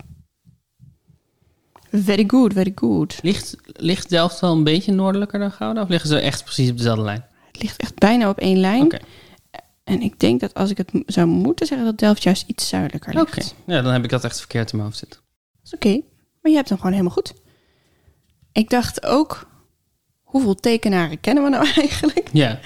Very 1.96 2.24
good, 2.26 2.52
very 2.52 2.72
good. 2.74 3.18
Ligt, 3.22 3.57
ligt 3.66 4.09
Delft 4.09 4.40
wel 4.40 4.52
een 4.52 4.64
beetje 4.64 4.92
noordelijker 4.92 5.38
dan 5.38 5.50
Gouda? 5.52 5.83
Of 5.83 5.88
liggen 5.88 6.09
ze 6.09 6.18
echt 6.18 6.44
precies 6.44 6.70
op 6.70 6.76
dezelfde 6.76 7.02
lijn? 7.04 7.24
Het 7.52 7.62
ligt 7.62 7.76
echt 7.80 7.98
bijna 7.98 8.28
op 8.28 8.38
één 8.38 8.59
lijn. 8.59 8.83
Oké. 8.83 8.98
En 9.85 10.00
ik 10.00 10.20
denk 10.20 10.40
dat 10.40 10.54
als 10.54 10.70
ik 10.70 10.76
het 10.76 10.90
zou 11.07 11.26
moeten 11.26 11.66
zeggen, 11.66 11.87
dat 11.87 11.98
Delft 11.98 12.22
juist 12.22 12.44
iets 12.48 12.68
zuidelijker 12.68 13.20
Oké. 13.20 13.35
ligt. 13.35 13.54
Ja, 13.66 13.83
dan 13.83 13.92
heb 13.92 14.04
ik 14.04 14.11
dat 14.11 14.24
echt 14.24 14.38
verkeerd 14.38 14.70
in 14.70 14.76
mijn 14.76 14.88
hoofd 14.88 15.00
zitten. 15.00 15.20
Dat 15.62 15.64
is 15.64 15.74
oké. 15.74 16.00
Maar 16.42 16.50
je 16.50 16.57
hebt 16.57 16.68
hem 16.68 16.78
gewoon 16.78 16.92
helemaal 16.92 17.14
goed. 17.14 17.33
Ik 18.52 18.70
dacht 18.70 19.04
ook, 19.07 19.46
hoeveel 20.22 20.54
tekenaren 20.54 21.20
kennen 21.20 21.44
we 21.44 21.48
nou 21.50 21.66
eigenlijk? 21.80 22.28
Ja, 22.33 22.61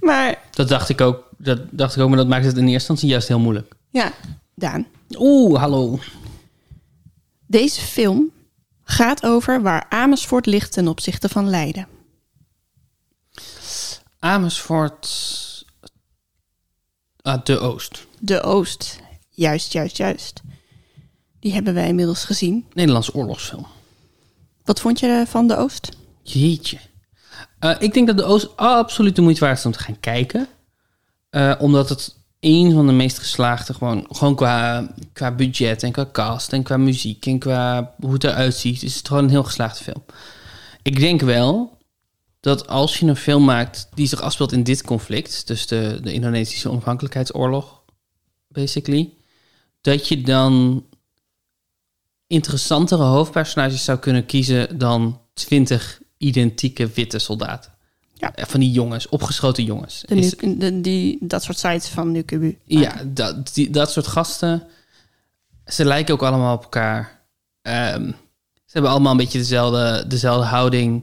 Maar 0.00 0.38
dat 0.50 0.68
dacht 0.68 0.88
ik 0.88 1.00
ook. 1.00 1.28
Dat 1.38 1.60
dacht 1.70 1.96
ik 1.96 2.02
ook, 2.02 2.08
maar 2.08 2.18
dat 2.18 2.28
maakt 2.28 2.44
het 2.44 2.52
in 2.56 2.60
eerste 2.62 2.72
instantie 2.74 3.08
juist 3.08 3.28
heel 3.28 3.38
moeilijk. 3.40 3.74
ja, 3.90 4.12
Daan. 4.54 4.86
Oeh, 5.16 5.58
hallo. 5.60 5.98
Deze 7.46 7.80
film 7.80 8.30
gaat 8.90 9.24
over 9.24 9.62
waar 9.62 9.86
Amersfoort 9.88 10.46
ligt 10.46 10.72
ten 10.72 10.88
opzichte 10.88 11.28
van 11.28 11.50
Leiden. 11.50 11.88
Amersfoort. 14.18 15.06
Ah, 17.22 17.44
de 17.44 17.58
Oost. 17.58 18.06
De 18.18 18.40
Oost. 18.40 19.00
Juist, 19.30 19.72
juist, 19.72 19.96
juist. 19.96 20.40
Die 21.40 21.52
hebben 21.52 21.74
wij 21.74 21.88
inmiddels 21.88 22.24
gezien. 22.24 22.66
Nederlandse 22.72 23.14
oorlogsfilm. 23.14 23.66
Wat 24.64 24.80
vond 24.80 25.00
je 25.00 25.24
van 25.26 25.46
de 25.46 25.56
Oost? 25.56 25.88
Jeetje. 26.22 26.78
Eh, 27.58 27.76
ik 27.78 27.94
denk 27.94 28.06
dat 28.06 28.16
de 28.16 28.24
Oost 28.24 28.56
absoluut 28.56 29.16
de 29.16 29.22
moeite 29.22 29.40
waard 29.40 29.58
is 29.58 29.66
om 29.66 29.72
te 29.72 29.78
gaan 29.78 30.00
kijken. 30.00 30.48
Eh, 31.30 31.54
omdat 31.58 31.88
het 31.88 32.17
een 32.40 32.72
van 32.72 32.86
de 32.86 32.92
meest 32.92 33.18
geslaagde, 33.18 33.74
gewoon, 33.74 34.06
gewoon 34.10 34.34
qua, 34.34 34.88
qua 35.12 35.34
budget 35.34 35.82
en 35.82 35.92
qua 35.92 36.08
cast 36.12 36.52
en 36.52 36.62
qua 36.62 36.76
muziek 36.76 37.26
en 37.26 37.38
qua 37.38 37.94
hoe 38.00 38.12
het 38.12 38.24
eruit 38.24 38.54
ziet, 38.54 38.82
is 38.82 38.96
het 38.96 39.08
gewoon 39.08 39.24
een 39.24 39.30
heel 39.30 39.44
geslaagde 39.44 39.84
film. 39.84 40.04
Ik 40.82 40.98
denk 40.98 41.20
wel 41.20 41.78
dat 42.40 42.68
als 42.68 42.98
je 42.98 43.06
een 43.06 43.16
film 43.16 43.44
maakt 43.44 43.88
die 43.94 44.06
zich 44.06 44.20
afspeelt 44.20 44.52
in 44.52 44.62
dit 44.62 44.82
conflict, 44.82 45.46
dus 45.46 45.66
de, 45.66 45.98
de 46.02 46.12
Indonesische 46.12 46.70
onafhankelijkheidsoorlog, 46.70 47.82
basically, 48.48 49.12
dat 49.80 50.08
je 50.08 50.20
dan 50.20 50.84
interessantere 52.26 53.02
hoofdpersonages 53.02 53.84
zou 53.84 53.98
kunnen 53.98 54.26
kiezen 54.26 54.78
dan 54.78 55.20
twintig 55.34 56.00
identieke 56.16 56.86
witte 56.86 57.18
soldaten. 57.18 57.72
Ja. 58.20 58.34
Eh, 58.34 58.44
Van 58.44 58.60
die 58.60 58.70
jongens, 58.70 59.08
opgeschoten 59.08 59.64
jongens. 59.64 60.02
De, 60.06 60.14
Is- 60.14 60.34
nu- 60.40 60.56
de, 60.56 60.80
die, 60.80 61.18
dat 61.20 61.42
soort 61.42 61.58
sites 61.58 61.88
van 61.88 62.12
Nukubu. 62.12 62.58
ja, 62.64 63.02
dat, 63.06 63.54
die, 63.54 63.70
dat 63.70 63.90
soort 63.92 64.06
gasten. 64.06 64.62
Ze 65.66 65.84
lijken 65.84 66.14
ook 66.14 66.22
allemaal 66.22 66.54
op 66.56 66.62
elkaar. 66.62 67.20
Ehm, 67.62 68.06
ze 68.64 68.72
hebben 68.72 68.90
allemaal 68.90 69.10
een 69.12 69.18
beetje 69.18 69.38
dezelfde, 69.38 70.04
dezelfde 70.08 70.46
houding. 70.46 71.02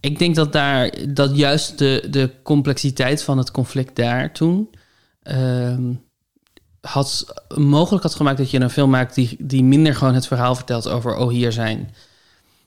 Ik 0.00 0.18
denk 0.18 0.34
dat 0.34 0.52
daar 0.52 0.94
dat 1.08 1.36
juist 1.36 1.78
de, 1.78 2.06
de 2.10 2.30
complexiteit 2.42 3.22
van 3.22 3.38
het 3.38 3.50
conflict 3.50 3.96
daar 3.96 4.32
toen 4.32 4.70
ehm, 5.22 5.92
had 6.80 7.26
mogelijk 7.56 8.02
had 8.02 8.14
gemaakt 8.14 8.38
dat 8.38 8.50
je 8.50 8.60
een 8.60 8.70
film 8.70 8.90
maakt 8.90 9.14
die, 9.14 9.36
die 9.38 9.64
minder 9.64 9.94
gewoon 9.94 10.14
het 10.14 10.26
verhaal 10.26 10.54
vertelt 10.54 10.88
over 10.88 11.16
oh 11.16 11.30
hier 11.30 11.52
zijn 11.52 11.94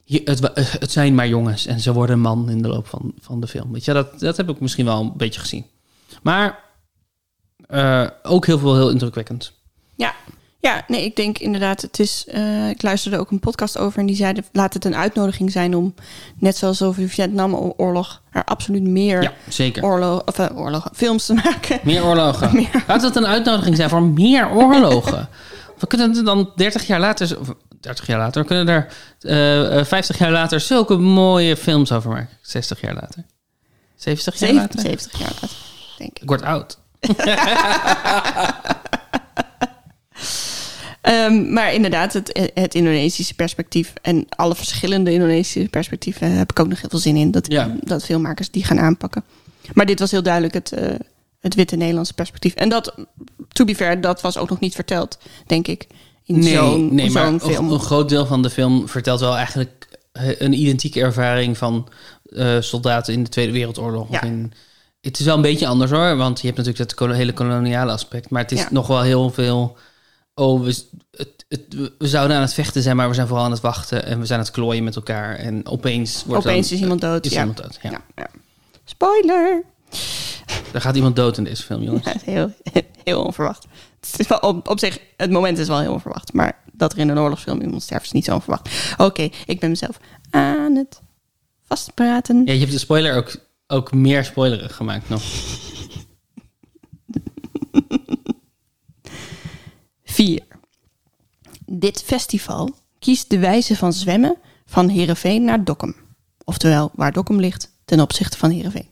het, 0.08 0.40
wa- 0.40 0.52
het 0.56 0.92
zijn 0.92 1.16
maar 1.16 1.28
jongens 1.28 1.66
en 1.66 1.80
ze 1.80 1.94
worden 1.94 2.20
man 2.20 2.50
in 2.50 2.62
de 2.62 2.68
loop 2.68 2.88
van, 2.88 3.14
van 3.20 3.40
de 3.40 3.48
film. 3.48 3.72
Weet 3.72 3.86
je, 3.86 3.94
dat, 3.94 4.20
dat 4.20 4.38
heb 4.38 4.50
ik 4.50 4.60
misschien 4.60 4.86
wel 4.86 5.02
een 5.02 5.14
beetje 5.18 5.40
gezien. 5.40 5.66
Maar 6.22 6.60
eh, 7.68 8.08
ook 8.24 8.46
heel 8.46 8.60
veel 8.60 8.76
heel 8.76 8.90
indrukwekkend. 8.90 9.52
Ja. 9.96 10.14
ja, 10.60 10.84
nee, 10.88 11.04
ik 11.04 11.16
denk 11.16 11.38
inderdaad, 11.38 11.82
het 11.82 12.00
is. 12.00 12.26
eh, 12.28 12.70
ik 12.70 12.82
luisterde 12.82 13.18
ook 13.18 13.32
een 13.32 13.40
podcast 13.40 13.78
over 13.78 14.00
en 14.00 14.06
die 14.06 14.16
zeiden: 14.16 14.46
laat 14.52 14.74
het 14.74 14.86
een 14.86 14.96
uitnodiging 14.96 15.52
zijn 15.52 15.76
om, 15.76 15.94
net 16.40 16.58
zoals 16.58 16.82
over 16.82 17.02
de 17.02 17.08
Vietnamoorlog, 17.10 18.22
er 18.32 18.44
absoluut 18.44 18.84
meer 18.84 19.22
Ja, 19.22 19.34
zeker. 19.50 19.84
oorlog, 19.84 20.24
of, 20.26 20.40
eh, 20.40 20.58
oorlogen, 20.58 20.92
films 20.96 21.26
te 21.26 21.34
maken. 21.34 21.80
Meer 21.84 22.06
oorlogen. 22.06 22.68
Laat 22.88 23.02
het 23.02 23.16
een 23.16 23.26
uitnodiging 23.28 23.76
zijn 23.76 23.90
voor 23.90 24.04
meer 24.04 24.50
oorlogen. 24.52 25.30
We 25.80 25.88
kunnen 25.88 26.26
dan 26.26 26.52
30 26.56 26.88
jaar 26.88 27.00
later, 27.00 27.38
30 27.88 28.08
jaar 28.08 28.18
later, 28.20 28.42
we 28.42 28.48
kunnen 28.48 28.68
er 28.68 28.88
eh, 29.20 29.80
eh, 29.80 29.86
50 29.86 30.18
jaar 30.18 30.32
later 30.32 30.60
zulke 30.60 30.98
mooie 30.98 31.58
films 31.58 31.92
over 31.92 32.10
maken. 32.10 32.30
60 32.42 32.82
jaar 32.82 32.94
later. 32.94 33.24
70 33.96 34.40
jaar 34.40 34.50
70, 34.50 34.76
later. 34.76 34.90
70 34.90 35.20
jaar 35.20 35.32
later, 35.42 35.58
denk 35.98 36.10
ik. 36.16 36.22
Ik 36.22 36.28
word 36.30 36.42
oud. 36.42 36.78
Ehm, 41.02 41.54
maar 41.54 41.74
inderdaad, 41.74 42.14
het, 42.14 42.52
het 42.54 42.76
Indonesische 42.76 43.34
perspectief 43.34 43.94
en 44.02 44.26
alle 44.30 44.56
verschillende 44.56 45.12
Indonesische 45.12 45.70
perspectieven 45.70 46.32
heb 46.32 46.52
ik 46.52 46.60
ook 46.60 46.68
nog 46.68 46.80
heel 46.82 46.90
veel 46.90 47.00
zin 47.00 47.16
in. 47.16 47.32
Dat, 47.32 47.52
Ja. 47.52 47.76
dat 47.82 48.04
filmmakers 48.06 48.52
die 48.52 48.64
gaan 48.64 48.80
aanpakken. 48.80 49.24
Maar 49.74 49.86
dit 49.86 50.00
was 50.00 50.12
heel 50.12 50.24
duidelijk 50.24 50.54
het, 50.54 50.72
eh, 50.72 50.96
het 51.40 51.56
witte 51.56 51.76
Nederlandse 51.76 52.14
perspectief. 52.14 52.54
En 52.54 52.70
dat, 52.70 52.96
to 53.48 53.66
be 53.66 53.76
fair, 53.76 54.02
dat 54.02 54.22
was 54.22 54.38
ook 54.38 54.50
nog 54.50 54.60
niet 54.60 54.76
verteld, 54.76 55.18
denk 55.46 55.68
ik. 55.68 55.88
In 56.28 56.40
Nee, 56.40 56.54
zo'n 56.54 56.96
nee 56.96 57.10
maar 57.12 57.28
een- 57.28 57.40
film. 57.40 57.72
Een, 57.72 57.80
groot 57.80 58.10
deel 58.10 58.26
van 58.26 58.42
de 58.42 58.50
film 58.50 58.88
vertelt 58.90 59.20
wel 59.20 59.36
eigenlijk 59.36 59.88
eh, 60.12 60.40
een 60.40 60.54
identieke 60.54 61.00
ervaring 61.02 61.58
van 61.58 61.88
eh, 62.24 62.56
soldaten 62.60 63.14
in 63.14 63.24
de 63.24 63.30
Tweede 63.30 63.52
Wereldoorlog. 63.52 64.12
Ja. 64.12 64.24
In, 64.24 64.54
het 65.02 65.20
is 65.20 65.26
wel 65.26 65.36
een 65.36 65.42
beetje 65.42 65.68
anders 65.68 65.92
hoor, 65.92 66.16
want 66.18 66.40
je 66.42 66.46
hebt 66.48 66.58
natuurlijk 66.66 66.98
dat 67.00 67.12
hele 67.16 67.34
koloniale 67.34 67.92
aspect. 67.92 68.30
Maar 68.30 68.42
het 68.42 68.52
is 68.52 68.60
Ja. 68.60 68.68
nog 68.72 68.88
wel 68.88 69.02
heel 69.02 69.30
veel. 69.30 69.78
Oh, 70.34 70.64
we, 70.64 70.84
het, 71.12 71.46
het, 71.50 71.64
we 71.98 72.08
zouden 72.08 72.36
aan 72.36 72.42
het 72.42 72.54
vechten 72.54 72.82
zijn, 72.82 72.96
maar 72.96 73.08
we 73.10 73.14
zijn 73.16 73.28
vooral 73.28 73.46
aan 73.46 73.52
het 73.52 73.62
wachten 73.62 74.06
en 74.06 74.20
we 74.20 74.26
zijn 74.26 74.40
aan 74.40 74.46
het 74.46 74.54
klooien 74.54 74.84
met 74.84 74.96
elkaar. 74.96 75.36
En 75.36 75.66
opeens 75.68 76.24
wordt 76.26 76.46
Opeens 76.46 76.68
dan- 76.68 76.78
is 76.78 76.84
iemand 76.84 77.02
dood, 77.02 77.26
Is 77.26 77.32
ja. 77.32 77.40
iemand 77.40 77.58
dood, 77.58 77.80
ja. 77.82 78.02
Spoiler! 78.86 79.64
Er 80.74 80.82
gaat 80.82 80.96
iemand 80.96 81.16
dood 81.16 81.38
in 81.38 81.44
deze 81.44 81.64
film, 81.64 81.84
jongens. 81.84 82.06
Heel, 82.26 82.54
heel 83.04 83.24
onverwacht. 83.24 83.66
Het 84.12 84.20
is 84.20 84.28
wel 84.28 84.40
op, 84.40 84.70
op 84.70 84.80
zich, 84.80 85.00
het 85.18 85.32
moment 85.32 85.58
is 85.58 85.68
wel 85.68 85.80
heel 85.80 85.94
onverwacht. 85.94 86.34
Maar 86.34 86.64
dat 86.74 86.94
er 86.94 87.00
in 87.00 87.10
een 87.10 87.20
oorlogsfilm 87.20 87.62
iemand 87.62 87.84
sterft 87.84 88.06
is 88.06 88.12
niet 88.12 88.26
zo 88.26 88.34
onverwacht. 88.34 88.70
Oké, 88.98 89.30
ik 89.46 89.60
ben 89.60 89.70
mezelf 89.70 90.00
aan 90.30 90.76
het 90.76 91.02
vastpraten. 91.64 92.46
Ja, 92.46 92.54
je 92.54 92.60
hebt 92.60 92.72
de 92.72 92.78
spoiler 92.78 93.16
ook, 93.16 93.36
ook 93.68 93.94
meer 93.94 94.26
spoilerig 94.26 94.76
gemaakt 94.76 95.10
nog. 95.10 95.22
Vier. 100.04 100.44
Dit 101.66 102.04
festival 102.04 102.76
kiest 103.00 103.30
de 103.30 103.40
wijze 103.40 103.76
van 103.76 103.94
zwemmen 103.94 104.38
van 104.66 104.90
Heerenveen 104.90 105.44
naar 105.44 105.64
Dokkum. 105.64 105.96
Oftewel, 106.44 106.92
waar 106.94 107.12
Dokkum 107.12 107.40
ligt 107.40 107.72
ten 107.86 108.00
opzichte 108.00 108.38
van 108.38 108.50
Heerenveen. 108.50 108.90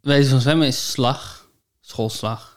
Wijze 0.00 0.30
van 0.30 0.40
zwemmen 0.40 0.66
is 0.66 0.90
slag, 0.90 1.50
schoolslag, 1.80 2.55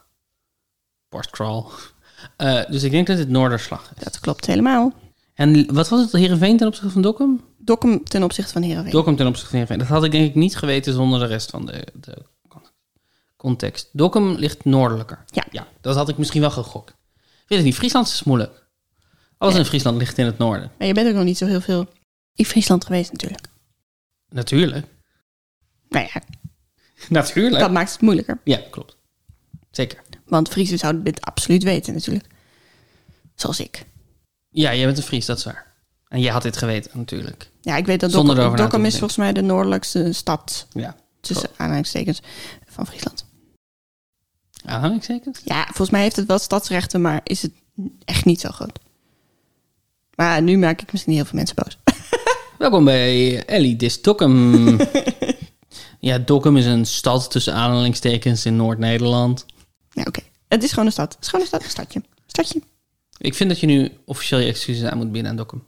Eh, 2.36 2.62
dus 2.70 2.82
ik 2.82 2.90
denk 2.90 3.06
dat 3.06 3.18
het 3.18 3.28
Noorderslag 3.28 3.92
is. 3.96 4.04
Dat 4.04 4.20
klopt 4.20 4.46
helemaal. 4.46 4.92
En 5.34 5.74
wat 5.74 5.88
was 5.88 6.00
het, 6.00 6.12
Heerenveen 6.12 6.56
ten 6.56 6.66
opzichte 6.66 6.90
van 6.90 7.02
Dokkum? 7.02 7.40
Dokkum 7.58 8.04
ten 8.04 8.22
opzichte 8.22 8.52
van 8.52 8.62
Heerenveen. 8.62 8.92
Dokkum 8.92 9.16
ten 9.16 9.26
opzichte 9.26 9.50
van 9.50 9.58
Heerenveen. 9.58 9.86
Dat 9.88 9.96
had 9.96 10.04
ik 10.04 10.10
denk 10.10 10.28
ik 10.28 10.34
niet 10.34 10.56
geweten 10.56 10.92
zonder 10.92 11.18
de 11.18 11.26
rest 11.26 11.50
van 11.50 11.66
de, 11.66 11.86
de 11.94 12.22
context. 13.36 13.88
Dokkum 13.92 14.34
ligt 14.34 14.64
noordelijker. 14.64 15.24
Ja. 15.26 15.44
ja. 15.50 15.66
Dat 15.80 15.96
had 15.96 16.08
ik 16.08 16.18
misschien 16.18 16.40
wel 16.40 16.50
gegokt. 16.50 16.90
Ik 16.90 17.48
weet 17.48 17.58
het 17.58 17.66
niet, 17.66 17.76
Friesland 17.76 18.06
is 18.06 18.22
moeilijk. 18.22 18.68
Alles 19.38 19.54
in 19.54 19.64
Friesland 19.64 19.98
ligt 19.98 20.18
in 20.18 20.26
het 20.26 20.38
noorden. 20.38 20.70
Maar 20.78 20.86
je 20.86 20.94
bent 20.94 21.08
ook 21.08 21.14
nog 21.14 21.24
niet 21.24 21.38
zo 21.38 21.46
heel 21.46 21.60
veel 21.60 21.86
in 22.34 22.44
Friesland 22.44 22.84
geweest 22.84 23.12
natuurlijk. 23.12 23.46
Natuurlijk. 24.28 24.86
Nou 25.88 26.08
ja, 26.14 26.22
Natuurlijk. 27.08 27.62
dat 27.62 27.70
maakt 27.70 27.92
het 27.92 28.00
moeilijker. 28.00 28.40
Ja, 28.44 28.60
klopt. 28.70 28.96
Zeker. 29.70 30.02
Want 30.26 30.48
Friesen 30.48 30.78
zouden 30.78 31.04
dit 31.04 31.20
absoluut 31.20 31.62
weten 31.62 31.94
natuurlijk. 31.94 32.26
Zoals 33.34 33.60
ik. 33.60 33.84
Ja, 34.48 34.74
jij 34.74 34.84
bent 34.84 34.96
een 34.98 35.02
Fries, 35.02 35.26
dat 35.26 35.38
is 35.38 35.44
waar. 35.44 35.66
En 36.08 36.20
jij 36.20 36.32
had 36.32 36.42
dit 36.42 36.56
geweten, 36.56 36.90
natuurlijk. 36.98 37.50
Ja, 37.60 37.76
ik 37.76 37.86
weet 37.86 38.00
dat 38.00 38.10
Zonder 38.10 38.34
Dokkum, 38.36 38.56
Dokkum 38.56 38.84
is 38.84 38.98
volgens 38.98 39.16
mij 39.16 39.32
de 39.32 39.40
noordelijkste 39.42 40.12
stad, 40.12 40.66
Ja. 40.72 40.96
tussen 41.20 41.50
aanhalingstekens, 41.56 42.20
van 42.66 42.86
Friesland. 42.86 43.24
Aanhalingstekens? 44.64 45.40
Ja, 45.44 45.64
volgens 45.64 45.90
mij 45.90 46.02
heeft 46.02 46.16
het 46.16 46.26
wel 46.26 46.38
stadsrechten, 46.38 47.00
maar 47.00 47.20
is 47.24 47.42
het 47.42 47.52
echt 48.04 48.24
niet 48.24 48.40
zo 48.40 48.48
groot. 48.50 48.78
Maar 50.14 50.42
nu 50.42 50.58
maak 50.58 50.80
ik 50.82 50.92
misschien 50.92 51.12
heel 51.14 51.24
veel 51.24 51.36
mensen 51.36 51.56
boos. 51.56 51.78
Welkom 52.58 52.84
bij 52.84 53.44
Ellie 53.44 53.76
Dis 53.76 54.02
Dokkum. 54.02 54.76
ja, 56.00 56.18
Dokkum 56.18 56.56
is 56.56 56.66
een 56.66 56.86
stad 56.86 57.30
tussen 57.30 57.54
aanhalingstekens 57.54 58.46
in 58.46 58.56
Noord-Nederland. 58.56 59.46
Ja, 60.00 60.06
oké. 60.08 60.20
Het 60.48 60.62
is 60.62 60.70
gewoon 60.70 60.86
een 60.86 60.92
stad. 60.92 61.12
Het 61.14 61.22
is 61.22 61.28
gewoon 61.28 61.40
een 61.40 61.50
stad, 61.50 61.62
een 61.64 61.70
stadje. 61.70 62.02
Stadje. 62.26 62.62
Ik 63.18 63.34
vind 63.34 63.50
dat 63.50 63.60
je 63.60 63.66
nu 63.66 63.92
officieel 64.04 64.40
je 64.40 64.46
excuses 64.48 64.84
aan 64.90 64.96
moet 64.98 65.12
bieden 65.12 65.30
aan 65.30 65.36
Dokkum. 65.36 65.66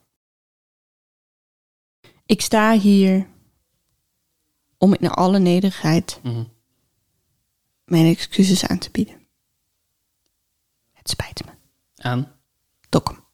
Ik 2.26 2.40
sta 2.40 2.78
hier 2.78 3.26
om 4.78 4.94
in 4.94 5.10
alle 5.10 5.38
nederigheid 5.38 6.20
Mhm. 6.22 6.44
mijn 7.84 8.06
excuses 8.06 8.66
aan 8.66 8.78
te 8.78 8.90
bieden. 8.90 9.14
Het 10.92 11.08
spijt 11.10 11.44
me. 11.44 11.50
Aan? 11.96 12.32
Dokkum. 12.88 13.14
Dat 13.14 13.24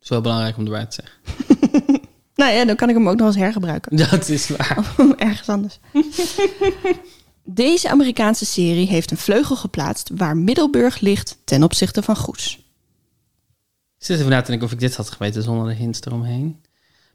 is 0.00 0.08
wel 0.08 0.20
belangrijk 0.20 0.56
om 0.56 0.64
erbij 0.64 0.86
te 0.86 1.02
zeggen. 1.02 1.20
Nou 2.34 2.52
ja, 2.54 2.64
dan 2.64 2.76
kan 2.76 2.88
ik 2.88 2.94
hem 2.94 3.08
ook 3.08 3.16
nog 3.16 3.26
eens 3.26 3.36
hergebruiken. 3.36 3.96
Dat 3.96 4.28
is 4.28 4.48
waar. 4.48 4.94
Ergens 5.16 5.48
anders. 5.48 5.78
Deze 7.44 7.90
Amerikaanse 7.90 8.44
serie 8.46 8.86
heeft 8.86 9.10
een 9.10 9.16
vleugel 9.16 9.56
geplaatst 9.56 10.10
waar 10.14 10.36
Middelburg 10.36 11.00
ligt 11.00 11.38
ten 11.44 11.62
opzichte 11.62 12.02
van 12.02 12.16
Goes. 12.16 12.56
Ik 13.98 14.08
zit 14.08 14.18
even 14.18 14.30
na 14.30 14.40
te 14.40 14.46
denken 14.46 14.66
of 14.66 14.72
ik 14.72 14.80
dit 14.80 14.96
had 14.96 15.10
geweten 15.10 15.42
zonder 15.42 15.68
de 15.68 15.74
hints 15.74 16.00
eromheen. 16.04 16.62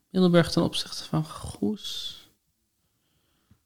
Middelburg 0.10 0.52
ten 0.52 0.64
opzichte 0.64 1.04
van 1.04 1.26
Goes. 1.26 2.16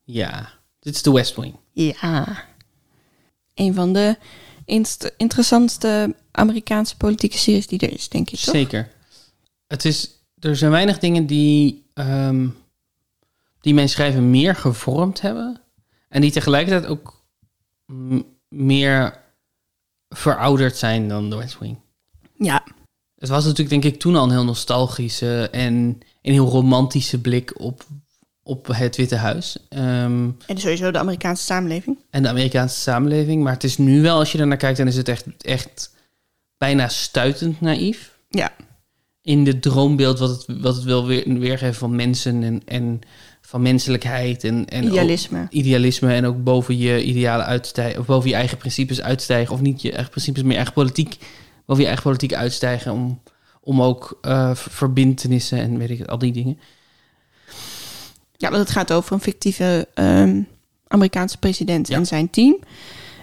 Ja, 0.04 0.54
dit 0.80 0.96
is 0.96 1.02
de 1.02 1.12
West 1.12 1.36
Wing. 1.36 1.56
Ja. 1.72 2.46
Een 3.54 3.74
van 3.74 3.94
de 3.94 4.18
inst- 4.66 5.14
interessantste 5.18 6.16
Amerikaanse 6.32 6.98
politieke 6.98 7.38
series 7.38 7.68
die 7.68 7.80
er 7.80 7.94
is, 7.94 8.10
denk 8.10 8.30
ik. 8.30 8.40
Toch? 8.40 8.54
Zeker. 8.54 8.92
Het 9.68 9.86
is, 9.86 10.10
er 10.40 10.56
zijn 10.56 10.72
weinig 10.72 11.00
dingen 11.00 11.26
die, 11.26 11.86
ehm, 11.94 12.48
die 13.62 13.74
mijn 13.74 13.90
schrijven 13.90 14.30
meer 14.30 14.56
gevormd 14.56 15.22
hebben. 15.22 15.62
En 16.12 16.22
die 16.22 16.32
tegelijkertijd 16.32 16.86
ook 16.86 17.24
meer 18.50 19.20
verouderd 20.10 20.78
zijn 20.78 21.08
dan 21.08 21.30
de 21.30 21.36
West 21.36 21.60
Wing. 21.60 21.78
Ja. 22.38 22.64
Het 23.16 23.30
was 23.30 23.44
natuurlijk 23.44 23.70
denk 23.82 23.94
ik 23.94 24.00
toen 24.00 24.16
al 24.16 24.24
een 24.24 24.32
heel 24.32 24.44
nostalgische 24.44 25.50
en 25.52 25.74
een 26.22 26.34
heel 26.34 26.48
romantische 26.50 27.22
blik 27.22 27.60
op, 27.60 27.86
op 28.44 28.68
het 28.68 28.96
Witte 28.96 29.16
Huis. 29.16 29.58
Ehm, 29.70 30.30
En 30.46 30.58
sowieso 30.58 30.92
de 30.92 31.00
Amerikaanse 31.00 31.44
samenleving. 31.44 31.98
en 32.10 32.24
de 32.24 32.30
Amerikaanse 32.30 32.80
samenleving. 32.80 33.44
Maar 33.44 33.54
het 33.54 33.64
is 33.64 33.78
nu 33.78 34.02
wel, 34.02 34.18
als 34.18 34.32
je 34.32 34.38
er 34.38 34.48
naar 34.48 34.58
kijkt, 34.58 34.78
dan 34.78 34.88
is 34.88 34.98
het 34.98 35.08
echt, 35.08 35.26
echt 35.38 35.94
bijna 36.58 36.88
stuitend 36.88 37.62
naïef. 37.62 38.18
Ja. 38.30 38.54
In 39.22 39.46
het 39.46 39.62
droombeeld 39.62 40.20
wat 40.20 40.30
het, 40.30 40.62
wat 40.62 40.76
het 40.76 40.84
wil 40.84 41.06
weer, 41.06 41.40
weergeven 41.40 41.76
van 41.76 41.96
mensen 41.96 42.44
en, 42.44 42.62
en 42.66 43.02
van 43.52 43.62
menselijkheid. 43.62 44.44
En, 44.44 44.66
en 44.66 44.84
Idealisme. 44.84 45.48
idealisme 45.50 46.14
en 46.14 46.26
ook 46.26 46.44
boven 46.44 46.78
je 46.78 47.04
idealen 47.04 47.46
uitstijgen. 47.46 48.00
Of 48.00 48.06
boven 48.06 48.30
je 48.30 48.36
eigen 48.36 48.58
principes 48.58 49.02
uitstijgen. 49.02 49.54
Of 49.54 49.62
niet 49.62 49.82
je 49.82 49.92
eigen 49.92 50.10
principes, 50.12 50.44
maar 50.44 50.56
eigen 50.56 50.74
politiek. 50.74 51.18
Boven 51.66 51.82
je 51.82 51.88
eigen 51.88 52.04
politiek 52.06 52.34
uitstijgen. 52.34 52.92
Om, 52.92 53.22
om 53.62 53.82
ook 53.82 54.18
eh, 54.22 54.56
ver- 54.56 54.72
verbintenissen 54.72 55.60
en 55.60 55.78
weet 55.78 55.90
ik 55.90 56.08
al 56.08 56.18
die 56.18 56.32
dingen. 56.32 56.58
Ja, 58.38 58.50
want 58.50 58.62
het 58.62 58.72
gaat 58.72 58.94
over 58.94 59.14
een 59.14 59.22
fictieve 59.22 59.88
ehm, 59.94 60.42
Amerikaanse 60.88 61.38
president 61.38 61.88
Ja. 61.88 61.96
en 61.96 62.06
zijn 62.06 62.30
team. 62.30 62.60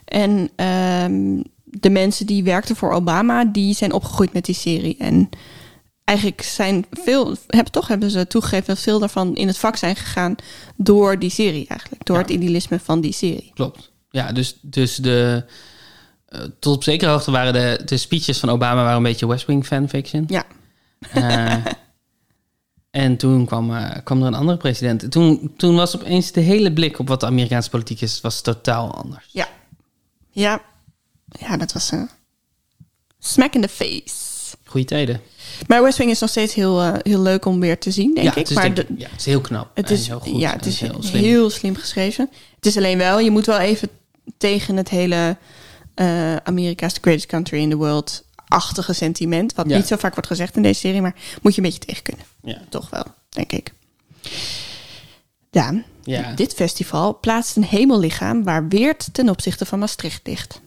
En 0.04 0.50
ehm, 0.56 1.42
de 1.64 1.90
mensen 1.90 2.26
die 2.26 2.42
werkten 2.44 2.76
voor 2.76 2.92
Obama, 2.92 3.44
die 3.44 3.74
zijn 3.74 3.92
opgegroeid 3.92 4.32
met 4.32 4.44
die 4.44 4.54
serie. 4.54 4.96
En 4.98 5.28
eigenlijk 6.08 6.42
zijn 6.42 6.86
veel, 6.90 7.36
hebben 7.46 7.72
toch 7.72 7.88
hebben 7.88 8.10
ze 8.10 8.26
toegegeven 8.26 8.66
dat 8.66 8.78
veel 8.78 8.98
daarvan 8.98 9.36
in 9.36 9.46
het 9.46 9.58
vak 9.58 9.76
zijn 9.76 9.96
gegaan 9.96 10.34
door 10.76 11.18
die 11.18 11.30
serie 11.30 11.66
eigenlijk. 11.68 12.06
Door 12.06 12.16
Ja. 12.16 12.22
het 12.22 12.30
idealisme 12.30 12.80
van 12.80 13.00
die 13.00 13.12
serie. 13.12 13.50
Klopt. 13.54 13.90
Ja, 14.10 14.32
dus, 14.32 14.58
dus 14.62 14.96
de... 14.96 15.44
eh, 16.26 16.40
tot 16.58 16.74
op 16.76 16.82
zekere 16.82 17.10
hoogte 17.10 17.30
waren 17.30 17.52
de, 17.52 17.82
de 17.84 17.96
speeches 17.96 18.38
van 18.38 18.48
Obama 18.48 18.82
waren 18.82 18.96
een 18.96 19.02
beetje 19.02 19.26
West 19.26 19.46
Wing 19.46 19.66
fanfiction. 19.66 20.24
Ja. 20.28 20.44
Eh, 21.12 21.54
en 22.90 23.16
toen 23.16 23.46
kwam, 23.46 23.74
eh, 23.74 23.96
kwam 24.04 24.20
er 24.20 24.26
een 24.26 24.34
andere 24.34 24.58
president. 24.58 25.10
Toen, 25.10 25.52
toen 25.56 25.74
was 25.74 25.96
opeens 25.96 26.32
de 26.32 26.40
hele 26.40 26.72
blik 26.72 26.98
op 26.98 27.08
wat 27.08 27.20
de 27.20 27.26
Amerikaanse 27.26 27.70
politiek 27.70 28.00
is, 28.00 28.20
was 28.20 28.40
totaal 28.40 28.94
anders. 28.94 29.28
Ja. 29.32 29.48
Ja, 30.30 30.62
ja 31.28 31.56
dat 31.56 31.72
was 31.72 31.90
een 31.90 32.08
smack 33.18 33.54
in 33.54 33.60
the 33.60 33.68
face. 33.68 34.26
Goeie 34.64 34.86
tijden. 34.86 35.20
Maar 35.66 35.82
West 35.82 35.98
Wing 35.98 36.10
is 36.10 36.20
nog 36.20 36.30
steeds 36.30 36.54
heel, 36.54 36.80
eh, 36.82 36.92
heel 37.02 37.20
leuk 37.20 37.44
om 37.44 37.60
weer 37.60 37.78
te 37.78 37.90
zien, 37.90 38.14
denk 38.14 38.26
ja, 38.26 38.32
ik. 38.32 38.38
Het 38.38 38.48
is, 38.48 38.54
maar 38.54 38.74
denk 38.74 38.76
de- 38.76 38.94
ik- 38.94 39.00
ja, 39.00 39.08
het 39.10 39.18
is 39.20 39.26
heel 39.26 39.40
knap. 39.40 39.70
Het 39.76 39.88
en 39.88 39.94
is, 39.94 40.06
heel 40.06 40.20
goed. 40.20 40.40
ja, 40.40 40.52
het 40.52 40.66
is 40.66 40.80
heel 40.80 41.02
slim. 41.02 41.50
slim. 41.50 41.76
geschreven. 41.76 42.28
Het 42.56 42.66
is 42.66 42.76
alleen 42.76 42.98
wel, 42.98 43.18
je 43.18 43.30
moet 43.30 43.46
wel 43.46 43.58
even 43.58 43.88
tegen 44.38 44.76
het 44.76 44.88
hele 44.88 45.36
eh 45.94 46.36
Amerika's 46.36 46.92
the 46.92 47.00
greatest 47.00 47.26
country 47.26 47.58
in 47.60 47.70
the 47.70 47.76
world 47.76 48.24
achtige 48.48 48.92
sentiment, 48.92 49.54
wat 49.54 49.68
Ja. 49.68 49.76
niet 49.76 49.86
zo 49.86 49.96
vaak 49.96 50.12
wordt 50.12 50.28
gezegd 50.28 50.56
in 50.56 50.62
deze 50.62 50.80
serie, 50.80 51.00
maar 51.00 51.14
moet 51.42 51.54
je 51.54 51.60
een 51.62 51.66
beetje 51.70 51.84
tegen 51.86 52.02
kunnen. 52.02 52.24
Ja. 52.42 52.60
Toch 52.68 52.90
wel, 52.90 53.04
denk 53.28 53.52
ik. 53.52 53.72
Daan, 55.50 55.84
Ja. 56.02 56.32
dit 56.34 56.54
festival 56.54 57.18
plaatst 57.20 57.56
een 57.56 57.64
hemellichaam 57.64 58.44
waar 58.44 58.68
Weert 58.68 59.08
ten 59.12 59.28
opzichte 59.28 59.66
van 59.66 59.78
Maastricht 59.78 60.26
ligt. 60.26 60.60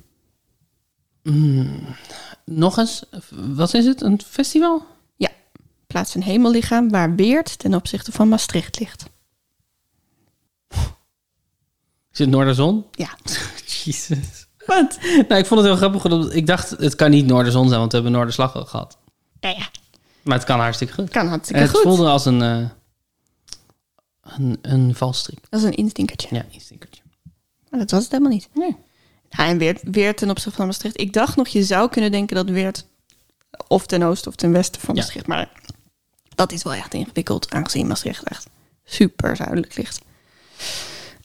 Nog 2.53 2.77
eens, 2.77 3.03
wat 3.29 3.73
is 3.73 3.85
het? 3.85 4.01
Een 4.01 4.21
festival? 4.25 4.85
Ja, 5.15 5.29
plaatst 5.87 6.15
een 6.15 6.23
hemellichaam 6.23 6.89
waar 6.89 7.15
Weert 7.15 7.59
ten 7.59 7.73
opzichte 7.73 8.11
van 8.11 8.29
Maastricht 8.29 8.79
ligt. 8.79 9.05
Is 12.11 12.19
het 12.19 12.29
Noorderzon? 12.29 12.85
Ja. 12.91 13.09
Jezus. 13.83 14.47
Wat? 14.65 14.97
Nou, 15.01 15.35
ik 15.35 15.45
vond 15.45 15.59
het 15.59 15.69
heel 15.69 15.75
grappig. 15.75 16.03
omdat 16.05 16.33
Ik 16.33 16.47
dacht, 16.47 16.69
het 16.69 16.95
kan 16.95 17.09
niet 17.09 17.25
Noorderzon 17.25 17.67
zijn, 17.67 17.79
want 17.79 17.91
we 17.91 17.97
hebben 17.97 18.15
Noorderslag 18.15 18.55
al 18.55 18.65
gehad. 18.65 18.97
Nou 19.39 19.55
ja, 19.57 19.69
Maar 20.21 20.37
het 20.37 20.45
kan 20.45 20.59
hartstikke 20.59 20.93
goed. 20.93 21.09
kan 21.09 21.27
hartstikke 21.27 21.61
het 21.61 21.71
goed. 21.71 21.81
voelde 21.81 22.09
als 22.09 22.25
een, 22.25 22.41
eh, 22.41 22.69
een, 24.21 24.57
een 24.61 24.95
valstrik. 24.95 25.39
Dat 25.49 25.59
is 25.59 25.65
een 25.65 25.75
instinkertje. 25.75 26.27
Ja, 26.35 26.45
een 26.53 26.61
stickertje. 26.61 27.01
Maar 27.69 27.79
dat 27.79 27.91
was 27.91 28.03
het 28.03 28.11
helemaal 28.11 28.31
niet. 28.33 28.49
Nee. 28.53 28.75
Ja, 29.37 29.47
en 29.47 29.57
Weert, 29.57 29.81
Weert 29.83 30.17
ten 30.17 30.29
opzichte 30.29 30.57
van 30.57 30.65
Maastricht. 30.65 30.99
Ik 30.99 31.13
dacht 31.13 31.35
nog, 31.35 31.47
je 31.47 31.63
zou 31.63 31.89
kunnen 31.89 32.11
denken 32.11 32.35
dat 32.35 32.49
Weert 32.49 32.85
of 33.67 33.85
ten 33.85 34.03
oosten 34.03 34.29
of 34.31 34.35
ten 34.35 34.51
westen 34.51 34.81
van 34.81 34.95
Ja. 34.95 35.01
Maastricht. 35.01 35.27
Maar 35.27 35.51
dat 36.35 36.51
is 36.51 36.63
wel 36.63 36.73
echt 36.73 36.93
ingewikkeld, 36.93 37.51
aangezien 37.51 37.87
Maastricht 37.87 38.23
echt 38.23 38.47
super 38.85 39.35
zuidelijk 39.35 39.75
ligt. 39.77 40.01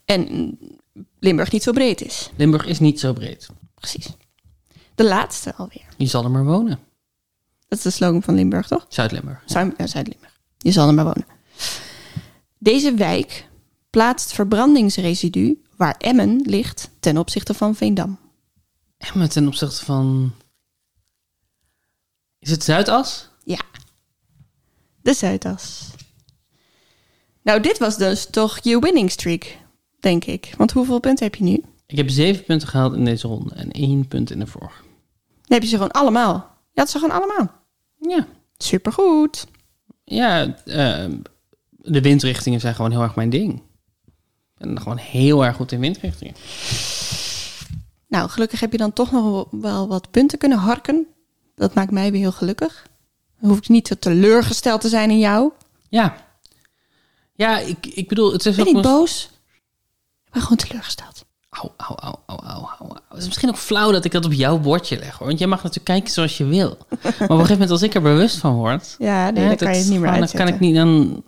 En 0.05 0.59
Limburg 1.21 1.53
niet 1.53 1.63
zo 1.63 1.73
breed 1.73 2.01
is. 2.01 2.31
Limburg 2.37 2.67
is 2.67 2.79
niet 2.79 3.01
zo 3.01 3.13
breed. 3.13 3.47
Precies. 3.75 4.07
De 4.95 5.05
laatste 5.05 5.55
alweer. 5.55 5.85
Je 5.97 6.07
zal 6.07 6.25
er 6.25 6.31
maar 6.31 6.45
wonen. 6.45 6.79
Dat 7.69 7.79
is 7.79 7.85
de 7.85 7.91
slogan 7.91 8.23
van 8.23 8.35
Limburg, 8.35 8.67
toch? 8.67 8.87
Zuid-Limburg. 8.89 9.43
Zuid- 9.47 9.75
ja, 9.77 9.87
Zuid-Limburg. 9.87 10.33
Je 10.59 10.71
zal 10.73 10.89
er 10.89 10.95
maar 10.95 11.05
wonen. 11.05 11.27
Deze 12.59 12.95
wijk 12.95 13.49
plaatst 13.91 14.33
verbrandingsresidu 14.33 15.63
waar 15.77 15.95
Emmen 15.99 16.41
ligt 16.45 16.91
ten 17.01 17.19
opzichte 17.19 17.55
van 17.55 17.75
Veendam. 17.75 18.19
Emmen 18.99 19.29
ten 19.29 19.47
opzichte 19.47 19.85
van... 19.85 20.33
Is 22.39 22.51
het 22.51 22.65
Zuidas? 22.65 23.29
Ja. 23.45 23.61
De 25.03 25.15
Zuidas. 25.15 25.91
Nou, 27.43 27.61
dit 27.61 27.79
was 27.79 27.97
dus 27.97 28.27
toch 28.31 28.59
je 28.63 28.79
winning 28.79 29.11
streak, 29.11 29.57
denk 30.01 30.25
ik. 30.25 30.55
Want 30.57 30.73
hoeveel 30.73 31.01
punten 31.01 31.25
heb 31.25 31.35
je 31.35 31.45
nu? 31.45 31.65
Ik 31.87 31.97
heb 31.97 32.09
zeven 32.09 32.45
punten 32.45 32.69
gehaald 32.69 32.95
in 32.95 33.05
deze 33.05 33.29
ronde 33.29 33.55
en 33.55 33.71
één 33.71 34.09
punt 34.09 34.31
in 34.31 34.39
de 34.39 34.47
vorige. 34.47 34.83
Dan 35.27 35.59
heb 35.59 35.63
je 35.63 35.69
ze 35.69 35.77
gewoon 35.77 35.91
allemaal. 35.91 36.59
Je 36.73 36.81
had 36.81 36.91
ze 36.91 36.99
gewoon 36.99 37.17
allemaal. 37.17 37.51
Ja. 38.01 38.27
Supergoed. 38.57 39.47
Ja, 40.05 40.57
eh, 40.65 41.11
de 41.71 42.01
windrichtingen 42.01 42.61
zijn 42.61 42.75
gewoon 42.75 42.91
heel 42.91 43.03
erg 43.03 43.15
mijn 43.15 43.31
ding. 43.31 43.63
En 44.59 44.81
gewoon 44.81 44.97
heel 44.97 45.45
erg 45.45 45.57
goed 45.57 45.73
in 45.73 45.81
windrichtingen. 45.81 46.35
Nou, 48.09 48.29
gelukkig 48.29 48.61
heb 48.61 48.73
je 48.73 48.79
dan 48.79 48.93
toch 48.93 49.13
nog 49.13 49.47
wel 49.51 49.89
wat 49.89 50.11
punten 50.11 50.39
kunnen 50.39 50.59
harken. 50.59 51.07
Dat 51.55 51.75
maakt 51.75 51.91
mij 51.91 52.11
weer 52.11 52.21
heel 52.21 52.33
gelukkig. 52.33 52.87
Dan 53.41 53.51
hoef 53.51 53.59
ik 53.59 53.69
niet 53.69 53.89
zo 53.89 53.95
teleurgesteld 53.99 54.81
te 54.81 54.89
zijn 54.89 55.11
in 55.11 55.19
jou. 55.19 55.51
Ja. 55.89 56.17
Ja, 57.35 57.59
ik, 57.59 57.87
ik 57.87 58.09
bedoel, 58.09 58.33
het 58.33 58.47
is 58.47 58.57
ben 58.57 58.67
ook... 58.67 58.75
niet 58.75 58.83
boos. 58.83 59.31
Ik 60.27 60.33
ben 60.33 60.43
gewoon 60.43 60.59
teleurgesteld. 60.59 61.25
Au, 61.49 61.71
au, 61.77 61.97
au, 61.99 62.15
au, 62.27 62.67
au. 62.79 62.97
Het 63.09 63.19
is 63.19 63.27
misschien 63.27 63.49
ook 63.49 63.57
flauw 63.57 63.91
dat 63.93 64.05
ik 64.05 64.13
dat 64.13 64.25
op 64.25 64.33
jouw 64.33 64.59
bordje 64.59 64.99
leg, 64.99 65.19
hoor. 65.19 65.27
Want 65.27 65.39
jij 65.39 65.49
mag 65.49 65.59
natuurlijk 65.63 65.87
kijken 65.87 66.13
zoals 66.13 66.37
je 66.37 66.45
wil. 66.45 66.77
Maar 66.89 66.99
op 66.99 67.21
een 67.21 67.29
gegeven 67.29 67.53
moment, 67.53 67.71
als 67.71 67.83
ik 67.83 67.95
er 67.95 68.03
bewust 68.03 68.37
van 68.37 68.55
word... 68.55 68.95
Ja, 68.99 69.31
nee, 69.31 69.43
hè, 69.43 69.49
dan 69.49 69.57
kan 69.57 69.73
je 69.73 69.79
het 69.79 69.89
niet 69.89 70.01
meer 70.01 70.09
gewoon, 70.09 70.13
Dan 70.13 70.21
uitzetten. 70.21 70.47
kan 70.47 70.55
ik 70.55 70.61
niet 70.61 70.75
dan... 70.75 71.23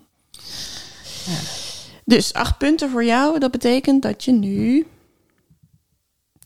Dus 2.09 2.33
acht 2.33 2.57
punten 2.57 2.89
voor 2.89 3.03
jou. 3.03 3.39
Dat 3.39 3.51
betekent 3.51 4.01
dat 4.01 4.23
je 4.23 4.31
nu 4.31 4.87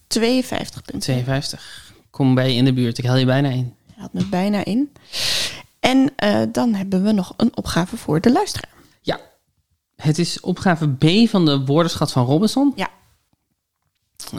52 0.08 0.82
punten 0.82 1.00
52. 1.00 1.94
Kom 2.10 2.36
bij 2.36 2.50
je 2.50 2.56
in 2.56 2.66
de 2.66 2.74
buurt. 2.74 2.98
Ik 2.98 3.06
haal 3.06 3.18
je 3.18 3.26
bijna 3.26 3.50
in. 3.50 3.76
Je 3.86 4.02
had 4.02 4.14
me 4.14 4.26
bijna 4.26 4.66
in. 4.66 4.92
En 5.80 6.12
eh, 6.16 6.42
dan 6.52 6.74
hebben 6.74 7.04
we 7.04 7.12
nog 7.12 7.34
een 7.38 7.58
opgave 7.58 7.98
voor 7.98 8.22
de 8.22 8.32
luisteraar. 8.32 8.74
Ja. 9.02 9.20
Het 9.96 10.18
is 10.18 10.40
opgave 10.40 10.88
B 10.88 11.30
van 11.30 11.46
de 11.46 11.66
woordenschat 11.66 12.12
van 12.12 12.26
Robinson. 12.26 12.74
Ja. 12.76 12.90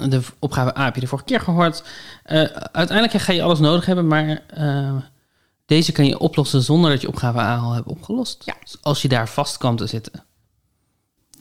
De 0.09 0.23
opgave 0.39 0.79
A 0.79 0.85
heb 0.85 0.95
je 0.95 1.01
de 1.01 1.07
vorige 1.07 1.27
keer 1.27 1.41
gehoord. 1.41 1.85
Eh, 2.23 2.43
uiteindelijk 2.73 3.13
ga 3.13 3.33
je 3.33 3.43
alles 3.43 3.59
nodig 3.59 3.87
hebben, 3.87 4.07
maar 4.07 4.43
eh, 4.47 4.97
deze 5.67 5.93
kan 5.93 6.07
je 6.07 6.19
oplossen 6.19 6.63
zonder 6.63 6.91
dat 6.91 7.01
je 7.01 7.09
opgave 7.09 7.39
A 7.39 7.57
al 7.57 7.73
hebt 7.73 7.87
opgelost. 7.87 8.45
Ja. 8.45 8.55
Dus 8.61 8.77
als 8.83 9.03
je 9.03 9.09
daar 9.09 9.29
vast 9.29 9.59
kwam 9.59 9.77
te 9.77 9.87
zitten. 9.87 10.25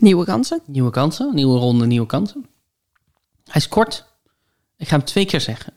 Nieuwe 0.03 0.25
kansen. 0.25 0.61
Nieuwe 0.65 0.91
kansen, 0.91 1.35
nieuwe 1.35 1.59
ronde, 1.59 1.85
nieuwe 1.85 2.05
kansen. 2.05 2.45
Hij 3.43 3.61
is 3.61 3.67
kort. 3.67 4.05
Ik 4.77 4.87
ga 4.87 4.95
hem 4.95 5.05
twee 5.05 5.25
keer 5.25 5.41
zeggen. 5.41 5.73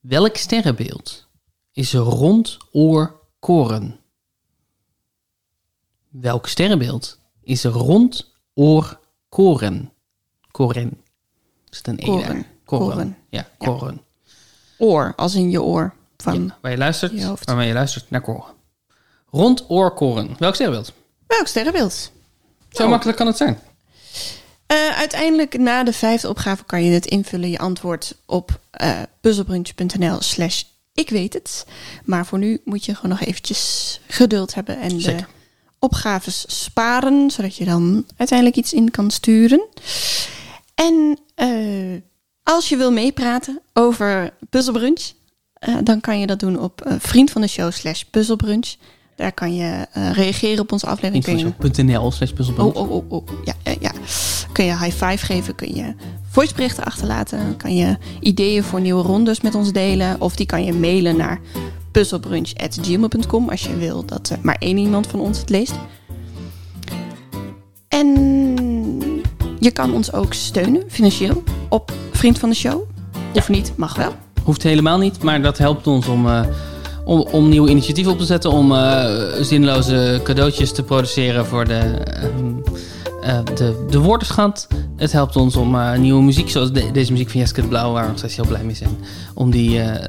Welk 0.00 0.36
sterrenbeeld 0.36 1.26
is 1.72 1.92
rond 1.94 2.58
oor 2.72 3.20
koren? 3.38 4.00
Welk 6.08 6.46
sterrenbeeld 6.46 7.18
is 7.42 7.64
rond 7.64 8.32
oor 8.54 9.00
koren? 9.28 9.92
Koren. 10.50 11.00
Is 11.68 11.78
het 11.78 11.86
een 11.86 11.98
E 11.98 12.04
Koren. 12.04 12.46
Koren. 12.64 12.88
Koren. 12.88 13.16
Ja, 13.28 13.48
Ja. 13.58 13.66
koren. 13.66 14.00
Oor, 14.78 15.12
als 15.16 15.34
in 15.34 15.50
je 15.50 15.62
oor. 15.62 15.94
Van 16.16 16.44
Ja, 16.44 16.58
waar 16.60 16.70
je 16.70 16.78
luistert, 16.78 17.12
je 17.12 17.34
waarmee 17.44 17.68
je 17.68 17.74
luistert 17.74 18.10
naar 18.10 18.20
koren. 18.20 18.54
Rond 19.30 19.70
oor 19.70 19.94
koren. 19.94 20.36
Welk 20.38 20.54
sterrenbeeld? 20.54 20.92
welk 21.26 21.46
sterrenbeeld? 21.46 22.14
Zo 22.76 22.82
Oh. 22.82 22.88
makkelijk 22.88 23.18
kan 23.18 23.26
het 23.26 23.36
zijn. 23.36 23.58
Eh, 24.66 24.88
uiteindelijk 24.98 25.58
na 25.58 25.84
de 25.84 25.92
vijfde 25.92 26.28
opgave 26.28 26.64
kan 26.64 26.84
je 26.84 26.92
het 26.92 27.06
invullen, 27.06 27.50
je 27.50 27.58
antwoord 27.58 28.16
op 28.26 28.60
eh 28.70 29.02
puzzelbrunch.nl 29.20 30.20
slash 30.20 30.62
ik 30.94 31.10
weet 31.10 31.32
het. 31.32 31.66
Maar 32.04 32.26
voor 32.26 32.38
nu 32.38 32.60
moet 32.64 32.84
je 32.84 32.94
gewoon 32.94 33.10
nog 33.18 33.28
eventjes 33.28 34.00
geduld 34.06 34.54
hebben 34.54 34.80
en 34.80 34.98
de 34.98 35.16
opgaves 35.78 36.44
sparen, 36.64 37.30
zodat 37.30 37.56
je 37.56 37.64
dan 37.64 38.06
uiteindelijk 38.16 38.58
iets 38.58 38.72
in 38.72 38.90
kan 38.90 39.10
sturen. 39.10 39.66
En 40.74 41.18
eh, 41.34 42.00
als 42.42 42.68
je 42.68 42.76
wil 42.76 42.92
meepraten 42.92 43.60
over 43.72 44.32
puzzelbrunch, 44.50 45.12
dan 45.82 46.00
kan 46.00 46.20
je 46.20 46.26
dat 46.26 46.40
doen 46.40 46.58
op 46.60 46.96
vriend 46.98 47.30
van 47.30 47.40
de 47.40 47.48
show 47.48 47.72
slash 47.72 48.02
puzzelbrunch. 48.02 48.74
Daar 49.16 49.32
kan 49.32 49.54
je 49.54 49.86
eh, 49.92 50.12
reageren 50.12 50.60
op 50.60 50.72
onze 50.72 50.86
aflevering. 50.86 51.26
Info.nl 51.26 52.10
slash 52.10 52.30
puzzelbrunch. 52.30 52.74
Oh, 52.74 52.90
oh, 52.90 53.04
oh, 53.08 53.12
oh. 53.12 53.28
Ja, 53.44 53.54
ja, 53.62 53.74
ja. 53.80 53.92
Kun 54.52 54.64
je 54.64 54.78
high 54.78 55.04
five 55.04 55.26
geven, 55.26 55.54
kun 55.54 55.74
je 55.74 55.94
voiceberichten 56.30 56.84
achterlaten, 56.84 57.56
kan 57.56 57.76
je 57.76 57.96
ideeën 58.20 58.62
voor 58.62 58.80
nieuwe 58.80 59.02
rondes 59.02 59.40
met 59.40 59.54
ons 59.54 59.72
delen. 59.72 60.20
Of 60.20 60.36
die 60.36 60.46
kan 60.46 60.64
je 60.64 60.72
mailen 60.72 61.16
naar 61.16 61.40
puzzelbrunch.gmail.com 61.90 63.48
als 63.48 63.62
je 63.62 63.76
wil 63.76 64.04
dat 64.04 64.30
eh, 64.30 64.38
maar 64.42 64.56
één 64.58 64.76
iemand 64.76 65.06
van 65.06 65.20
ons 65.20 65.38
het 65.38 65.50
leest. 65.50 65.74
En 67.88 68.08
je 69.58 69.70
kan 69.70 69.94
ons 69.94 70.12
ook 70.12 70.34
steunen 70.34 70.84
financieel 70.88 71.42
op 71.68 71.92
Vriend 72.12 72.38
van 72.38 72.48
de 72.48 72.54
Show. 72.54 72.82
Of 73.34 73.48
niet, 73.48 73.72
mag 73.76 73.96
wel. 73.96 74.14
Hoeft 74.44 74.62
helemaal 74.62 74.98
niet, 74.98 75.22
maar 75.22 75.42
dat 75.42 75.58
helpt 75.58 75.86
ons 75.86 76.06
om, 76.06 76.28
eh, 76.28 76.46
om, 77.06 77.20
om 77.20 77.48
nieuwe 77.48 77.70
initiatieven 77.70 78.12
op 78.12 78.18
te 78.18 78.24
zetten. 78.24 78.50
Om 78.50 78.72
eh, 78.74 79.04
zinloze 79.40 80.20
cadeautjes 80.22 80.72
te 80.72 80.82
produceren 80.82 81.46
voor 81.46 81.64
de, 81.64 81.74
ehm, 81.74 82.54
eh, 83.22 83.38
de, 83.54 83.84
de 83.90 83.98
woordenschat. 83.98 84.66
Het 84.96 85.12
helpt 85.12 85.36
ons 85.36 85.56
om 85.56 85.74
eh, 85.74 85.98
nieuwe 85.98 86.22
muziek, 86.22 86.50
zoals 86.50 86.72
de- 86.72 86.90
deze 86.92 87.12
muziek 87.12 87.30
van 87.30 87.40
Jeske 87.40 87.60
de 87.60 87.68
Blauw, 87.68 87.92
waar 87.92 88.02
we 88.02 88.08
nog 88.08 88.18
steeds 88.18 88.36
heel 88.36 88.46
blij 88.46 88.62
mee 88.64 88.74
zijn, 88.74 88.98
om 89.34 89.50
die 89.50 89.80
eh, 89.80 90.04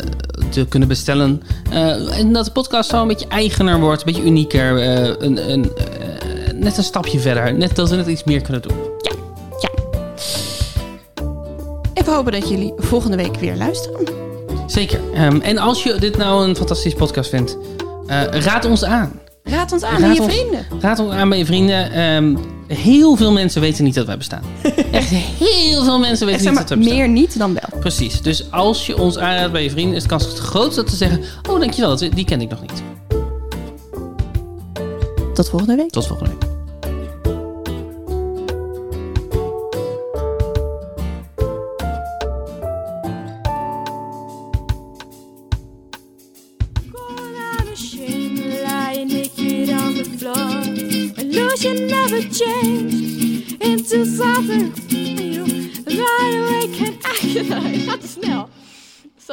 te 0.50 0.66
kunnen 0.66 0.88
bestellen. 0.88 1.41
Eh, 1.72 2.20
en 2.20 2.34
dat 2.34 2.45
de 2.45 2.52
podcast 2.52 2.89
zo 2.89 3.02
een 3.02 3.08
beetje 3.08 3.28
eigener 3.28 3.80
wordt, 3.80 4.00
een 4.06 4.14
beetje 4.14 4.30
unieker, 4.30 4.78
eh, 4.80 5.14
een, 5.20 5.52
een, 5.52 5.72
eh, 5.76 6.54
net 6.54 6.78
een 6.78 6.84
stapje 6.84 7.20
verder. 7.20 7.54
Net 7.54 7.76
dat 7.76 7.89
we 7.89 7.95
net 7.95 8.08
iets 8.08 8.24
meer 8.24 8.41
kunnen 8.41 8.62
doen. 8.62 8.78
En 11.93 12.06
we 12.06 12.12
hopen 12.12 12.32
dat 12.32 12.50
jullie 12.50 12.74
volgende 12.78 13.18
week 13.18 13.36
weer 13.36 13.56
luisteren. 13.56 14.00
Zeker. 14.68 14.99
Ehm, 15.13 15.39
en 15.41 15.57
als 15.57 15.84
je 15.84 15.95
dit 15.99 16.18
nou 16.18 16.47
een 16.47 16.55
fantastische 16.55 16.97
podcast 16.97 17.30
vindt, 17.30 17.57
eh, 18.07 18.24
raad 18.24 18.65
ons 18.65 18.84
aan. 18.84 19.20
Raad 19.43 19.72
ons 19.72 19.84
aan 19.84 19.91
Raad 19.91 20.03
aan 20.03 20.13
je 20.13 20.22
ons- 20.22 20.34
vrienden. 20.34 20.65
Raad 20.80 20.99
ons 20.99 21.11
aan 21.13 21.30
bij 21.30 21.38
je 21.38 21.45
vrienden. 21.45 22.38
Heel 22.68 23.15
veel 23.15 23.32
mensen 23.32 23.61
weten 23.61 23.84
niet 23.84 23.95
dat 23.95 24.05
wij 24.05 24.18
bestaan. 24.18 24.41
Echt 24.91 25.09
heel 25.09 25.84
veel 25.84 25.99
mensen 25.99 26.28
En 26.28 26.34
weten 26.34 26.49
niet 26.49 26.57
dat 26.59 26.70
wij 26.70 26.78
bestaan. 26.78 26.97
meer 26.97 27.07
niet 27.09 27.38
dan 27.38 27.53
wel. 27.53 27.80
Precies. 27.80 28.22
Dus 28.22 28.51
als 28.51 28.86
je 28.86 28.97
ons 28.97 29.18
aanraadt 29.18 29.51
bij 29.51 29.63
je 29.63 29.70
vrienden, 29.70 29.95
is 29.95 30.01
de 30.03 30.09
kans 30.09 30.39
groot 30.39 30.76
dat 30.76 30.89
ze 30.89 30.95
zeggen: 30.95 31.22
Oh, 31.49 31.59
dankjewel, 31.59 31.95
die 31.97 32.26
ken 32.26 32.41
ik 32.41 32.49
nog 32.49 32.61
niet. 32.61 32.84
Tot 35.34 35.49
volgende 35.49 35.76
week. 35.76 35.89
Tot 35.89 36.07
volgende 36.07 36.32
week. 36.32 36.37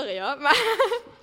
videre, 0.04 0.14
ja. 0.14 0.36